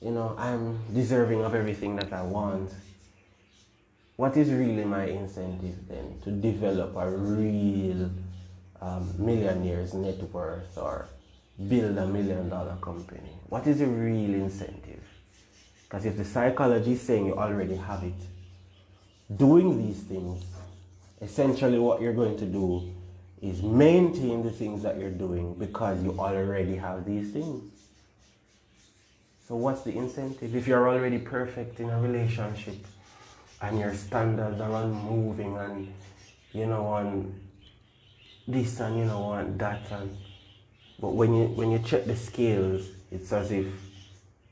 you 0.01 0.11
know 0.11 0.35
I'm 0.37 0.77
deserving 0.93 1.43
of 1.43 1.55
everything 1.55 1.95
that 1.95 2.13
I 2.13 2.21
want, 2.21 2.69
what 4.17 4.37
is 4.37 4.51
really 4.51 4.85
my 4.85 5.05
incentive 5.05 5.87
then 5.87 6.19
to 6.23 6.29
develop 6.29 6.95
a 6.97 7.09
real 7.09 8.11
um, 8.81 9.09
millionaire's 9.17 9.95
net 9.95 10.21
worth 10.31 10.77
or 10.77 11.07
build 11.67 11.97
a 11.97 12.05
million 12.05 12.49
dollar 12.49 12.77
company? 12.81 13.33
What 13.49 13.65
is 13.65 13.79
the 13.79 13.87
real 13.87 14.35
incentive? 14.35 14.80
Because 15.91 16.05
if 16.05 16.15
the 16.15 16.23
psychology 16.23 16.93
is 16.93 17.01
saying 17.01 17.25
you 17.25 17.35
already 17.35 17.75
have 17.75 18.01
it, 18.01 18.13
doing 19.35 19.85
these 19.85 19.99
things, 19.99 20.41
essentially 21.21 21.77
what 21.79 22.01
you're 22.01 22.13
going 22.13 22.37
to 22.37 22.45
do 22.45 22.89
is 23.41 23.61
maintain 23.61 24.41
the 24.41 24.51
things 24.51 24.83
that 24.83 24.97
you're 24.97 25.09
doing 25.09 25.53
because 25.55 26.01
you 26.01 26.17
already 26.17 26.77
have 26.77 27.03
these 27.03 27.33
things. 27.33 27.73
So 29.45 29.57
what's 29.57 29.81
the 29.81 29.91
incentive? 29.91 30.55
If 30.55 30.65
you're 30.65 30.87
already 30.87 31.17
perfect 31.17 31.81
in 31.81 31.89
a 31.89 31.99
relationship 31.99 32.77
and 33.61 33.77
your 33.77 33.93
standards 33.93 34.61
are 34.61 34.83
unmoving 34.83 35.57
and 35.57 35.93
you 36.53 36.67
know 36.67 36.85
on 36.85 37.37
this 38.47 38.79
and 38.79 38.97
you 38.97 39.05
know 39.05 39.23
on 39.23 39.57
that 39.57 39.91
and 39.91 40.17
but 40.99 41.09
when 41.09 41.33
you 41.33 41.45
when 41.47 41.69
you 41.69 41.79
check 41.79 42.05
the 42.05 42.15
scales 42.15 42.87
it's 43.11 43.31
as 43.31 43.51
if 43.51 43.67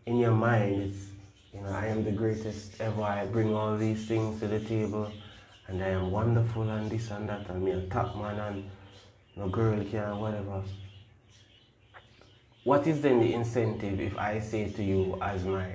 in 0.05 0.17
your 0.17 0.31
mind 0.31 0.81
it's 0.81 1.09
you 1.53 1.61
know, 1.61 1.69
I 1.69 1.87
am 1.87 2.03
the 2.03 2.11
greatest 2.11 2.79
ever. 2.79 3.01
I 3.01 3.25
bring 3.25 3.53
all 3.53 3.75
these 3.77 4.05
things 4.07 4.39
to 4.39 4.47
the 4.47 4.59
table, 4.59 5.11
and 5.67 5.83
I 5.83 5.89
am 5.89 6.11
wonderful 6.11 6.69
and 6.69 6.89
this 6.89 7.09
and 7.11 7.27
that, 7.29 7.49
and 7.49 7.63
me 7.63 7.71
a 7.71 7.81
top 7.87 8.15
man 8.15 8.39
and 8.39 8.69
no 9.35 9.49
girl 9.49 9.83
can 9.85 10.19
whatever. 10.19 10.61
What 12.63 12.85
is 12.85 13.01
then 13.01 13.19
the 13.21 13.33
incentive 13.33 13.99
if 13.99 14.17
I 14.17 14.39
say 14.39 14.69
to 14.69 14.83
you 14.83 15.17
as 15.21 15.43
my 15.43 15.71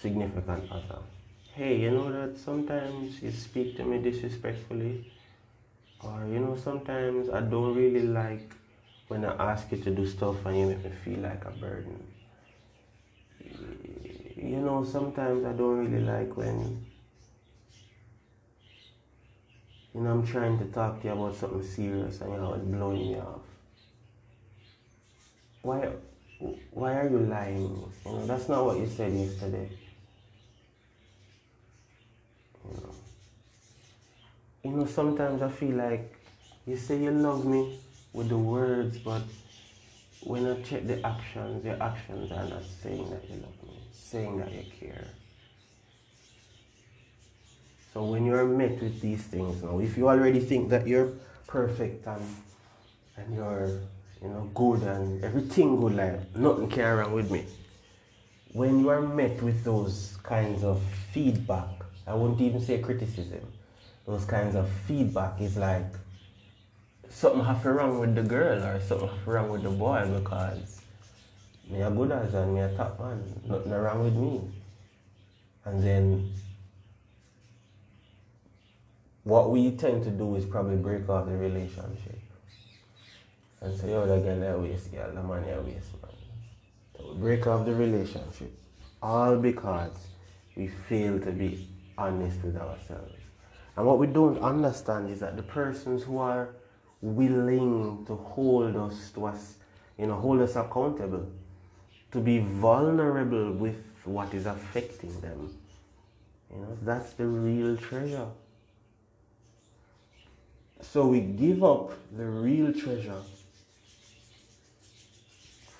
significant 0.00 0.70
other, 0.70 1.00
hey, 1.54 1.76
you 1.80 1.90
know 1.90 2.12
that 2.12 2.36
sometimes 2.38 3.22
you 3.22 3.30
speak 3.30 3.76
to 3.76 3.84
me 3.84 3.98
disrespectfully, 3.98 5.10
or 6.02 6.26
you 6.30 6.40
know 6.40 6.56
sometimes 6.56 7.30
I 7.30 7.40
don't 7.40 7.74
really 7.74 8.06
like 8.06 8.52
when 9.06 9.24
I 9.24 9.52
ask 9.52 9.72
you 9.72 9.78
to 9.78 9.90
do 9.90 10.06
stuff 10.06 10.44
and 10.44 10.58
you 10.58 10.66
make 10.66 10.84
me 10.84 10.90
feel 11.04 11.20
like 11.20 11.44
a 11.46 11.50
burden 11.50 12.04
you 14.42 14.60
know, 14.60 14.84
sometimes 14.84 15.44
I 15.44 15.52
don't 15.52 15.78
really 15.78 16.04
like 16.04 16.36
when, 16.36 16.84
you 19.94 20.00
know, 20.00 20.10
I'm 20.10 20.26
trying 20.26 20.58
to 20.58 20.64
talk 20.66 21.00
to 21.02 21.08
you 21.08 21.14
about 21.14 21.36
something 21.36 21.62
serious 21.62 22.20
and 22.20 22.32
you 22.32 22.38
know, 22.38 22.54
it's 22.54 22.64
blowing 22.64 23.12
me 23.12 23.18
off. 23.18 23.40
Why, 25.62 25.88
why 26.70 26.92
are 26.98 27.08
you 27.08 27.18
lying? 27.18 27.92
You 28.06 28.12
know, 28.12 28.26
that's 28.26 28.48
not 28.48 28.64
what 28.64 28.78
you 28.78 28.86
said 28.86 29.12
yesterday. 29.12 29.70
You 32.64 32.76
know, 32.76 32.94
you 34.62 34.70
know, 34.70 34.86
sometimes 34.86 35.42
I 35.42 35.48
feel 35.48 35.74
like 35.74 36.14
you 36.64 36.76
say 36.76 37.02
you 37.02 37.10
love 37.10 37.44
me 37.44 37.78
with 38.12 38.28
the 38.28 38.38
words, 38.38 38.98
but 38.98 39.22
when 40.22 40.46
I 40.46 40.62
check 40.62 40.86
the 40.86 41.04
actions, 41.04 41.64
your 41.64 41.82
actions 41.82 42.30
are 42.30 42.44
not 42.44 42.62
saying 42.82 43.10
that 43.10 43.28
you 43.28 43.36
love 43.36 43.52
me 43.52 43.57
saying 44.10 44.38
that 44.38 44.50
you 44.52 44.64
care. 44.80 45.08
So 47.92 48.04
when 48.04 48.24
you're 48.24 48.44
met 48.44 48.80
with 48.80 49.00
these 49.00 49.22
things 49.22 49.62
now, 49.62 49.80
if 49.80 49.98
you 49.98 50.08
already 50.08 50.40
think 50.40 50.70
that 50.70 50.86
you're 50.86 51.12
perfect 51.46 52.06
and 52.06 52.22
and 53.16 53.34
you're 53.34 53.80
you 54.22 54.28
know 54.28 54.50
good 54.54 54.82
and 54.82 55.24
everything 55.24 55.80
good 55.80 55.94
like 55.96 56.36
nothing 56.36 56.68
can 56.68 56.96
wrong 56.96 57.12
with 57.12 57.30
me. 57.30 57.44
When 58.52 58.80
you 58.80 58.88
are 58.88 59.02
met 59.02 59.42
with 59.42 59.62
those 59.64 60.16
kinds 60.22 60.64
of 60.64 60.80
feedback, 61.12 61.68
I 62.06 62.14
wouldn't 62.14 62.40
even 62.40 62.60
say 62.60 62.78
criticism. 62.78 63.44
Those 64.06 64.24
kinds 64.24 64.54
of 64.54 64.68
feedback 64.86 65.40
is 65.40 65.56
like 65.56 65.92
something 67.10 67.44
have 67.44 67.64
wrong 67.66 67.98
with 67.98 68.14
the 68.14 68.22
girl 68.22 68.62
or 68.62 68.80
something 68.80 69.08
to 69.08 69.30
wrong 69.30 69.50
with 69.50 69.62
the 69.64 69.70
boy 69.70 70.08
because 70.18 70.77
me 71.70 71.82
a 71.82 71.90
good 71.90 72.12
as 72.12 72.34
and 72.34 72.54
me 72.54 72.60
a 72.60 72.74
top 72.76 72.98
man. 73.00 73.22
Nothing 73.46 73.72
wrong 73.72 74.04
with 74.04 74.14
me. 74.14 74.40
And 75.64 75.82
then 75.82 76.32
what 79.24 79.50
we 79.50 79.72
tend 79.72 80.04
to 80.04 80.10
do 80.10 80.36
is 80.36 80.46
probably 80.46 80.76
break 80.76 81.08
off 81.08 81.26
the 81.26 81.36
relationship. 81.36 82.18
And 83.60 83.78
say, 83.78 83.92
oh, 83.92 84.06
the 84.06 84.18
girl 84.18 84.40
that 84.40 84.60
waste, 84.60 84.92
girl, 84.92 85.12
the 85.12 85.22
man 85.22 85.44
that 85.44 85.64
waste, 85.64 85.92
man. 86.00 86.12
So 86.96 87.12
we 87.12 87.20
break 87.20 87.46
off 87.46 87.66
the 87.66 87.74
relationship. 87.74 88.52
All 89.02 89.36
because 89.36 89.96
we 90.56 90.68
fail 90.68 91.18
to 91.20 91.32
be 91.32 91.68
honest 91.98 92.42
with 92.42 92.56
ourselves. 92.56 93.14
And 93.76 93.86
what 93.86 93.98
we 93.98 94.06
don't 94.06 94.38
understand 94.38 95.10
is 95.10 95.20
that 95.20 95.36
the 95.36 95.42
persons 95.42 96.04
who 96.04 96.18
are 96.18 96.54
willing 97.00 98.04
to 98.06 98.14
hold 98.16 98.74
us 98.76 99.10
to 99.12 99.26
us, 99.26 99.56
you 99.98 100.06
know, 100.06 100.14
hold 100.14 100.40
us 100.40 100.56
accountable 100.56 101.30
to 102.12 102.20
be 102.20 102.38
vulnerable 102.38 103.52
with 103.52 103.76
what 104.04 104.32
is 104.32 104.46
affecting 104.46 105.20
them. 105.20 105.54
You 106.52 106.60
know, 106.60 106.78
that's 106.82 107.12
the 107.12 107.26
real 107.26 107.76
treasure. 107.76 108.28
So 110.80 111.06
we 111.06 111.20
give 111.20 111.62
up 111.62 111.92
the 112.16 112.24
real 112.24 112.72
treasure 112.72 113.22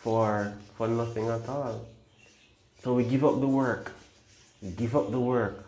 for 0.00 0.52
for 0.76 0.88
nothing 0.88 1.28
at 1.28 1.48
all. 1.48 1.86
So 2.82 2.94
we 2.94 3.04
give 3.04 3.24
up 3.24 3.40
the 3.40 3.48
work. 3.48 3.92
We 4.60 4.70
give 4.70 4.94
up 4.94 5.10
the 5.10 5.20
work. 5.20 5.64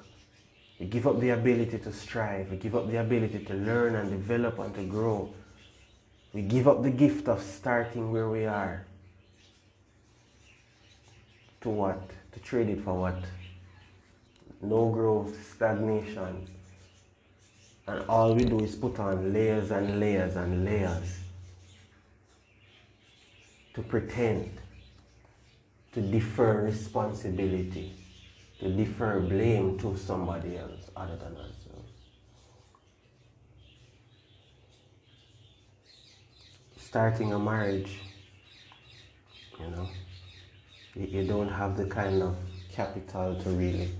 We 0.79 0.87
give 0.87 1.07
up 1.07 1.21
the 1.21 1.31
ability 1.31 1.79
to 1.79 1.93
strive. 1.93 2.51
We 2.51 2.57
give 2.57 2.75
up 2.75 2.91
the 2.91 2.99
ability 2.99 3.45
to 3.45 3.55
learn 3.55 3.95
and 3.95 4.11
develop 4.11 4.59
and 4.59 4.75
to 4.75 4.85
grow. 4.85 5.33
We 6.33 6.43
give 6.43 6.69
up 6.69 6.83
the 6.83 6.91
gift 6.91 7.29
of 7.29 7.43
starting 7.43 8.13
where 8.13 8.29
we 8.29 8.47
are 8.47 8.87
to 11.61 11.69
what? 11.69 12.11
To 12.33 12.41
trade 12.41 12.69
it 12.69 12.83
for 12.85 12.95
what? 12.95 13.23
No 14.63 14.89
growth, 14.89 15.55
stagnation. 15.55 16.49
And 17.87 18.05
all 18.09 18.35
we 18.35 18.45
do 18.45 18.61
is 18.61 18.75
put 18.75 18.99
on 18.99 19.33
layers 19.33 19.71
and 19.71 19.99
layers 19.99 20.37
and 20.37 20.65
layers 20.65 21.19
to 23.75 23.83
pretend, 23.83 24.51
to 25.93 26.01
defer 26.01 26.63
responsibility, 26.63 27.95
to 28.61 28.71
defer 28.71 29.21
blame 29.21 29.79
to 29.79 29.97
somebody 29.97 30.57
else 30.57 30.91
other 30.97 31.17
than 31.17 31.37
ourselves. 31.37 31.57
Starting 36.77 37.33
a 37.33 37.39
marriage, 37.39 38.01
you 39.59 39.71
know 39.71 39.89
you 40.95 41.27
don't 41.27 41.49
have 41.49 41.77
the 41.77 41.87
kind 41.87 42.23
of 42.23 42.37
capital 42.73 43.41
to 43.43 43.51
really 43.51 43.91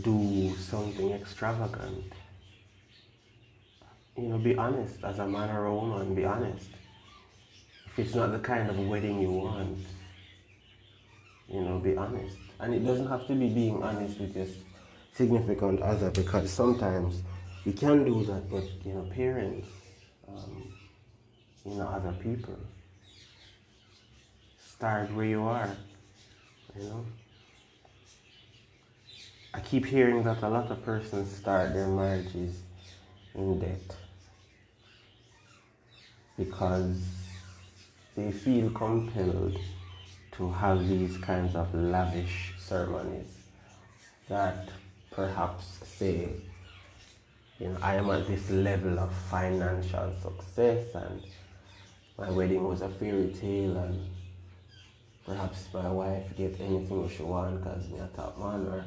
do 0.00 0.54
something 0.56 1.12
extravagant. 1.12 2.12
You 4.16 4.24
know, 4.24 4.38
be 4.38 4.56
honest 4.56 5.02
as 5.04 5.18
a 5.18 5.26
man 5.26 5.54
or 5.54 5.66
a 5.66 5.74
woman, 5.74 6.14
be 6.14 6.24
honest. 6.24 6.68
If 7.86 7.98
it's 7.98 8.14
not 8.14 8.32
the 8.32 8.38
kind 8.40 8.68
of 8.68 8.78
wedding 8.78 9.20
you 9.20 9.30
want, 9.30 9.78
you 11.48 11.60
know, 11.60 11.78
be 11.78 11.96
honest. 11.96 12.36
And 12.60 12.74
it 12.74 12.84
doesn't 12.84 13.08
have 13.08 13.26
to 13.28 13.34
be 13.34 13.48
being 13.48 13.82
honest 13.82 14.20
with 14.20 14.36
your 14.36 14.46
significant 15.14 15.80
other 15.82 16.10
because 16.10 16.50
sometimes 16.50 17.22
you 17.64 17.72
can 17.72 18.04
do 18.04 18.24
that, 18.24 18.50
but 18.50 18.64
you 18.84 18.94
know, 18.94 19.02
parents, 19.14 19.68
um, 20.28 20.72
you 21.64 21.74
know, 21.74 21.86
other 21.86 22.12
people. 22.22 22.56
Start 24.78 25.12
where 25.12 25.26
you 25.26 25.42
are, 25.42 25.68
you 26.78 26.84
know. 26.84 27.04
I 29.52 29.58
keep 29.58 29.84
hearing 29.84 30.22
that 30.22 30.40
a 30.40 30.48
lot 30.48 30.70
of 30.70 30.84
persons 30.84 31.34
start 31.34 31.74
their 31.74 31.88
marriages 31.88 32.60
in 33.34 33.58
debt 33.58 33.96
because 36.36 37.02
they 38.14 38.30
feel 38.30 38.70
compelled 38.70 39.58
to 40.36 40.52
have 40.52 40.88
these 40.88 41.18
kinds 41.18 41.56
of 41.56 41.74
lavish 41.74 42.54
ceremonies 42.60 43.34
that 44.28 44.68
perhaps 45.10 45.80
say, 45.82 46.28
you 47.58 47.68
know, 47.68 47.78
I 47.82 47.96
am 47.96 48.08
at 48.10 48.28
this 48.28 48.48
level 48.48 49.00
of 49.00 49.12
financial 49.28 50.14
success 50.22 50.94
and 50.94 51.20
my 52.16 52.30
wedding 52.30 52.62
was 52.62 52.80
a 52.82 52.88
fairy 52.88 53.34
tale 53.40 53.76
and 53.76 54.08
perhaps 55.28 55.66
my 55.74 55.90
wife 55.90 56.36
get 56.36 56.58
anything 56.58 57.08
she 57.10 57.22
want 57.22 57.62
because 57.62 57.86
me 57.88 57.98
a 57.98 58.08
top 58.16 58.38
man 58.38 58.66
or 58.66 58.84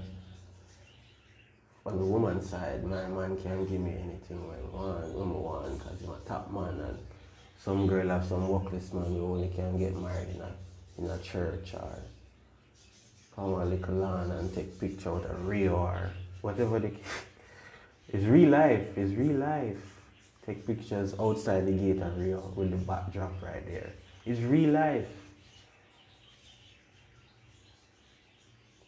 on 1.85 1.97
the 1.97 2.05
woman's 2.05 2.49
side, 2.49 2.83
my 2.83 3.07
man 3.07 3.37
can't 3.37 3.67
give 3.69 3.79
me 3.79 3.91
anything 3.91 4.39
I 4.39 4.75
want, 4.75 5.13
when 5.13 5.29
I 5.29 5.31
want, 5.31 5.79
because 5.79 5.99
he's 5.99 6.09
a 6.09 6.27
top 6.27 6.51
man. 6.51 6.79
And 6.79 6.97
some 7.57 7.87
girl 7.87 8.07
have 8.09 8.25
some 8.25 8.47
workless 8.47 8.93
man 8.93 9.05
who 9.05 9.33
only 9.33 9.47
can 9.49 9.79
get 9.79 9.95
married 9.95 10.29
in 10.29 10.41
a, 10.41 10.51
in 10.99 11.09
a 11.09 11.17
church 11.23 11.73
or 11.73 11.95
come 13.35 13.53
a 13.53 13.65
little 13.65 13.95
lawn 13.95 14.29
and 14.31 14.53
take 14.53 14.79
picture 14.79 15.13
with 15.13 15.25
a 15.25 15.33
real 15.35 15.75
or 15.75 16.11
whatever 16.41 16.79
the 16.79 16.91
It's 18.09 18.25
real 18.25 18.49
life, 18.49 18.97
it's 18.97 19.13
real 19.13 19.37
life. 19.37 19.77
Take 20.45 20.67
pictures 20.67 21.15
outside 21.19 21.65
the 21.65 21.71
gate 21.71 22.01
of 22.01 22.17
real 22.19 22.51
with 22.55 22.71
the 22.71 22.77
backdrop 22.77 23.41
right 23.41 23.65
there. 23.65 23.93
It's 24.25 24.41
real 24.41 24.71
life. 24.71 25.07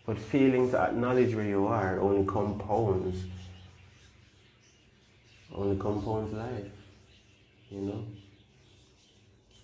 But 0.05 0.19
failing 0.19 0.69
to 0.71 0.81
acknowledge 0.81 1.33
where 1.33 1.45
you 1.45 1.65
are 1.67 1.99
only 2.01 2.25
compounds, 2.25 3.23
only 5.53 5.77
compounds 5.77 6.33
life, 6.33 6.71
you 7.69 7.81
know? 7.81 8.05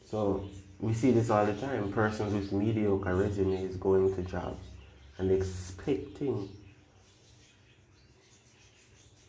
So 0.06 0.50
we 0.80 0.94
see 0.94 1.12
this 1.12 1.30
all 1.30 1.46
the 1.46 1.54
time. 1.54 1.92
Persons 1.92 2.34
with 2.34 2.54
mediocre 2.54 3.16
resumes 3.16 3.76
going 3.76 4.16
to 4.16 4.22
jobs 4.22 4.66
and 5.18 5.30
expecting 5.30 6.48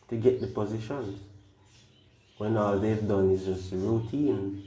to 0.07 0.15
get 0.15 0.39
the 0.39 0.47
positions 0.47 1.19
when 2.37 2.55
all 2.55 2.79
they've 2.79 3.05
done 3.05 3.31
is 3.31 3.45
just 3.45 3.73
routine, 3.73 4.63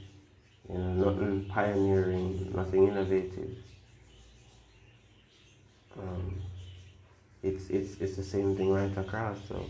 you 0.69 0.77
know, 0.77 1.09
nothing 1.09 1.45
pioneering, 1.49 2.53
nothing 2.55 2.87
innovative 2.87 3.64
um, 5.99 6.41
it's, 7.43 7.69
it's, 7.69 7.99
it's 8.01 8.15
the 8.15 8.23
same 8.23 8.55
thing 8.55 8.71
right 8.71 8.97
across. 8.97 9.37
So, 9.47 9.65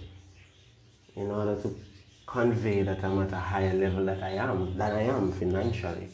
in 1.15 1.31
order 1.31 1.61
to 1.61 1.75
convey 2.25 2.81
that 2.83 3.03
I'm 3.03 3.21
at 3.21 3.31
a 3.31 3.37
higher 3.37 3.73
level 3.73 4.05
that 4.05 4.21
I 4.23 4.31
am, 4.31 4.77
than 4.77 4.91
I 4.91 5.03
am 5.03 5.31
financially, 5.31 6.09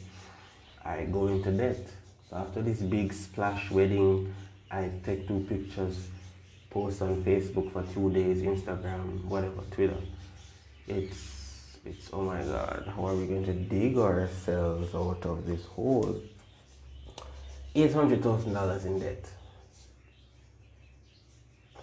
I 0.83 1.05
go 1.05 1.27
into 1.27 1.51
debt. 1.51 1.87
So 2.29 2.37
after 2.37 2.61
this 2.61 2.79
big 2.81 3.13
splash 3.13 3.69
wedding, 3.71 4.33
I 4.69 4.89
take 5.03 5.27
two 5.27 5.45
pictures, 5.49 6.07
post 6.69 7.01
on 7.01 7.23
Facebook 7.23 7.71
for 7.71 7.83
two 7.93 8.11
days, 8.11 8.41
Instagram, 8.41 9.23
whatever, 9.25 9.61
Twitter. 9.71 9.97
It's, 10.87 11.77
it's, 11.85 12.09
oh 12.13 12.21
my 12.21 12.41
God, 12.41 12.91
how 12.95 13.07
are 13.07 13.15
we 13.15 13.25
going 13.25 13.45
to 13.45 13.53
dig 13.53 13.97
ourselves 13.97 14.93
out 14.95 15.25
of 15.25 15.45
this 15.45 15.65
hole? 15.65 16.21
$800,000 17.75 18.85
in 18.85 18.99
debt. 18.99 19.25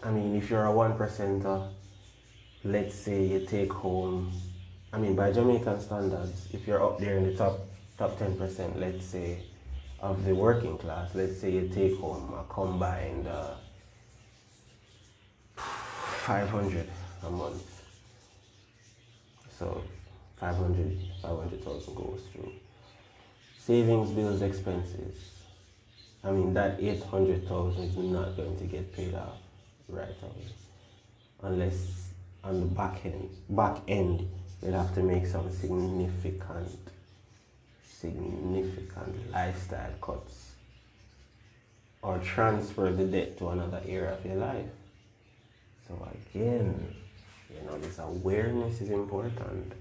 I 0.02 0.10
mean, 0.10 0.36
if 0.36 0.48
you're 0.48 0.64
a 0.64 0.72
one 0.72 0.96
percenter, 0.96 1.68
let's 2.62 2.94
say 2.94 3.24
you 3.24 3.44
take 3.46 3.72
home, 3.72 4.32
I 4.92 4.98
mean, 4.98 5.16
by 5.16 5.32
Jamaican 5.32 5.80
standards, 5.80 6.48
if 6.52 6.66
you're 6.66 6.82
up 6.82 6.98
there 6.98 7.16
in 7.16 7.24
the 7.24 7.34
top 7.34 7.58
top 7.96 8.16
ten 8.16 8.36
percent, 8.38 8.78
let's 8.78 9.04
say, 9.04 9.42
of 10.00 10.24
the 10.24 10.34
working 10.34 10.78
class, 10.78 11.14
let's 11.14 11.40
say 11.40 11.50
you 11.50 11.68
take 11.68 11.96
home 11.98 12.32
a 12.32 12.44
combined 12.52 13.26
uh, 13.26 13.54
five 15.56 16.48
hundred 16.48 16.88
a 17.24 17.30
month. 17.30 17.64
So 19.58 19.82
500, 20.36 20.96
500,000 21.20 21.94
goes 21.96 22.20
through. 22.32 22.52
Savings, 23.58 24.12
bills, 24.12 24.40
expenses. 24.40 25.16
I 26.22 26.30
mean, 26.30 26.54
that 26.54 26.80
800,000 26.80 27.82
is 27.82 27.96
not 27.96 28.36
going 28.36 28.56
to 28.56 28.64
get 28.66 28.94
paid 28.94 29.16
off 29.16 29.38
right 29.88 30.16
away. 30.22 30.46
Unless 31.42 32.10
on 32.44 32.60
the 32.60 32.66
back 32.66 33.04
end, 33.04 33.30
back 33.48 33.78
end, 33.88 34.28
you'll 34.62 34.72
have 34.72 34.94
to 34.94 35.02
make 35.02 35.26
some 35.26 35.50
significant, 35.50 36.78
significant 37.84 39.32
lifestyle 39.32 39.92
cuts 40.00 40.52
or 42.02 42.18
transfer 42.18 42.92
the 42.92 43.04
debt 43.04 43.38
to 43.38 43.48
another 43.48 43.80
area 43.86 44.14
of 44.14 44.24
your 44.24 44.36
life. 44.36 44.70
So 45.86 46.08
again, 46.34 46.94
you 47.50 47.66
know, 47.66 47.78
this 47.78 47.98
awareness 47.98 48.80
is 48.80 48.90
important. 48.90 49.72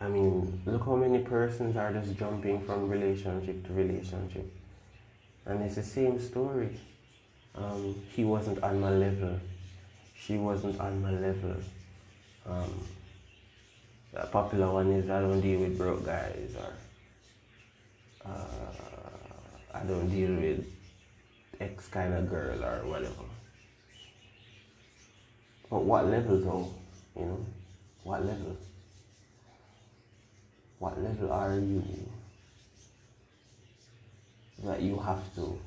I 0.00 0.06
mean, 0.08 0.62
look 0.64 0.84
how 0.84 0.94
many 0.94 1.18
persons 1.18 1.76
are 1.76 1.92
just 1.92 2.16
jumping 2.16 2.64
from 2.64 2.88
relationship 2.88 3.66
to 3.66 3.72
relationship. 3.72 4.52
And 5.44 5.62
it's 5.62 5.74
the 5.74 5.82
same 5.82 6.20
story 6.20 6.78
um, 7.54 7.94
he 8.14 8.24
wasn't 8.24 8.62
on 8.62 8.80
my 8.80 8.90
level. 8.90 9.38
She 10.16 10.36
wasn't 10.36 10.80
on 10.80 11.02
my 11.02 11.12
level. 11.12 11.56
Um, 12.46 12.86
the 14.12 14.26
popular 14.26 14.72
one 14.72 14.90
is 14.92 15.10
I 15.10 15.20
don't 15.20 15.40
deal 15.40 15.60
with 15.60 15.76
broke 15.76 16.04
guys 16.04 16.54
or 16.56 16.72
uh, 18.28 18.72
I 19.74 19.80
don't 19.80 20.08
deal 20.08 20.30
with 20.30 20.66
X 21.60 21.88
kind 21.88 22.14
of 22.14 22.28
girl 22.28 22.64
or 22.64 22.86
whatever. 22.86 23.24
But 25.70 25.82
what 25.82 26.06
level 26.06 26.38
though? 26.38 26.72
You 27.20 27.26
know? 27.26 27.46
What 28.04 28.24
level? 28.24 28.56
What 30.78 31.02
level 31.02 31.32
are 31.32 31.54
you 31.54 31.82
that 34.64 34.80
you 34.80 34.98
have 34.98 35.22
to 35.34 35.58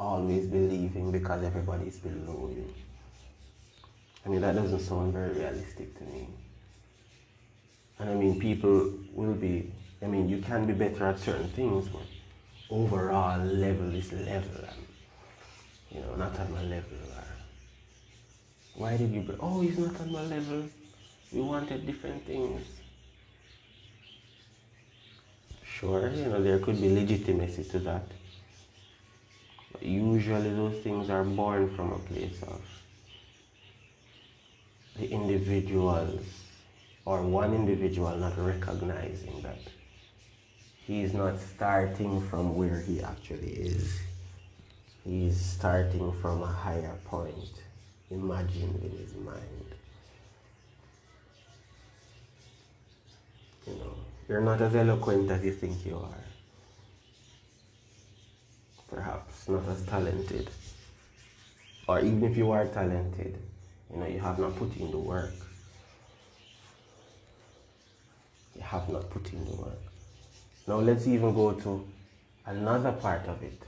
always 0.00 0.46
believing 0.46 1.12
because 1.12 1.44
everybody's 1.44 1.98
below 1.98 2.50
you. 2.54 2.66
I 4.24 4.30
mean, 4.30 4.40
that 4.40 4.54
doesn't 4.54 4.80
sound 4.80 5.12
very 5.12 5.32
realistic 5.32 5.96
to 5.98 6.04
me. 6.04 6.26
And 7.98 8.08
I 8.08 8.14
mean, 8.14 8.40
people 8.40 8.94
will 9.12 9.34
be, 9.34 9.70
I 10.02 10.06
mean, 10.06 10.28
you 10.28 10.38
can 10.38 10.66
be 10.66 10.72
better 10.72 11.06
at 11.06 11.18
certain 11.18 11.48
things, 11.48 11.88
but 11.88 12.02
overall 12.70 13.38
level 13.44 13.94
is 13.94 14.10
level. 14.12 14.64
And, 14.66 14.86
you 15.90 16.00
know, 16.00 16.14
not 16.16 16.38
at 16.38 16.50
my 16.50 16.62
level. 16.62 16.98
Why 18.74 18.96
did 18.96 19.12
you, 19.12 19.36
oh, 19.40 19.60
he's 19.60 19.76
not 19.76 20.00
at 20.00 20.10
my 20.10 20.22
level. 20.22 20.64
We 21.32 21.42
wanted 21.42 21.84
different 21.84 22.24
things. 22.24 22.66
Sure, 25.62 26.10
you 26.10 26.24
know, 26.24 26.42
there 26.42 26.58
could 26.58 26.80
be 26.80 26.88
legitimacy 26.94 27.64
to 27.64 27.78
that 27.80 28.02
usually 29.82 30.50
those 30.50 30.78
things 30.82 31.10
are 31.10 31.24
born 31.24 31.74
from 31.74 31.92
a 31.92 31.98
place 31.98 32.42
of 32.42 32.60
the 34.98 35.10
individuals 35.10 36.20
or 37.04 37.22
one 37.22 37.54
individual 37.54 38.14
not 38.16 38.36
recognizing 38.36 39.40
that 39.42 39.58
he 40.86 41.02
is 41.02 41.14
not 41.14 41.38
starting 41.38 42.20
from 42.28 42.56
where 42.56 42.80
he 42.80 43.00
actually 43.00 43.52
is. 43.52 44.00
He's 45.04 45.40
starting 45.40 46.12
from 46.20 46.42
a 46.42 46.46
higher 46.46 46.96
point, 47.04 47.62
imagined 48.10 48.82
in 48.82 48.90
his 48.98 49.14
mind. 49.14 49.66
You 53.66 53.74
know, 53.74 53.94
you're 54.28 54.40
not 54.40 54.60
as 54.60 54.74
eloquent 54.74 55.30
as 55.30 55.44
you 55.44 55.52
think 55.52 55.86
you 55.86 55.96
are 55.96 56.24
perhaps 58.90 59.29
not 59.50 59.68
as 59.68 59.82
talented, 59.86 60.48
or 61.88 62.00
even 62.00 62.24
if 62.24 62.36
you 62.36 62.50
are 62.52 62.66
talented, 62.66 63.36
you 63.92 63.98
know, 63.98 64.06
you 64.06 64.20
have 64.20 64.38
not 64.38 64.56
put 64.56 64.76
in 64.76 64.90
the 64.90 64.98
work. 64.98 65.34
You 68.54 68.62
have 68.62 68.88
not 68.88 69.10
put 69.10 69.32
in 69.32 69.44
the 69.44 69.56
work. 69.56 69.82
Now 70.66 70.76
let's 70.76 71.06
even 71.06 71.34
go 71.34 71.52
to 71.52 71.84
another 72.46 72.92
part 72.92 73.26
of 73.26 73.42
it. 73.42 73.60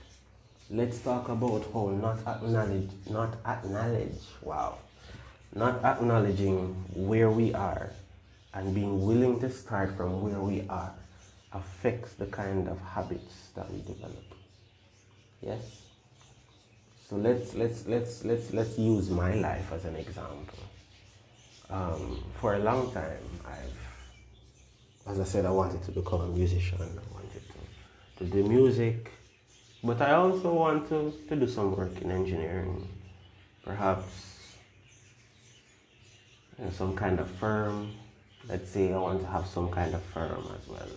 Let's 0.70 0.98
talk 1.00 1.28
about 1.28 1.66
how 1.72 1.88
not 1.88 2.18
acknowledge, 2.26 2.90
not 3.10 3.36
acknowledge, 3.44 4.20
wow, 4.40 4.78
not 5.54 5.84
acknowledging 5.84 6.74
where 6.94 7.30
we 7.30 7.52
are 7.54 7.90
and 8.54 8.74
being 8.74 9.04
willing 9.04 9.40
to 9.40 9.50
start 9.50 9.96
from 9.96 10.22
where 10.22 10.40
we 10.40 10.64
are 10.68 10.92
affects 11.52 12.14
the 12.14 12.26
kind 12.26 12.68
of 12.68 12.80
habits 12.80 13.48
that 13.54 13.70
we 13.70 13.80
develop. 13.82 14.31
Yes? 15.42 15.82
So 17.08 17.16
let's 17.16 17.54
let's 17.54 17.86
let's 17.86 18.24
let's 18.24 18.52
let's 18.54 18.78
use 18.78 19.10
my 19.10 19.34
life 19.34 19.72
as 19.72 19.84
an 19.84 19.96
example. 19.96 20.58
Um, 21.68 22.22
for 22.40 22.54
a 22.54 22.58
long 22.58 22.92
time, 22.92 23.26
I've, 23.46 25.10
as 25.10 25.20
I 25.20 25.24
said, 25.24 25.46
I 25.46 25.50
wanted 25.50 25.82
to 25.84 25.90
become 25.90 26.20
a 26.20 26.28
musician. 26.28 26.78
I 26.80 27.14
wanted 27.14 27.42
to, 28.18 28.24
to 28.24 28.30
do 28.30 28.48
music, 28.48 29.10
but 29.82 30.00
I 30.00 30.12
also 30.12 30.52
want 30.52 30.88
to, 30.90 31.12
to 31.28 31.36
do 31.36 31.48
some 31.48 31.74
work 31.74 32.00
in 32.02 32.10
engineering, 32.10 32.86
perhaps 33.64 34.54
in 36.58 36.70
some 36.72 36.94
kind 36.94 37.18
of 37.20 37.30
firm. 37.30 37.92
Let's 38.48 38.70
say 38.70 38.92
I 38.92 38.98
want 38.98 39.20
to 39.20 39.26
have 39.26 39.46
some 39.46 39.70
kind 39.70 39.94
of 39.94 40.02
firm 40.02 40.44
as 40.60 40.68
well. 40.68 40.88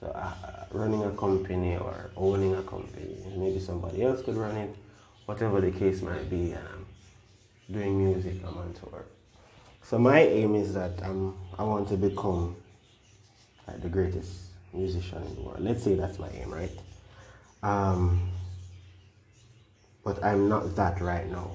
So 0.00 0.06
uh, 0.08 0.32
running 0.72 1.02
a 1.04 1.10
company 1.10 1.76
or 1.76 2.10
owning 2.16 2.54
a 2.54 2.62
company, 2.62 3.16
maybe 3.36 3.58
somebody 3.58 4.04
else 4.04 4.22
could 4.22 4.36
run 4.36 4.56
it 4.56 4.74
whatever 5.28 5.60
the 5.60 5.70
case 5.70 6.00
might 6.00 6.30
be, 6.30 6.52
and 6.52 6.66
I'm 6.72 6.86
doing 7.70 8.02
music, 8.02 8.40
I'm 8.46 8.56
on 8.56 8.72
tour. 8.72 9.04
So 9.82 9.98
my 9.98 10.20
aim 10.20 10.54
is 10.54 10.72
that 10.72 11.02
I'm, 11.04 11.34
I 11.58 11.64
want 11.64 11.86
to 11.88 11.98
become 11.98 12.56
like 13.66 13.82
the 13.82 13.90
greatest 13.90 14.32
musician 14.72 15.22
in 15.22 15.34
the 15.34 15.42
world. 15.42 15.60
Let's 15.60 15.82
say 15.82 15.96
that's 15.96 16.18
my 16.18 16.30
aim, 16.30 16.50
right? 16.50 16.70
Um, 17.62 18.30
but 20.02 20.24
I'm 20.24 20.48
not 20.48 20.74
that 20.76 20.98
right 21.02 21.30
now. 21.30 21.50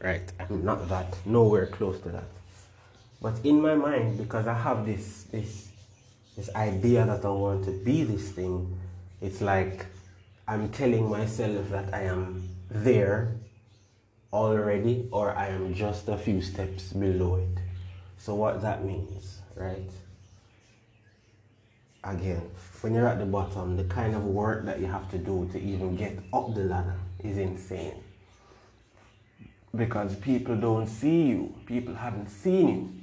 Right, 0.00 0.32
I'm 0.40 0.64
not 0.64 0.88
that, 0.88 1.16
nowhere 1.24 1.66
close 1.66 2.00
to 2.00 2.08
that. 2.08 2.24
But 3.20 3.34
in 3.44 3.62
my 3.62 3.76
mind, 3.76 4.18
because 4.18 4.48
I 4.48 4.54
have 4.54 4.84
this 4.84 5.26
this 5.30 5.68
this 6.36 6.48
idea 6.54 7.04
that 7.06 7.24
I 7.24 7.28
want 7.28 7.64
to 7.64 7.70
be 7.70 8.04
this 8.04 8.30
thing, 8.30 8.78
it's 9.20 9.40
like 9.40 9.86
I'm 10.48 10.70
telling 10.70 11.08
myself 11.08 11.70
that 11.70 11.92
I 11.92 12.02
am 12.04 12.48
there 12.70 13.36
already 14.32 15.08
or 15.10 15.36
I 15.36 15.48
am 15.48 15.74
just 15.74 16.08
a 16.08 16.16
few 16.16 16.40
steps 16.40 16.92
below 16.92 17.36
it. 17.36 17.62
So 18.18 18.34
what 18.34 18.62
that 18.62 18.84
means, 18.84 19.40
right? 19.56 19.90
Again, 22.04 22.50
when 22.80 22.94
you're 22.94 23.06
at 23.06 23.18
the 23.18 23.26
bottom, 23.26 23.76
the 23.76 23.84
kind 23.84 24.14
of 24.14 24.24
work 24.24 24.64
that 24.64 24.80
you 24.80 24.86
have 24.86 25.10
to 25.10 25.18
do 25.18 25.48
to 25.52 25.60
even 25.60 25.96
get 25.96 26.18
up 26.32 26.54
the 26.54 26.64
ladder 26.64 26.98
is 27.22 27.38
insane. 27.38 28.02
Because 29.74 30.16
people 30.16 30.56
don't 30.56 30.88
see 30.88 31.22
you, 31.22 31.54
people 31.66 31.94
haven't 31.94 32.28
seen 32.28 32.68
you. 32.68 33.01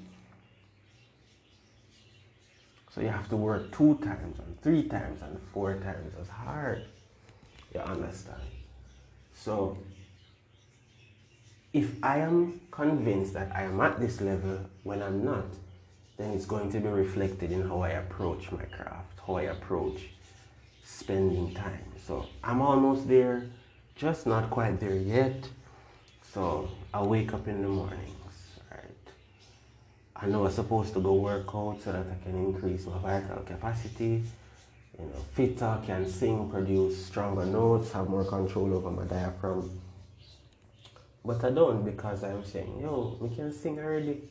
So 2.93 3.01
you 3.01 3.09
have 3.09 3.29
to 3.29 3.37
work 3.37 3.71
two 3.71 3.95
times 4.03 4.39
and 4.39 4.61
three 4.61 4.83
times 4.83 5.21
and 5.21 5.39
four 5.53 5.75
times 5.75 6.13
as 6.19 6.27
hard. 6.27 6.85
You 7.73 7.81
understand? 7.81 8.41
So, 9.35 9.77
if 11.71 12.03
I 12.03 12.17
am 12.17 12.61
convinced 12.71 13.33
that 13.33 13.55
I 13.55 13.63
am 13.63 13.79
at 13.79 13.99
this 13.99 14.21
level 14.21 14.59
when 14.83 15.03
I'm 15.03 15.23
not, 15.23 15.45
then 16.17 16.31
it's 16.31 16.45
going 16.45 16.71
to 16.71 16.79
be 16.79 16.87
reflected 16.87 17.51
in 17.51 17.67
how 17.67 17.81
I 17.81 17.89
approach 17.89 18.51
my 18.51 18.63
craft, 18.63 19.19
how 19.25 19.35
I 19.35 19.43
approach 19.43 20.01
spending 20.83 21.53
time. 21.53 21.85
So, 22.05 22.25
I'm 22.43 22.61
almost 22.61 23.07
there, 23.07 23.45
just 23.95 24.25
not 24.25 24.49
quite 24.49 24.79
there 24.79 24.95
yet. 24.95 25.47
So, 26.33 26.69
I 26.93 27.03
wake 27.03 27.33
up 27.33 27.47
in 27.47 27.61
the 27.61 27.67
mornings, 27.67 28.01
right? 28.01 28.18
I 30.21 30.27
know 30.27 30.45
I'm 30.45 30.51
supposed 30.51 30.93
to 30.93 30.99
go 30.99 31.13
work 31.13 31.47
out 31.55 31.79
so 31.83 31.91
that 31.91 32.05
I 32.05 32.23
can 32.23 32.35
increase 32.35 32.85
my 32.85 32.97
vital 32.97 33.43
capacity 33.43 34.23
you 34.99 35.05
know, 35.05 35.25
fitter, 35.33 35.79
can 35.85 36.09
sing, 36.09 36.49
produce 36.49 37.05
stronger 37.05 37.45
notes, 37.45 37.91
have 37.93 38.09
more 38.09 38.25
control 38.25 38.73
over 38.73 38.91
my 38.91 39.03
diaphragm. 39.03 39.69
But 41.23 41.43
I 41.43 41.51
don't 41.51 41.85
because 41.85 42.23
I'm 42.23 42.43
saying, 42.43 42.79
yo, 42.81 43.17
we 43.19 43.33
can 43.33 43.53
sing 43.53 43.79
already. 43.79 44.21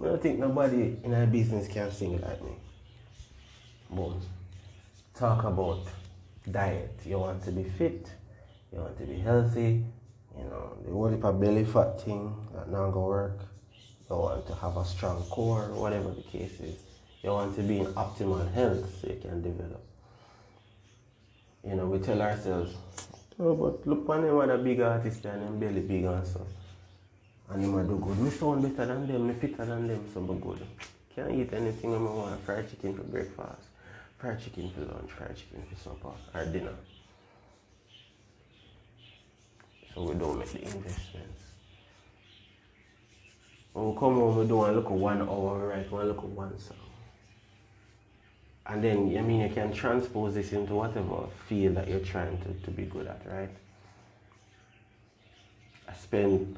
I 0.00 0.06
don't 0.06 0.22
think 0.22 0.38
nobody 0.38 0.96
in 1.04 1.14
our 1.14 1.26
business 1.26 1.68
can 1.68 1.92
sing 1.92 2.20
like 2.20 2.42
me. 2.42 2.52
Boom. 3.90 4.20
Talk 5.14 5.44
about 5.44 5.86
diet. 6.50 6.98
You 7.04 7.18
want 7.18 7.44
to 7.44 7.52
be 7.52 7.64
fit, 7.64 8.08
you 8.72 8.78
want 8.78 8.98
to 8.98 9.04
be 9.04 9.18
healthy, 9.18 9.84
you 10.36 10.44
know, 10.44 10.76
the 10.84 10.90
whole 10.90 11.08
heap 11.08 11.20
belly 11.20 11.64
fat 11.64 12.00
thing 12.00 12.34
that 12.54 12.70
not 12.70 12.90
gonna 12.90 13.06
work. 13.06 13.40
You 14.10 14.16
want 14.16 14.44
to 14.48 14.54
have 14.56 14.76
a 14.76 14.84
strong 14.84 15.22
core, 15.30 15.68
whatever 15.72 16.10
the 16.10 16.22
case 16.22 16.58
is. 16.58 16.76
You 17.22 17.30
want 17.30 17.54
to 17.54 17.62
be 17.62 17.78
in 17.78 17.86
optimal 17.94 18.52
health 18.52 18.92
so 19.00 19.08
you 19.08 19.20
can 19.20 19.40
develop. 19.40 19.84
You 21.64 21.76
know, 21.76 21.86
we 21.86 22.00
tell 22.00 22.20
ourselves, 22.20 22.74
oh, 23.38 23.54
but 23.54 23.86
look 23.86 24.08
on 24.08 24.22
them 24.22 24.36
other 24.40 24.58
big 24.58 24.80
artists 24.80 25.24
and 25.24 25.42
them 25.42 25.60
belly 25.60 25.82
big 25.82 26.04
and 26.04 26.26
stuff. 26.26 26.48
And 27.50 27.62
them 27.62 27.86
do 27.86 28.04
good. 28.04 28.18
Me 28.18 28.30
sound 28.30 28.62
better 28.62 28.86
than 28.86 29.06
them, 29.06 29.28
me 29.28 29.34
fitter 29.34 29.64
than 29.64 29.86
them, 29.86 30.04
so 30.12 30.20
I'm 30.20 30.40
good. 30.40 30.66
Can't 31.14 31.30
eat 31.30 31.52
anything 31.52 31.94
I 31.94 31.98
want. 31.98 32.40
Fried 32.44 32.68
chicken 32.68 32.96
for 32.96 33.04
breakfast, 33.04 33.68
fried 34.18 34.42
chicken 34.42 34.70
for 34.70 34.80
lunch, 34.92 35.10
fried 35.10 35.36
chicken 35.36 35.62
for 35.68 35.76
supper, 35.76 36.14
or 36.34 36.46
dinner. 36.46 36.74
So 39.94 40.02
we 40.02 40.14
don't 40.14 40.38
make 40.38 40.50
the 40.50 40.62
investments. 40.62 41.49
When 43.72 43.90
we 43.90 43.92
come 43.92 44.14
home, 44.14 44.36
we 44.36 44.46
do 44.46 44.56
one 44.56 44.74
look 44.74 44.86
at 44.86 44.92
one 44.92 45.22
hour, 45.22 45.74
we 45.76 45.96
one 45.96 46.08
look 46.08 46.18
at 46.18 46.24
one 46.24 46.58
song. 46.58 46.76
And 48.66 48.84
then, 48.84 49.16
I 49.18 49.20
mean, 49.22 49.40
you 49.40 49.48
can 49.48 49.72
transpose 49.72 50.34
this 50.34 50.52
into 50.52 50.74
whatever 50.74 51.26
field 51.48 51.76
that 51.76 51.88
you're 51.88 52.00
trying 52.00 52.38
to, 52.38 52.52
to 52.64 52.70
be 52.70 52.84
good 52.84 53.06
at, 53.06 53.20
right? 53.26 53.50
I 55.88 55.92
spend 55.94 56.56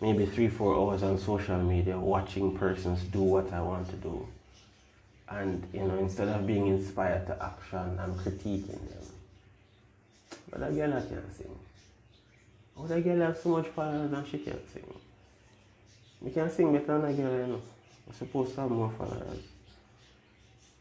maybe 0.00 0.26
three, 0.26 0.48
four 0.48 0.74
hours 0.74 1.02
on 1.02 1.18
social 1.18 1.58
media 1.58 1.98
watching 1.98 2.56
persons 2.56 3.02
do 3.04 3.22
what 3.22 3.52
I 3.52 3.62
want 3.62 3.88
to 3.90 3.96
do. 3.96 4.26
And, 5.28 5.66
you 5.72 5.84
know, 5.84 5.96
instead 5.98 6.28
of 6.28 6.46
being 6.46 6.66
inspired 6.66 7.26
to 7.28 7.42
action, 7.42 7.98
I'm 7.98 8.14
critiquing 8.14 8.66
them. 8.90 9.06
But 10.50 10.60
that 10.60 10.74
girl 10.74 10.92
I 10.92 11.00
can't 11.00 11.34
sing. 11.34 11.58
Oh, 12.76 12.86
that 12.86 13.02
girl 13.02 13.20
has 13.20 13.42
so 13.42 13.48
much 13.50 13.68
followers 13.68 14.12
and 14.12 14.26
she 14.26 14.38
can't 14.38 14.70
sing. 14.72 14.84
We 16.22 16.30
can 16.30 16.50
sing 16.50 16.72
better 16.72 16.86
than 16.86 17.02
that 17.02 17.16
girl, 17.16 17.32
you 17.32 17.46
know. 17.46 17.62
I'm 18.06 18.14
supposed 18.14 18.54
to 18.54 18.62
have 18.62 18.70
more 18.70 18.92
followers 18.96 19.40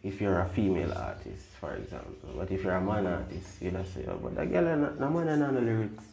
if 0.04 0.20
you're 0.20 0.40
a 0.40 0.50
female 0.50 0.94
artist, 0.94 1.46
for 1.60 1.76
example. 1.76 2.30
But 2.36 2.52
if 2.52 2.64
you're 2.64 2.76
a 2.76 2.82
man 2.82 3.06
artist, 3.06 3.62
you'd 3.62 3.74
say, 3.94 4.06
oh, 4.08 4.18
but 4.18 4.36
that 4.36 4.52
girl, 4.52 4.96
no 5.00 5.10
man 5.10 5.28
and 5.28 5.54
no 5.54 5.60
lyrics. 5.60 6.04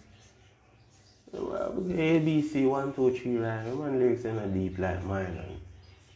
A, 1.35 2.19
B, 2.19 2.43
C, 2.43 2.67
one, 2.67 2.93
two, 2.93 3.13
three, 3.15 3.37
right? 3.37 3.65
The 3.65 3.75
man 3.75 3.99
lyrics 3.99 4.25
in 4.25 4.39
a 4.39 4.47
deep 4.47 4.79
like 4.79 5.05
mine. 5.05 5.61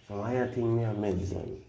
So 0.08 0.22
I 0.22 0.46
think 0.46 0.66
me 0.66 0.84
a 0.84 0.92
medicine. 0.92 1.62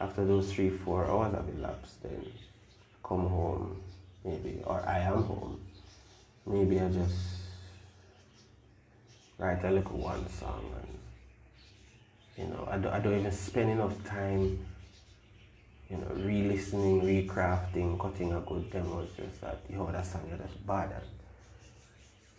After 0.00 0.24
those 0.24 0.52
three, 0.52 0.70
four 0.70 1.06
hours 1.06 1.34
have 1.34 1.48
elapsed, 1.56 2.02
then 2.02 2.26
come 3.02 3.28
home, 3.28 3.80
maybe, 4.24 4.60
or 4.64 4.84
I 4.86 4.98
am 4.98 5.22
home. 5.22 5.60
Maybe 6.46 6.78
I 6.80 6.88
just 6.88 7.43
write 9.38 9.64
a 9.64 9.70
little 9.70 9.98
one 9.98 10.28
song 10.28 10.64
and 10.80 10.94
you 12.36 12.46
know, 12.46 12.66
I 12.70 12.78
don't, 12.78 12.92
I 12.92 12.98
don't 12.98 13.18
even 13.18 13.32
spend 13.32 13.70
enough 13.70 14.02
time, 14.04 14.58
you 15.88 15.96
know, 15.96 16.08
re-listening, 16.16 17.02
recrafting, 17.02 17.98
cutting 17.98 18.32
a 18.32 18.40
good 18.40 18.70
demo. 18.70 19.02
It's 19.02 19.14
just 19.14 19.40
that, 19.40 19.60
yo, 19.70 19.86
that 19.92 20.04
song 20.04 20.22
is 20.32 20.40
just 20.40 20.66
bad. 20.66 20.90
And 20.90 21.04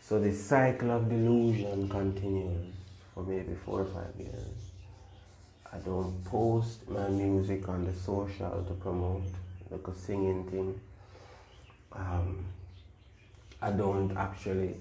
so 0.02 0.20
the 0.20 0.34
cycle 0.34 0.92
of 0.92 1.08
delusion 1.10 1.88
continues 1.88 2.74
for 3.14 3.24
maybe 3.24 3.56
four 3.66 3.82
or 3.82 3.86
five 3.86 4.14
years. 4.20 4.72
I 5.72 5.78
don't 5.78 6.24
post 6.26 6.90
my 6.90 7.08
music 7.08 7.68
on 7.70 7.86
the 7.86 7.94
social 7.94 8.64
to 8.68 8.74
promote 8.74 9.24
like 9.70 9.88
a 9.88 9.96
singing 9.96 10.44
thing. 10.50 10.80
Um, 11.94 12.46
I 13.62 13.72
don't 13.72 14.16
actually 14.18 14.76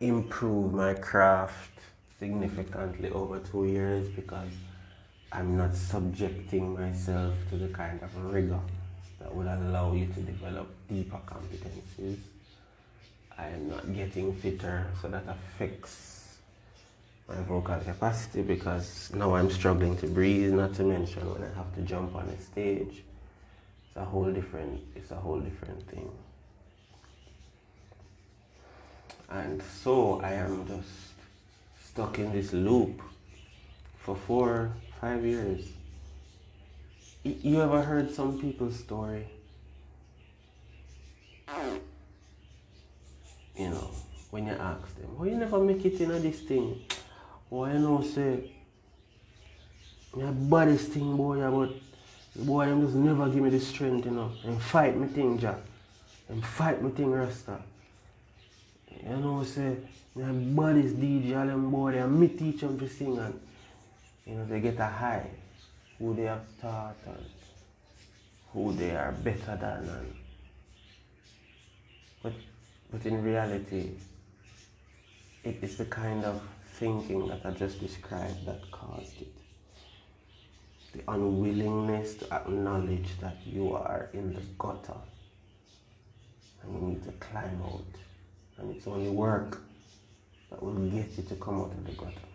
improve 0.00 0.72
my 0.74 0.94
craft 0.94 1.78
significantly 2.18 3.10
over 3.10 3.38
two 3.40 3.66
years 3.66 4.08
because 4.08 4.50
I'm 5.32 5.56
not 5.56 5.74
subjecting 5.74 6.74
myself 6.74 7.34
to 7.50 7.56
the 7.56 7.68
kind 7.68 8.02
of 8.02 8.14
rigor 8.32 8.60
that 9.18 9.34
will 9.34 9.48
allow 9.48 9.92
you 9.92 10.06
to 10.06 10.20
develop 10.20 10.68
deeper 10.88 11.18
competencies. 11.26 12.18
I 13.38 13.48
am 13.48 13.68
not 13.68 13.92
getting 13.94 14.34
fitter, 14.34 14.86
so 15.00 15.08
that 15.08 15.24
affects 15.28 16.38
my 17.28 17.34
vocal 17.42 17.78
capacity 17.80 18.42
because 18.42 19.10
now 19.14 19.34
I'm 19.34 19.50
struggling 19.50 19.96
to 19.98 20.06
breathe, 20.06 20.52
not 20.52 20.74
to 20.74 20.84
mention 20.84 21.30
when 21.32 21.42
I 21.42 21.54
have 21.54 21.74
to 21.74 21.82
jump 21.82 22.14
on 22.14 22.28
a 22.28 22.40
stage. 22.40 23.02
It's 23.88 23.96
a 23.96 24.04
whole 24.04 24.30
different 24.32 24.80
it's 24.94 25.10
a 25.10 25.16
whole 25.16 25.40
different 25.40 25.86
thing. 25.88 26.10
And 29.28 29.62
so 29.62 30.20
I 30.20 30.34
am 30.34 30.66
just 30.66 30.88
stuck 31.84 32.18
in 32.18 32.32
this 32.32 32.52
loop 32.52 33.00
for 33.98 34.14
four, 34.14 34.72
five 35.00 35.24
years. 35.24 35.66
You 37.24 37.60
ever 37.60 37.82
heard 37.82 38.14
some 38.14 38.40
people's 38.40 38.78
story? 38.78 39.26
You 43.56 43.70
know, 43.70 43.90
when 44.30 44.46
you 44.46 44.52
ask 44.52 44.94
them, 44.96 45.16
why 45.16 45.26
you 45.26 45.36
never 45.36 45.58
make 45.58 45.84
it 45.84 46.00
in 46.00 46.10
this 46.22 46.40
thing? 46.40 46.84
Why 47.48 47.72
you 47.72 47.78
know 47.78 48.02
say 48.02 48.52
my 50.14 50.30
baddest 50.30 50.92
thing 50.92 51.16
boy 51.16 51.38
but 51.50 52.44
boy 52.44 52.64
I'm 52.64 52.82
just 52.82 52.94
never 52.94 53.28
give 53.28 53.42
me 53.42 53.50
the 53.50 53.60
strength, 53.60 54.06
you 54.06 54.12
know. 54.12 54.32
And 54.44 54.60
fight 54.60 54.96
me 54.96 55.08
thing 55.08 55.38
Jack. 55.38 55.58
And 56.28 56.44
fight 56.44 56.82
me 56.82 56.90
thing 56.90 57.10
Rasta. 57.10 57.60
You 59.04 59.16
know 59.16 59.42
say 59.44 59.76
my 60.14 60.32
baddest 60.32 60.96
DJ 61.00 61.30
them 61.46 61.70
boy 61.70 61.92
they 61.92 62.02
me 62.06 62.28
teach 62.28 62.60
them 62.60 62.78
to 62.78 62.88
sing 62.88 63.18
and 63.18 63.40
you 64.26 64.34
know 64.34 64.46
they 64.46 64.60
get 64.60 64.78
a 64.78 64.86
high 64.86 65.28
who 65.98 66.14
they 66.14 66.24
have 66.24 66.46
taught 66.60 66.96
and 67.06 67.24
who 68.52 68.72
they 68.72 68.90
are 68.96 69.12
better 69.12 69.56
than 69.56 69.88
and 69.88 70.14
but 72.22 72.32
but 72.90 73.04
in 73.04 73.22
reality 73.22 73.90
it 75.46 75.62
is 75.62 75.76
the 75.76 75.84
kind 75.84 76.24
of 76.24 76.42
thinking 76.78 77.28
that 77.28 77.40
I 77.46 77.52
just 77.52 77.80
described 77.80 78.46
that 78.46 78.68
caused 78.70 79.22
it. 79.22 79.32
The 80.92 81.02
unwillingness 81.08 82.16
to 82.16 82.34
acknowledge 82.34 83.18
that 83.20 83.36
you 83.46 83.74
are 83.74 84.10
in 84.12 84.34
the 84.34 84.42
gutter 84.58 85.00
and 86.62 86.74
you 86.74 86.88
need 86.88 87.04
to 87.04 87.12
climb 87.12 87.62
out. 87.64 88.05
And 88.58 88.74
it's 88.74 88.86
only 88.86 89.10
work 89.10 89.60
that 90.50 90.62
will 90.62 90.74
get 90.88 91.16
you 91.16 91.24
to 91.24 91.34
come 91.36 91.60
out 91.60 91.72
of 91.72 91.84
the 91.84 91.92
gutter. 91.92 92.28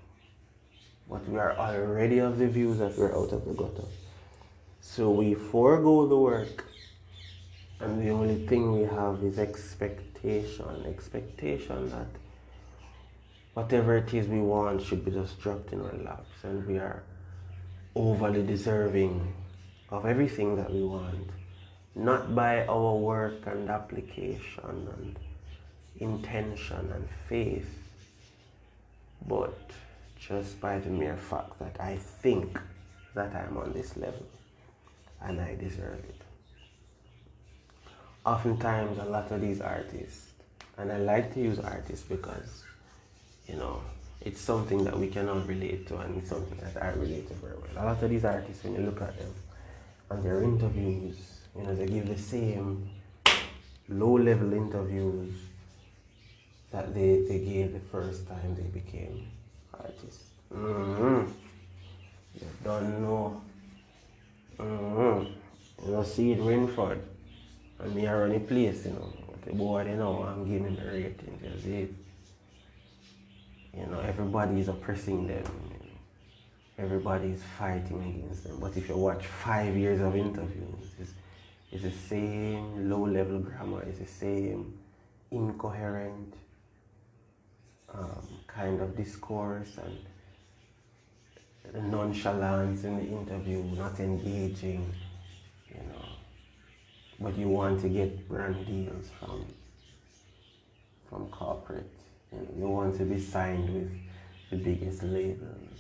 But 1.10 1.28
we 1.28 1.38
are 1.38 1.56
already 1.58 2.20
of 2.20 2.38
the 2.38 2.48
view 2.48 2.76
that 2.76 2.98
we're 2.98 3.16
out 3.16 3.32
of 3.32 3.46
the 3.46 3.54
gutter. 3.54 3.88
So 4.82 5.12
we 5.12 5.34
forego 5.34 6.08
the 6.08 6.18
work, 6.18 6.66
and 7.80 8.02
the 8.02 8.10
only 8.10 8.48
thing 8.48 8.72
we 8.72 8.84
have 8.84 9.24
is 9.24 9.40
expectation. 9.40 10.86
Expectation 10.88 11.90
that 11.90 12.08
whatever 13.54 13.98
it 13.98 14.14
is 14.14 14.28
we 14.28 14.40
want 14.40 14.82
should 14.82 15.04
be 15.04 15.12
just 15.12 15.40
dropped 15.42 15.74
in 15.74 15.82
our 15.82 15.98
laps, 16.04 16.44
and 16.44 16.66
we 16.66 16.78
are 16.78 17.04
overly 17.96 18.44
deserving 18.44 19.34
of 19.90 20.06
everything 20.06 20.56
that 20.56 20.72
we 20.72 20.82
want, 20.84 21.30
not 21.96 22.34
by 22.34 22.66
our 22.68 22.96
work 22.96 23.46
and 23.48 23.70
application 23.70 24.88
and 24.98 25.20
intention 26.02 26.92
and 26.94 27.08
faith, 27.30 27.70
but 29.28 29.72
just 30.20 30.60
by 30.60 30.80
the 30.80 30.90
mere 30.90 31.18
fact 31.18 31.60
that 31.60 31.80
I 31.80 31.96
think 31.96 32.60
that 33.14 33.34
I'm 33.36 33.58
on 33.58 33.74
this 33.74 33.96
level 33.96 34.26
and 35.22 35.40
I 35.40 35.56
deserve 35.56 36.00
it. 36.00 36.22
Oftentimes, 38.26 39.00
a 39.00 39.06
lot 39.06 39.32
of 39.32 39.42
these 39.42 39.62
artists, 39.62 40.28
and 40.78 40.92
I 40.92 40.98
like 40.98 41.34
to 41.34 41.40
use 41.40 41.60
artists 41.60 42.06
because, 42.08 42.64
you 43.48 43.56
know, 43.56 43.82
it's 44.22 44.40
something 44.40 44.84
that 44.84 44.98
we 44.98 45.08
can 45.08 45.28
all 45.28 45.40
relate 45.40 45.88
to 45.88 45.98
and 45.98 46.18
it's 46.18 46.30
something 46.30 46.58
that 46.60 46.84
I 46.84 46.90
relate 46.92 47.28
to 47.30 47.34
very 47.36 47.56
well. 47.56 47.84
A 47.84 47.86
lot 47.86 48.04
of 48.04 48.10
these 48.10 48.26
artists, 48.26 48.64
when 48.64 48.76
you 48.76 48.82
look 48.82 49.02
at 49.02 49.18
them 49.18 49.34
and 50.12 50.24
their 50.24 50.44
interviews, 50.44 51.18
you 51.56 51.64
know, 51.64 51.76
they 51.76 51.88
give 51.88 52.08
the 52.08 52.18
same 52.18 52.90
low 53.90 54.14
level 54.18 54.54
interviews 54.54 55.34
that 56.72 56.94
they, 56.94 57.22
they 57.28 57.40
gave 57.40 57.74
the 57.74 57.80
first 57.80 58.28
time 58.28 58.56
they 58.56 58.80
became 58.80 59.28
artists. 59.74 60.24
Mm-hmm. 60.54 61.32
You 62.36 62.48
don't 62.64 63.02
know. 63.02 63.42
Mm-hmm. 64.58 65.86
You 65.86 65.92
know, 65.92 66.04
see 66.04 66.32
it 66.32 66.40
Winford. 66.42 67.02
And 67.80 67.96
me 67.96 68.08
are 68.08 68.24
on 68.24 68.32
a 68.32 68.40
place, 68.40 68.86
you 68.86 68.92
know. 68.92 69.14
The 69.46 69.54
boy, 69.54 69.86
you 69.86 69.96
know, 69.96 70.24
I'm 70.24 70.48
giving 70.48 70.76
the 70.76 70.86
ratings. 70.86 71.44
You 71.44 71.62
see 71.62 71.78
it. 71.82 71.94
You 73.76 73.88
know, 73.88 74.00
everybody 74.02 74.60
is 74.60 74.68
oppressing 74.68 75.28
them. 75.28 75.44
Everybody 76.78 77.30
is 77.30 77.42
fighting 77.58 78.02
against 78.04 78.44
them. 78.44 78.60
But 78.60 78.78
if 78.78 78.88
you 78.88 78.98
watch 78.98 79.26
five 79.26 79.76
years 79.76 80.02
of 80.02 80.16
interviews, 80.16 80.88
it's, 81.00 81.12
it's 81.72 81.84
the 81.84 81.92
same 81.92 82.90
low 82.90 83.06
level 83.06 83.40
grammar, 83.40 83.82
it's 83.84 84.00
the 84.00 84.06
same 84.06 84.78
incoherent 85.32 86.34
um, 87.94 88.28
kind 88.48 88.82
of 88.82 88.96
discourse 88.96 89.78
and 91.74 91.92
nonchalance 91.92 92.84
in 92.84 92.98
the 92.98 93.06
interview, 93.06 93.64
not 93.76 94.00
engaging, 94.00 94.94
you 95.70 95.76
know. 95.76 96.06
But 97.20 97.38
you 97.38 97.50
want 97.50 97.82
to 97.82 97.90
get 97.90 98.28
brand 98.28 98.66
deals 98.66 99.10
from 99.20 99.46
from 101.10 101.28
corporate. 101.28 101.92
You, 102.32 102.70
want 102.70 102.98
to 102.98 103.04
be 103.04 103.20
signed 103.20 103.74
with 103.74 103.92
the 104.50 104.56
biggest 104.56 105.04
labels. 105.04 105.78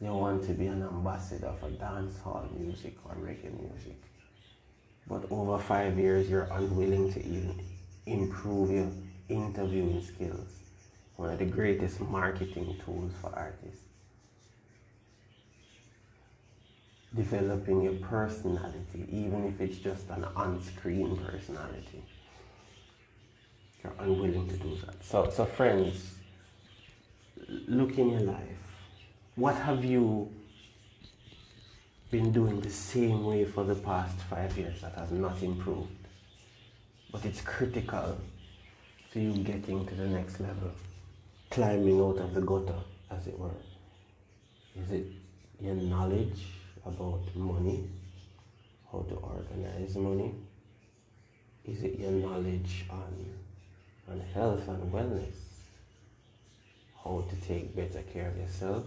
You 0.00 0.12
want 0.12 0.44
to 0.46 0.52
be 0.52 0.66
an 0.66 0.82
ambassador 0.82 1.52
for 1.60 1.70
dancehall 1.70 2.50
music 2.58 2.96
or 3.04 3.14
reggae 3.14 3.56
music. 3.56 3.96
But 5.06 5.30
over 5.30 5.58
five 5.60 5.96
years, 5.96 6.28
you're 6.28 6.48
unwilling 6.50 7.12
to 7.12 7.20
even 7.24 7.62
improve 8.06 8.72
your 8.72 8.88
interviewing 9.28 10.02
skills. 10.02 10.61
One 11.22 11.30
of 11.30 11.38
the 11.38 11.44
greatest 11.44 12.00
marketing 12.00 12.80
tools 12.84 13.12
for 13.20 13.32
artists. 13.32 13.86
Developing 17.14 17.82
your 17.82 17.94
personality, 17.94 19.06
even 19.08 19.46
if 19.46 19.60
it's 19.60 19.78
just 19.78 20.10
an 20.10 20.24
on-screen 20.34 21.16
personality. 21.18 22.02
You're 23.84 23.92
unwilling 24.00 24.48
to 24.48 24.56
do 24.56 24.76
that. 24.84 25.04
So, 25.04 25.30
so 25.30 25.44
friends, 25.44 26.14
look 27.68 27.98
in 27.98 28.10
your 28.10 28.22
life. 28.22 28.64
What 29.36 29.54
have 29.54 29.84
you 29.84 30.28
been 32.10 32.32
doing 32.32 32.60
the 32.62 32.70
same 32.70 33.24
way 33.24 33.44
for 33.44 33.62
the 33.62 33.76
past 33.76 34.18
five 34.28 34.58
years 34.58 34.80
that 34.80 34.96
has 34.96 35.12
not 35.12 35.40
improved? 35.40 36.08
But 37.12 37.24
it's 37.24 37.42
critical 37.42 38.18
to 39.12 39.20
you 39.20 39.34
getting 39.44 39.86
to 39.86 39.94
the 39.94 40.08
next 40.08 40.40
level, 40.40 40.72
climbing 41.52 42.00
out 42.00 42.18
of 42.18 42.34
the 42.34 42.40
gutter, 42.40 42.80
as 43.10 43.26
it 43.26 43.38
were. 43.38 43.50
Is 44.74 44.90
it 44.90 45.06
your 45.60 45.74
knowledge 45.74 46.46
about 46.84 47.22
money, 47.36 47.88
how 48.90 49.00
to 49.08 49.14
organize 49.14 49.94
money? 49.96 50.34
Is 51.64 51.82
it 51.84 51.98
your 51.98 52.10
knowledge 52.10 52.86
on 52.90 53.32
on 54.10 54.20
health 54.34 54.66
and 54.68 54.92
wellness, 54.92 55.36
how 57.04 57.24
to 57.28 57.36
take 57.46 57.74
better 57.76 58.02
care 58.12 58.28
of 58.28 58.36
yourself, 58.36 58.84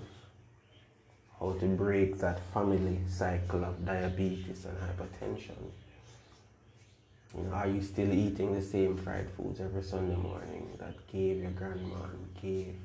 how 1.40 1.54
to 1.54 1.66
break 1.68 2.18
that 2.20 2.40
family 2.54 3.00
cycle 3.08 3.64
of 3.64 3.86
diabetes 3.86 4.66
and 4.66 4.78
hypertension. 4.78 5.72
Are 7.52 7.68
you 7.68 7.82
still 7.82 8.12
eating 8.12 8.54
the 8.54 8.62
same 8.62 8.98
fried 8.98 9.30
foods 9.32 9.60
every 9.60 9.84
Sunday 9.84 10.16
morning 10.16 10.70
that 10.80 10.96
gave 11.12 11.38
your 11.38 11.52
grandma 11.52 12.04
and 12.04 12.42
gave, 12.42 12.76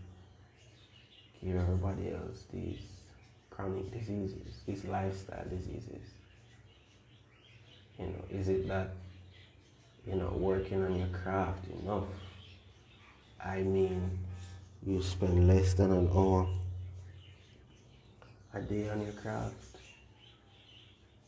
gave 1.42 1.56
everybody 1.56 2.12
else 2.12 2.44
these 2.52 2.80
chronic 3.50 3.92
diseases, 3.92 4.60
these 4.66 4.84
lifestyle 4.84 5.44
diseases? 5.48 6.02
You 7.98 8.06
know, 8.06 8.24
is 8.30 8.48
it 8.48 8.66
that 8.68 8.90
you 10.06 10.16
know, 10.16 10.30
working 10.30 10.82
on 10.82 10.98
your 10.98 11.08
craft 11.08 11.66
enough. 11.82 12.04
I 13.44 13.62
mean, 13.62 14.18
you 14.84 15.02
spend 15.02 15.46
less 15.46 15.74
than 15.74 15.92
an 15.92 16.10
hour 16.14 16.48
a 18.54 18.60
day 18.60 18.88
on 18.88 19.02
your 19.02 19.12
craft, 19.12 19.76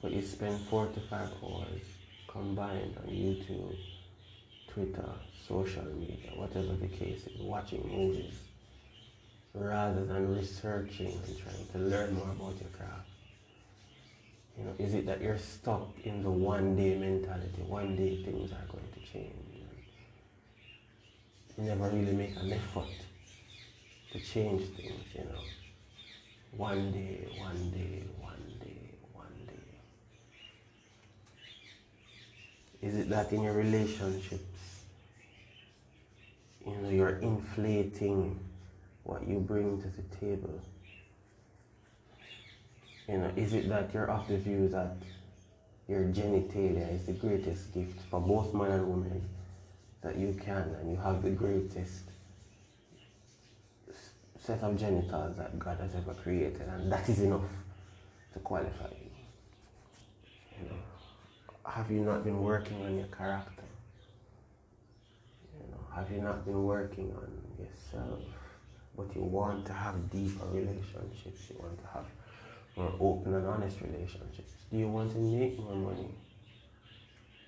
but 0.00 0.12
you 0.12 0.22
spend 0.22 0.58
four 0.68 0.86
to 0.86 1.00
five 1.00 1.30
hours 1.42 1.82
combined 2.32 2.96
on 3.02 3.10
YouTube, 3.12 3.76
Twitter, 4.68 5.10
social 5.46 5.84
media, 5.84 6.30
whatever 6.34 6.72
the 6.80 6.88
case 6.88 7.26
is, 7.26 7.40
watching 7.40 7.86
movies, 7.94 8.34
rather 9.54 10.04
than 10.04 10.34
researching 10.34 11.12
and 11.26 11.38
trying 11.38 11.66
to 11.72 11.78
learn 11.78 12.14
more 12.14 12.30
about 12.30 12.54
your 12.60 12.70
craft. 12.76 13.06
You 14.58 14.64
know, 14.64 14.72
is 14.78 14.94
it 14.94 15.06
that 15.06 15.20
you're 15.20 15.38
stuck 15.38 15.88
in 16.04 16.22
the 16.22 16.30
one 16.30 16.76
day 16.76 16.96
mentality? 16.96 17.62
One 17.66 17.96
day 17.96 18.22
things 18.24 18.52
are 18.52 18.66
going 18.70 18.88
to 18.94 19.12
change. 19.12 19.52
You 21.58 21.64
never 21.64 21.88
really 21.90 22.12
make 22.12 22.34
an 22.36 22.52
effort 22.52 22.88
to 24.12 24.18
change 24.20 24.62
things, 24.70 25.04
you 25.14 25.24
know. 25.24 25.40
One 26.56 26.92
day, 26.92 27.28
one 27.38 27.70
day, 27.70 28.04
one 28.20 28.58
day, 28.60 28.90
one 29.12 29.46
day. 29.46 29.52
Is 32.82 32.96
it 32.96 33.08
that 33.10 33.32
in 33.32 33.42
your 33.42 33.54
relationships, 33.54 34.84
you 36.66 36.76
know, 36.76 36.88
you're 36.88 37.18
inflating 37.18 38.38
what 39.04 39.26
you 39.26 39.38
bring 39.38 39.80
to 39.80 39.88
the 39.88 40.02
table? 40.16 40.60
You 43.08 43.18
know, 43.18 43.30
is 43.36 43.54
it 43.54 43.68
that 43.68 43.94
you're 43.94 44.10
of 44.10 44.26
the 44.26 44.36
view 44.36 44.68
that 44.68 44.96
your 45.88 46.02
genitalia 46.04 46.92
is 46.92 47.06
the 47.06 47.12
greatest 47.12 47.72
gift 47.72 48.00
for 48.10 48.20
both 48.20 48.52
man 48.54 48.70
and 48.70 48.88
woman 48.88 49.28
that 50.02 50.16
you 50.16 50.34
can 50.34 50.74
and 50.80 50.90
you 50.90 50.96
have 50.96 51.22
the 51.22 51.30
greatest 51.30 52.04
set 54.38 54.60
of 54.62 54.76
genitals 54.76 55.36
that 55.36 55.56
God 55.58 55.78
has 55.78 55.94
ever 55.94 56.14
created 56.14 56.62
and 56.62 56.90
that 56.90 57.08
is 57.08 57.20
enough 57.20 57.42
to 58.32 58.38
qualify 58.40 58.88
you. 58.90 59.10
You 60.58 60.68
know, 60.68 60.76
have 61.74 61.90
you 61.90 62.00
not 62.00 62.22
been 62.22 62.42
working 62.42 62.84
on 62.84 62.98
your 62.98 63.06
character? 63.06 63.64
You 65.58 65.70
know, 65.70 65.80
have 65.94 66.10
you 66.10 66.20
not 66.20 66.44
been 66.44 66.64
working 66.64 67.14
on 67.16 67.30
yourself? 67.58 68.20
But 68.94 69.14
you 69.16 69.22
want 69.22 69.64
to 69.66 69.72
have 69.72 70.10
deeper 70.10 70.44
relationships, 70.52 71.48
you 71.48 71.56
want 71.58 71.78
to 71.80 71.86
have 71.94 72.04
more 72.76 72.92
open 73.00 73.34
and 73.34 73.46
honest 73.46 73.80
relationships? 73.80 74.52
Do 74.70 74.76
you 74.76 74.88
want 74.88 75.12
to 75.12 75.18
make 75.18 75.58
more 75.58 75.74
money? 75.74 76.14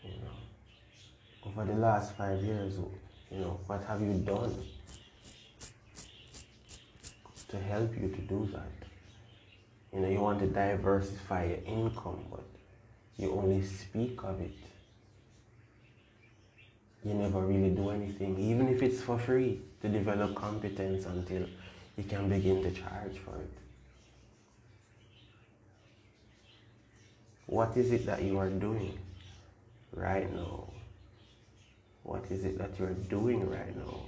You 0.02 0.10
know, 0.10 1.46
over 1.46 1.70
the 1.70 1.78
last 1.78 2.16
five 2.16 2.42
years, 2.42 2.78
you 3.30 3.40
know, 3.40 3.60
what 3.66 3.84
have 3.84 4.00
you 4.00 4.14
done 4.14 4.54
to 7.48 7.58
help 7.58 7.94
you 7.94 8.08
to 8.08 8.20
do 8.22 8.48
that? 8.52 8.88
You 9.92 10.00
know, 10.00 10.08
you 10.08 10.20
want 10.20 10.38
to 10.40 10.46
diversify 10.46 11.44
your 11.44 11.58
income, 11.66 12.24
but 12.30 12.44
you 13.16 13.32
only 13.32 13.64
speak 13.64 14.22
of 14.22 14.40
it. 14.40 14.56
You 17.04 17.14
never 17.14 17.40
really 17.40 17.70
do 17.70 17.90
anything, 17.90 18.38
even 18.38 18.68
if 18.68 18.82
it's 18.82 19.02
for 19.02 19.18
free, 19.18 19.60
to 19.82 19.88
develop 19.88 20.34
competence 20.34 21.04
until 21.06 21.46
you 21.96 22.04
can 22.04 22.28
begin 22.28 22.62
to 22.62 22.70
charge 22.70 23.18
for 23.18 23.36
it. 23.36 23.52
What 27.46 27.76
is 27.76 27.92
it 27.92 28.06
that 28.06 28.22
you 28.22 28.38
are 28.38 28.48
doing 28.48 28.98
right 29.92 30.32
now? 30.34 30.70
What 32.02 32.24
is 32.30 32.44
it 32.44 32.58
that 32.58 32.78
you 32.78 32.86
are 32.86 32.94
doing 32.94 33.48
right 33.48 33.76
now 33.76 34.00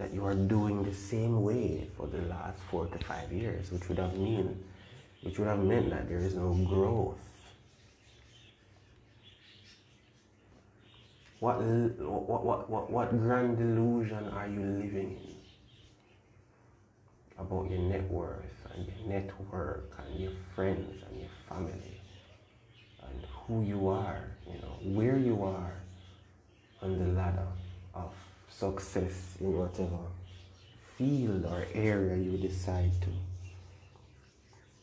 that 0.00 0.14
you 0.14 0.24
are 0.24 0.34
doing 0.34 0.82
the 0.82 0.94
same 0.94 1.42
way 1.42 1.86
for 1.96 2.06
the 2.06 2.22
last 2.22 2.58
four 2.70 2.86
to 2.86 2.98
five 3.04 3.30
years, 3.30 3.70
which 3.70 3.86
would 3.88 3.98
have 3.98 4.16
mean, 4.16 4.64
which 5.22 5.38
would 5.38 5.46
have 5.46 5.62
meant 5.62 5.90
that 5.90 6.08
there 6.08 6.18
is 6.18 6.34
no 6.34 6.54
growth. 6.68 7.18
What, 11.40 11.56
what, 11.58 12.68
what, 12.68 12.90
what, 12.90 13.10
grand 13.10 13.56
delusion 13.56 14.28
are 14.28 14.46
you 14.46 14.60
living 14.60 15.18
in 15.24 15.36
about 17.38 17.70
your 17.70 17.80
net 17.80 18.10
worth 18.10 18.44
and 18.74 18.86
your 18.86 19.08
network 19.08 19.90
and 19.98 20.20
your 20.20 20.32
friends 20.54 21.02
and 21.08 21.18
your 21.18 21.30
family? 21.48 21.98
And 23.02 23.24
who 23.46 23.62
you 23.64 23.88
are, 23.88 24.22
you 24.46 24.60
know, 24.60 24.94
where 24.94 25.16
you 25.16 25.42
are 25.42 25.72
on 26.82 26.98
the 26.98 27.06
ladder 27.18 27.48
of 27.94 28.12
success 28.50 29.38
in 29.40 29.56
whatever 29.56 29.96
field 30.98 31.46
or 31.46 31.64
area 31.74 32.16
you 32.16 32.36
decide 32.36 32.92
to 33.00 33.08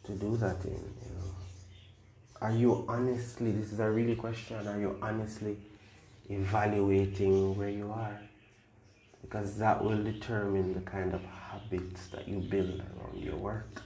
to 0.06 0.14
do 0.14 0.38
that 0.38 0.64
in, 0.66 0.72
you 0.72 1.12
know. 1.20 1.36
Are 2.42 2.52
you 2.52 2.86
honestly, 2.88 3.52
this 3.52 3.74
is 3.74 3.80
a 3.80 3.92
really 3.92 4.16
question, 4.16 4.66
are 4.66 4.80
you 4.80 4.98
honestly 5.02 5.58
evaluating 6.30 7.58
where 7.58 7.70
you 7.70 7.92
are? 7.92 8.20
Because 9.22 9.58
that 9.58 9.84
will 9.84 10.02
determine 10.04 10.74
the 10.74 10.82
kind 10.82 11.14
of 11.14 11.22
habits 11.24 12.08
that 12.08 12.28
you 12.28 12.40
build 12.40 12.82
around 12.82 13.18
your 13.20 13.36
work. 13.36 13.82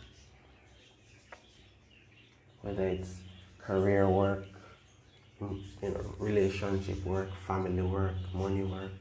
Whether 2.62 2.88
it's 2.88 3.16
career 3.60 4.08
work, 4.10 4.46
mm, 5.42 5.62
you 5.82 5.89
know, 5.89 6.16
relationship 6.20 7.04
work, 7.06 7.30
family 7.48 7.82
work, 7.82 8.16
money 8.34 8.64
work. 8.64 8.92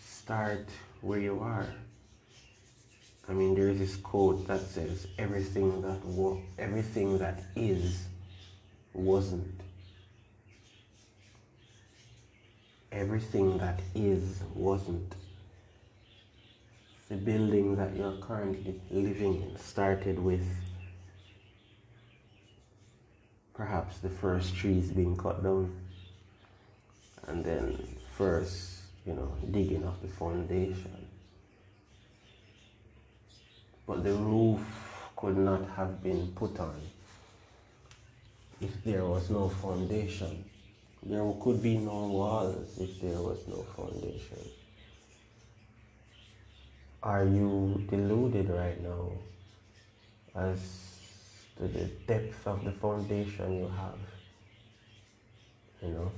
Start 0.00 0.68
where 1.02 1.18
you 1.20 1.40
are. 1.40 1.66
I 3.28 3.32
mean, 3.32 3.54
there 3.54 3.68
is 3.68 3.78
this 3.78 3.96
quote 3.96 4.46
that 4.46 4.60
says, 4.60 5.06
"Everything 5.18 5.80
that 5.82 6.04
wa- 6.04 6.38
everything 6.58 7.18
that 7.18 7.42
is, 7.56 8.06
wasn't. 8.94 9.53
Everything 12.94 13.58
that 13.58 13.80
is 13.94 14.42
wasn't." 14.54 15.14
The 17.08 17.16
building 17.16 17.76
that 17.76 17.94
you're 17.96 18.16
currently 18.18 18.80
living 18.90 19.42
in 19.42 19.58
started 19.58 20.18
with 20.18 20.46
perhaps 23.52 23.98
the 23.98 24.08
first 24.08 24.54
trees 24.56 24.90
being 24.90 25.16
cut 25.16 25.42
down 25.42 25.76
and 27.26 27.44
then 27.44 27.96
first, 28.16 28.82
you 29.06 29.14
know, 29.14 29.32
digging 29.50 29.84
off 29.84 30.00
the 30.00 30.08
foundation. 30.08 31.08
But 33.86 34.02
the 34.02 34.14
roof 34.14 34.64
could 35.16 35.36
not 35.36 35.68
have 35.76 36.02
been 36.02 36.32
put 36.34 36.58
on 36.58 36.80
if 38.60 38.82
there 38.84 39.04
was 39.04 39.30
no 39.30 39.48
foundation. 39.48 40.44
There 41.06 41.34
could 41.40 41.62
be 41.62 41.76
no 41.76 42.06
walls 42.08 42.78
if 42.80 43.00
there 43.00 43.20
was 43.20 43.46
no 43.46 43.64
foundation. 43.76 44.50
Are 47.02 47.24
you 47.24 47.82
deluded 47.88 48.48
right 48.48 48.82
now 48.82 49.10
as 50.34 50.94
to 51.56 51.68
the 51.68 51.84
depth 52.06 52.46
of 52.46 52.64
the 52.64 52.72
foundation 52.72 53.52
you 53.52 53.68
have. 53.68 53.98
You 55.82 55.88
know, 55.90 56.12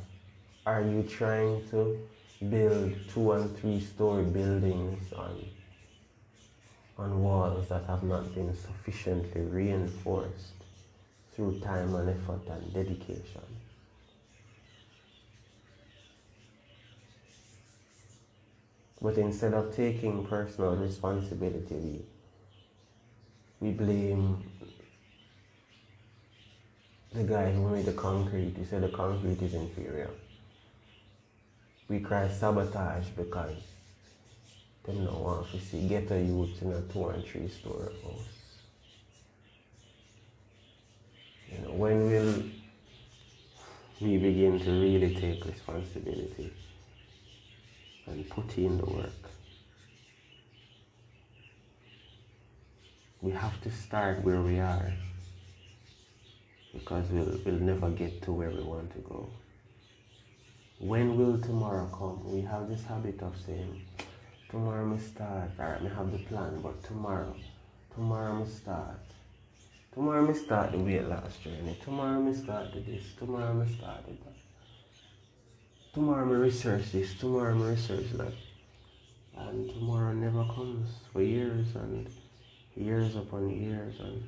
are 0.64 0.82
you 0.82 1.02
trying 1.02 1.62
to 1.70 1.98
build 2.48 2.92
two 3.08 3.32
and 3.32 3.54
three 3.56 3.80
story 3.80 4.24
buildings 4.24 5.12
on 5.12 5.44
on 6.98 7.22
walls 7.22 7.68
that 7.68 7.84
have 7.84 8.02
not 8.02 8.34
been 8.34 8.54
sufficiently 8.54 9.42
reinforced 9.42 10.54
through 11.32 11.58
time 11.60 11.94
and 11.94 12.08
effort 12.08 12.40
and 12.48 12.72
dedication? 12.72 13.65
But 19.00 19.18
instead 19.18 19.54
of 19.54 19.74
taking 19.76 20.26
personal 20.26 20.76
responsibility, 20.76 21.74
we, 21.74 22.04
we 23.60 23.70
blame 23.72 24.42
the 27.12 27.22
guy 27.24 27.52
who 27.52 27.68
made 27.68 27.86
the 27.86 27.92
concrete, 27.92 28.54
We 28.58 28.64
say 28.64 28.78
the 28.78 28.88
concrete 28.88 29.40
is 29.42 29.54
inferior. 29.54 30.10
We 31.88 32.00
cry 32.00 32.28
sabotage 32.28 33.08
because 33.16 33.56
them 34.84 35.04
no 35.04 35.12
want 35.12 35.50
to 35.50 35.60
see 35.60 35.88
ghetto 35.88 36.18
youths 36.18 36.62
in 36.62 36.72
a 36.72 36.80
two 36.82 37.06
and 37.08 37.24
three 37.24 37.48
story 37.48 37.94
house. 38.02 38.36
You 41.52 41.58
know, 41.58 41.74
when 41.74 42.10
will 42.10 42.42
we 44.00 44.18
begin 44.18 44.58
to 44.60 44.70
really 44.70 45.14
take 45.14 45.44
responsibility 45.44 46.52
and 48.06 48.28
put 48.30 48.56
in 48.58 48.78
the 48.78 48.86
work? 48.86 49.30
We 53.20 53.32
have 53.32 53.60
to 53.62 53.70
start 53.70 54.22
where 54.22 54.40
we 54.40 54.60
are 54.60 54.92
because 56.72 57.08
we'll, 57.10 57.38
we'll 57.44 57.60
never 57.60 57.90
get 57.90 58.22
to 58.22 58.32
where 58.32 58.50
we 58.50 58.62
want 58.62 58.92
to 58.92 58.98
go. 58.98 59.28
When 60.78 61.16
will 61.16 61.40
tomorrow 61.40 61.88
come? 61.92 62.32
We 62.32 62.42
have 62.42 62.68
this 62.68 62.84
habit 62.84 63.22
of 63.22 63.34
saying, 63.44 63.82
tomorrow 64.50 64.86
we 64.86 64.98
start, 64.98 65.50
alright, 65.58 65.82
we 65.82 65.88
have 65.88 66.12
the 66.12 66.18
plan, 66.18 66.60
but 66.62 66.82
tomorrow, 66.84 67.34
tomorrow 67.94 68.42
we 68.42 68.48
start. 68.48 69.00
Tomorrow 69.94 70.26
we 70.26 70.34
start 70.34 70.72
the 70.72 70.78
weight 70.78 71.08
loss 71.08 71.38
journey. 71.38 71.78
Tomorrow 71.82 72.20
we 72.20 72.34
start 72.34 72.70
the 72.74 72.80
this. 72.80 73.02
Tomorrow 73.18 73.54
we 73.54 73.74
start 73.74 74.04
the 74.04 74.12
that. 74.12 74.35
Tomorrow 75.96 76.28
we 76.28 76.36
research 76.36 76.92
this. 76.92 77.14
Tomorrow 77.14 77.56
we 77.56 77.68
research 77.68 78.10
that. 78.18 78.34
And 79.34 79.70
tomorrow 79.70 80.12
never 80.12 80.44
comes 80.44 80.90
for 81.10 81.22
years 81.22 81.68
and 81.74 82.06
years 82.74 83.16
upon 83.16 83.48
years 83.48 83.94
and 84.00 84.22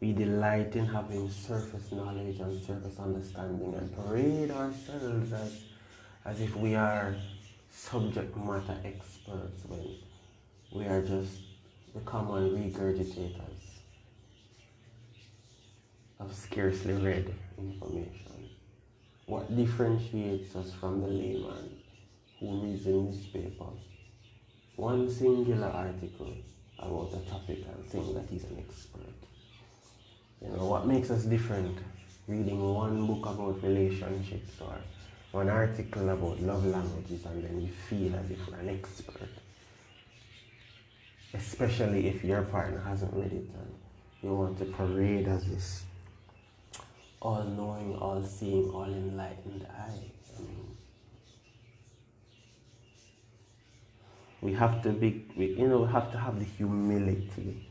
We 0.00 0.12
delight 0.12 0.74
in 0.74 0.86
having 0.86 1.30
surface 1.30 1.92
knowledge 1.92 2.40
and 2.40 2.60
surface 2.60 2.98
understanding 2.98 3.72
and 3.74 3.94
parade 3.94 4.50
ourselves 4.50 5.32
as, 5.32 5.52
as 6.24 6.40
if 6.40 6.56
we 6.56 6.74
are 6.74 7.14
subject 7.70 8.36
matter 8.36 8.76
experts 8.84 9.62
when 9.68 9.86
we 10.72 10.84
are 10.86 11.02
just 11.02 11.34
the 11.94 12.00
common 12.00 12.50
regurgitators 12.56 13.62
of 16.18 16.34
scarcely 16.34 16.94
read 16.94 17.32
information. 17.56 18.31
What 19.32 19.56
differentiates 19.56 20.54
us 20.56 20.74
from 20.74 21.00
the 21.00 21.06
layman 21.06 21.80
who 22.38 22.64
reads 22.64 22.84
a 22.84 22.90
newspaper? 22.90 23.64
One 24.76 25.10
singular 25.10 25.68
article 25.68 26.34
about 26.78 27.14
a 27.14 27.30
topic 27.30 27.64
and 27.66 27.82
think 27.86 28.12
that 28.12 28.28
he's 28.28 28.44
an 28.44 28.58
expert. 28.58 29.16
You 30.42 30.48
know, 30.48 30.66
what 30.66 30.86
makes 30.86 31.10
us 31.10 31.24
different? 31.24 31.78
Reading 32.28 32.60
one 32.74 33.06
book 33.06 33.24
about 33.24 33.62
relationships 33.62 34.52
or 34.60 34.76
one 35.30 35.48
article 35.48 36.10
about 36.10 36.38
love 36.42 36.66
languages 36.66 37.24
and 37.24 37.42
then 37.42 37.56
we 37.56 37.68
feel 37.68 38.14
as 38.14 38.30
if 38.30 38.46
we're 38.46 38.58
an 38.58 38.68
expert. 38.68 39.32
Especially 41.32 42.06
if 42.06 42.22
your 42.22 42.42
partner 42.42 42.80
hasn't 42.80 43.14
read 43.14 43.32
it 43.32 43.48
and 43.60 43.72
you 44.22 44.34
want 44.34 44.58
to 44.58 44.66
parade 44.66 45.26
as 45.26 45.46
this 45.46 45.84
all 47.22 47.44
knowing, 47.44 47.96
all 47.98 48.20
seeing, 48.24 48.68
all 48.70 48.84
enlightened 48.84 49.64
eye. 49.70 50.10
I 50.36 50.42
mean, 50.42 50.76
we 54.40 54.52
have 54.54 54.82
to 54.82 54.90
be, 54.90 55.24
we, 55.36 55.54
you 55.54 55.68
know, 55.68 55.82
we 55.82 55.92
have 55.92 56.10
to 56.10 56.18
have 56.18 56.40
the 56.40 56.44
humility 56.44 57.68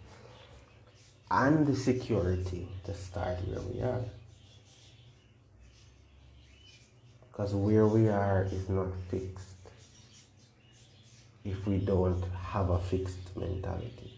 and 1.29 1.67
the 1.67 1.75
security 1.75 2.69
to 2.85 2.93
start 2.93 3.45
where 3.45 3.59
we 3.61 3.81
are. 3.81 4.05
Because 7.29 7.53
where 7.53 7.87
we 7.87 8.07
are 8.07 8.47
is 8.51 8.69
not 8.69 8.87
fixed 9.09 9.47
if 11.43 11.65
we 11.67 11.79
don't 11.79 12.23
have 12.41 12.69
a 12.69 12.79
fixed 12.79 13.35
mentality. 13.35 14.10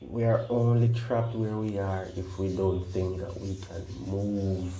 We 0.00 0.24
are 0.24 0.46
only 0.48 0.92
trapped 0.94 1.34
where 1.34 1.56
we 1.56 1.78
are 1.78 2.06
if 2.16 2.38
we 2.38 2.54
don't 2.56 2.84
think 2.92 3.18
that 3.18 3.38
we 3.40 3.56
can 3.56 3.84
move 4.06 4.72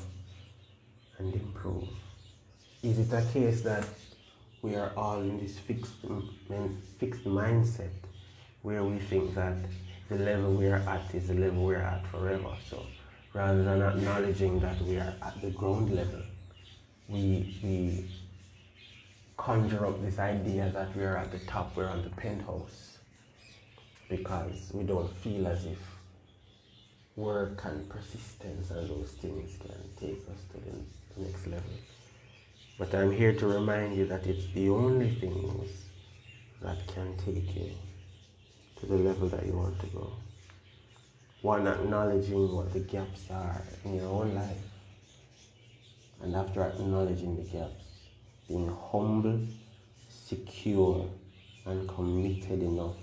and 1.19 1.35
improve. 1.35 1.89
Is 2.83 2.99
it 2.99 3.13
a 3.13 3.23
case 3.33 3.63
that 3.63 3.85
we 4.63 4.77
are 4.77 4.93
all 4.97 5.21
in 5.21 5.41
this 5.41 5.59
fixed, 5.59 5.93
fixed 6.99 7.25
mindset 7.25 7.91
where 8.63 8.85
we 8.85 8.99
think 8.99 9.35
that 9.35 9.57
the 10.09 10.17
level 10.17 10.53
we 10.53 10.67
are 10.67 10.83
at 10.89 11.15
is 11.15 11.29
the 11.29 11.35
level 11.35 11.65
we 11.65 11.75
are 11.75 11.83
at 11.83 12.07
forever. 12.07 12.55
So 12.69 12.85
rather 13.35 13.63
than 13.63 13.83
acknowledging 13.83 14.61
that 14.61 14.81
we 14.83 14.97
are 14.97 15.15
at 15.23 15.41
the 15.43 15.51
ground 15.51 15.95
level, 15.95 16.23
we, 17.09 17.59
we 17.63 18.11
conjure 19.37 19.87
up 19.87 20.03
this 20.03 20.19
idea 20.19 20.71
that 20.75 20.97
we 20.97 21.05
are 21.05 21.17
at 21.17 21.31
the 21.31 21.39
top, 21.41 21.77
we're 21.77 21.89
on 21.89 22.03
the 22.03 22.11
penthouse, 22.11 22.98
because 24.09 24.71
we 24.73 24.85
don't 24.85 25.15
feel 25.19 25.47
as 25.47 25.67
if 25.67 25.79
work 27.17 27.61
and 27.65 27.89
persistence 27.89 28.71
and 28.71 28.89
those 28.89 29.11
things 29.21 29.59
can 29.61 29.77
take 29.99 30.23
us 30.31 30.41
to 30.53 30.61
the 30.61 31.25
next 31.27 31.47
level. 31.47 31.77
But 32.79 32.95
I'm 32.95 33.13
here 33.13 33.35
to 33.35 33.47
remind 33.47 33.97
you 33.97 34.07
that 34.07 34.25
it's 34.27 34.47
the 34.55 34.71
only 34.71 35.15
things 35.17 35.69
that 36.63 36.79
can 36.87 37.17
take 37.17 37.55
you 37.57 37.73
to 38.81 38.87
the 38.87 38.95
level 38.95 39.29
that 39.29 39.45
you 39.45 39.53
want 39.53 39.79
to 39.81 39.87
go. 39.87 40.13
One, 41.43 41.67
acknowledging 41.67 42.55
what 42.55 42.73
the 42.73 42.81
gaps 42.81 43.27
are 43.31 43.63
in 43.85 43.97
your 43.97 44.09
own 44.09 44.35
life. 44.35 44.57
And 46.23 46.35
after 46.35 46.63
acknowledging 46.63 47.37
the 47.37 47.43
gaps, 47.43 47.85
being 48.49 48.75
humble, 48.91 49.41
secure, 50.09 51.09
and 51.67 51.89
committed 51.89 52.63
enough 52.63 52.97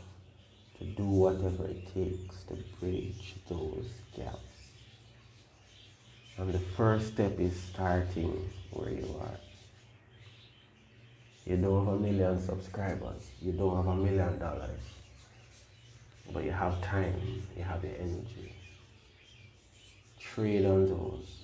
to 0.80 0.86
do 0.86 1.06
whatever 1.06 1.68
it 1.68 1.94
takes 1.94 2.44
to 2.44 2.56
bridge 2.80 3.36
those 3.50 3.88
gaps. 4.16 4.40
And 6.38 6.54
the 6.54 6.60
first 6.60 7.14
step 7.14 7.40
is 7.40 7.56
starting 7.74 8.50
where 8.72 8.90
you 8.90 9.16
are. 9.22 9.38
You 11.46 11.58
don't 11.58 11.86
have 11.86 11.94
a 11.94 12.00
million 12.00 12.42
subscribers. 12.42 13.30
You 13.42 13.54
don't 13.54 13.76
have 13.78 13.88
a 13.88 13.96
million 13.96 14.40
dollars. 14.40 14.82
But 16.34 16.44
you 16.44 16.52
have 16.52 16.82
time, 16.82 17.44
you 17.56 17.64
have 17.64 17.84
your 17.84 17.94
energy. 17.94 18.56
Trade 20.20 20.66
on 20.66 20.88
those. 20.88 21.44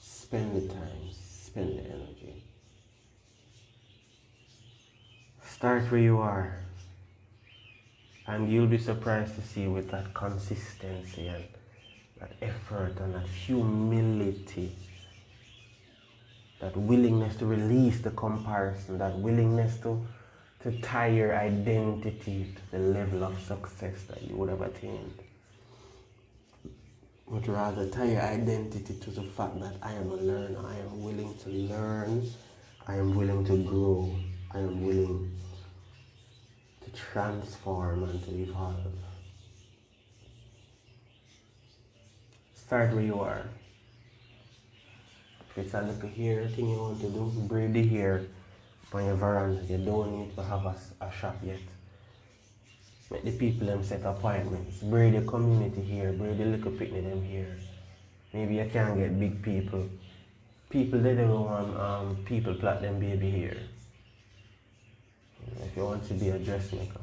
Spend 0.00 0.56
the 0.56 0.74
time, 0.74 1.10
spend 1.12 1.78
the 1.78 1.84
energy. 1.84 2.42
Start 5.42 5.90
where 5.90 6.00
you 6.00 6.18
are. 6.18 6.65
And 8.26 8.50
you'll 8.50 8.66
be 8.66 8.78
surprised 8.78 9.36
to 9.36 9.42
see 9.42 9.66
with 9.68 9.90
that 9.90 10.12
consistency 10.12 11.28
and 11.28 11.44
that 12.20 12.32
effort 12.42 12.98
and 12.98 13.14
that 13.14 13.26
humility, 13.26 14.74
that 16.60 16.76
willingness 16.76 17.36
to 17.36 17.46
release 17.46 18.00
the 18.00 18.10
comparison, 18.10 18.98
that 18.98 19.16
willingness 19.18 19.78
to 19.80 20.04
to 20.62 20.80
tie 20.80 21.06
your 21.06 21.36
identity 21.36 22.52
to 22.56 22.76
the 22.76 22.78
level 22.78 23.22
of 23.22 23.40
success 23.40 24.02
that 24.08 24.20
you 24.22 24.34
would 24.34 24.48
have 24.48 24.62
attained. 24.62 25.18
But 27.28 27.46
rather 27.46 27.88
tie 27.88 28.10
your 28.10 28.22
identity 28.22 28.94
to 28.94 29.10
the 29.10 29.22
fact 29.22 29.60
that 29.60 29.74
I 29.80 29.92
am 29.92 30.10
a 30.10 30.16
learner, 30.16 30.58
I 30.66 30.76
am 30.78 31.04
willing 31.04 31.36
to 31.44 31.50
learn, 31.50 32.28
I 32.88 32.96
am 32.96 33.14
willing 33.14 33.44
to 33.44 33.56
grow, 33.64 34.12
I 34.52 34.58
am 34.58 34.84
willing 34.84 35.30
transform 36.96 38.04
and 38.04 38.28
evolve. 38.28 38.92
Start 42.54 42.92
where 42.92 43.02
you 43.02 43.20
are. 43.20 43.44
If 45.50 45.58
it's 45.58 45.74
a 45.74 45.82
little 45.82 46.08
hair 46.08 46.48
thing 46.48 46.70
you 46.70 46.78
want 46.78 47.00
to 47.00 47.08
do, 47.08 47.32
braid 47.48 47.74
the 47.74 47.86
hair 47.86 48.26
on 48.92 49.04
your 49.04 49.14
veranda. 49.14 49.62
You 49.68 49.78
don't 49.78 50.18
need 50.18 50.34
to 50.34 50.42
have 50.42 50.64
a, 50.66 50.74
a 51.00 51.12
shop 51.12 51.36
yet. 51.44 51.60
Make 53.10 53.24
the 53.24 53.32
people 53.32 53.68
them 53.68 53.84
set 53.84 54.02
appointments. 54.04 54.78
Bring 54.78 55.12
the 55.12 55.22
community 55.22 55.80
here. 55.82 56.12
Bring 56.12 56.36
the 56.36 56.44
little 56.44 56.72
picnic 56.72 57.04
them 57.04 57.22
here. 57.22 57.56
Maybe 58.32 58.56
you 58.56 58.68
can't 58.72 58.98
get 58.98 59.18
big 59.18 59.42
people. 59.42 59.88
People 60.68 60.98
they 60.98 61.14
don't 61.14 61.44
want 61.44 61.76
um, 61.78 62.16
people 62.24 62.54
plot 62.54 62.82
them 62.82 62.98
baby 62.98 63.30
here. 63.30 63.58
If 65.64 65.76
you 65.76 65.84
want 65.84 66.06
to 66.08 66.14
be 66.14 66.28
a 66.28 66.38
dressmaker, 66.38 67.00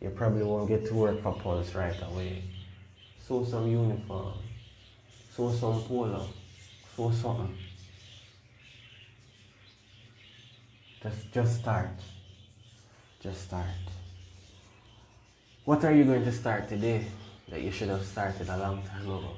you 0.00 0.10
probably 0.10 0.42
won't 0.42 0.68
get 0.68 0.86
to 0.86 0.94
work 0.94 1.22
for 1.22 1.32
Pulse 1.34 1.74
right 1.74 1.96
away. 2.02 2.42
Sew 3.26 3.44
some 3.44 3.66
uniform. 3.66 4.34
Sew 5.34 5.52
some 5.52 5.82
polo. 5.82 6.26
Sew 6.94 7.10
something. 7.10 7.56
Just, 11.02 11.32
just 11.32 11.60
start. 11.60 11.88
Just 13.20 13.42
start. 13.42 13.64
What 15.64 15.84
are 15.84 15.94
you 15.94 16.04
going 16.04 16.24
to 16.24 16.32
start 16.32 16.68
today 16.68 17.06
that 17.48 17.62
you 17.62 17.70
should 17.70 17.88
have 17.88 18.04
started 18.04 18.48
a 18.48 18.58
long 18.58 18.82
time 18.82 19.02
ago? 19.02 19.30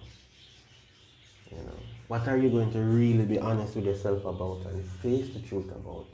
You 1.51 1.59
know, 1.59 1.79
what 2.09 2.27
are 2.27 2.37
you 2.37 2.51
going 2.51 2.73
to 2.73 2.81
really 2.81 3.25
be 3.25 3.39
honest 3.39 3.77
with 3.77 3.85
yourself 3.85 4.25
about 4.25 4.67
and 4.67 4.85
face 4.85 5.33
the 5.33 5.41
truth 5.41 5.71
about 5.71 6.07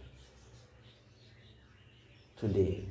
today? 2.42 2.84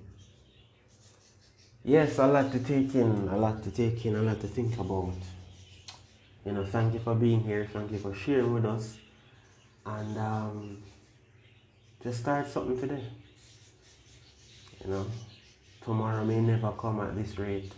Yes, 1.84 2.18
a 2.19 2.26
lot 2.26 2.52
to 2.53 2.60
take 2.60 2.95
in, 2.95 3.28
a 3.28 3.38
lot 3.38 3.61
to 3.64 3.72
take 3.72 4.06
in, 4.06 4.15
a 4.15 4.22
lot 4.22 4.40
to 4.40 4.48
think 4.48 4.80
about. 4.80 5.14
You 6.45 6.53
know, 6.53 6.65
thank 6.65 6.94
you 6.94 6.99
for 6.99 7.15
being 7.15 7.41
here. 7.41 7.68
Thank 7.72 7.91
you 7.91 7.98
for 7.98 8.15
sharing 8.15 8.53
with 8.53 8.65
us. 8.65 8.98
And 9.86 10.18
um, 10.18 10.84
just 12.02 12.22
start 12.22 12.48
something 12.48 12.80
today. 12.80 13.03
You 14.86 14.91
know, 14.91 15.06
tomorrow 15.84 16.23
may 16.23 16.40
never 16.40 16.72
come 16.72 17.02
at 17.02 17.15
this 17.15 17.38
rate. 17.38 17.73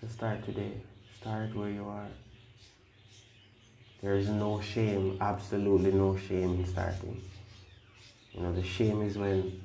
So 0.00 0.08
start 0.08 0.44
today. 0.44 0.72
Start 1.20 1.54
where 1.54 1.70
you 1.70 1.86
are. 1.88 2.08
There 4.02 4.14
is 4.14 4.28
no 4.28 4.60
shame, 4.60 5.18
absolutely 5.20 5.92
no 5.92 6.16
shame 6.16 6.54
in 6.54 6.66
starting. 6.66 7.22
You 8.32 8.42
know, 8.42 8.52
the 8.52 8.62
shame 8.62 9.02
is 9.02 9.16
when 9.16 9.60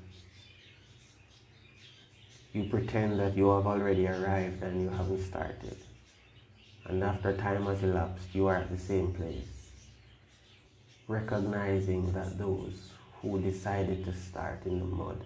you 2.53 2.65
pretend 2.65 3.19
that 3.19 3.35
you 3.35 3.49
have 3.49 3.65
already 3.65 4.07
arrived 4.07 4.61
and 4.61 4.79
you 4.79 4.89
haven't 4.89 5.23
started. 5.25 5.75
And 6.85 7.03
after 7.03 7.35
time 7.35 7.65
has 7.65 7.81
elapsed, 7.81 8.33
you 8.33 8.47
are 8.47 8.57
at 8.57 8.69
the 8.69 8.77
same 8.77 9.11
place. 9.11 9.71
Recognizing 11.07 12.13
that 12.13 12.37
those 12.37 12.91
who 13.21 13.41
decided 13.41 14.05
to 14.05 14.13
start 14.13 14.65
in 14.65 14.79
the 14.79 14.85
mud 14.85 15.25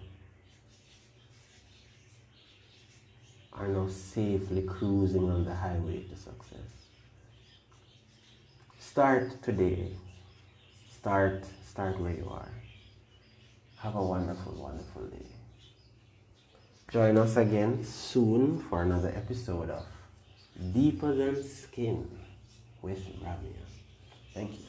are 3.52 3.68
now 3.68 3.88
safely 3.88 4.62
cruising 4.62 5.30
on 5.30 5.44
the 5.44 5.54
highway 5.54 6.04
to 6.04 6.16
success. 6.16 6.78
Start 8.78 9.42
today. 9.42 9.92
Start, 10.90 11.44
start 11.68 12.00
where 12.00 12.14
you 12.14 12.28
are. 12.30 12.48
Have 13.78 13.96
a 13.96 14.02
wonderful, 14.02 14.54
wonderful 14.54 15.06
day. 15.06 15.37
Join 16.90 17.18
us 17.18 17.36
again 17.36 17.84
soon 17.84 18.60
for 18.60 18.80
another 18.80 19.12
episode 19.14 19.68
of 19.68 19.84
Deeper 20.72 21.14
Than 21.14 21.44
Skin 21.44 22.08
with 22.80 23.04
Ramya. 23.20 23.60
Thank 24.32 24.52
you. 24.52 24.67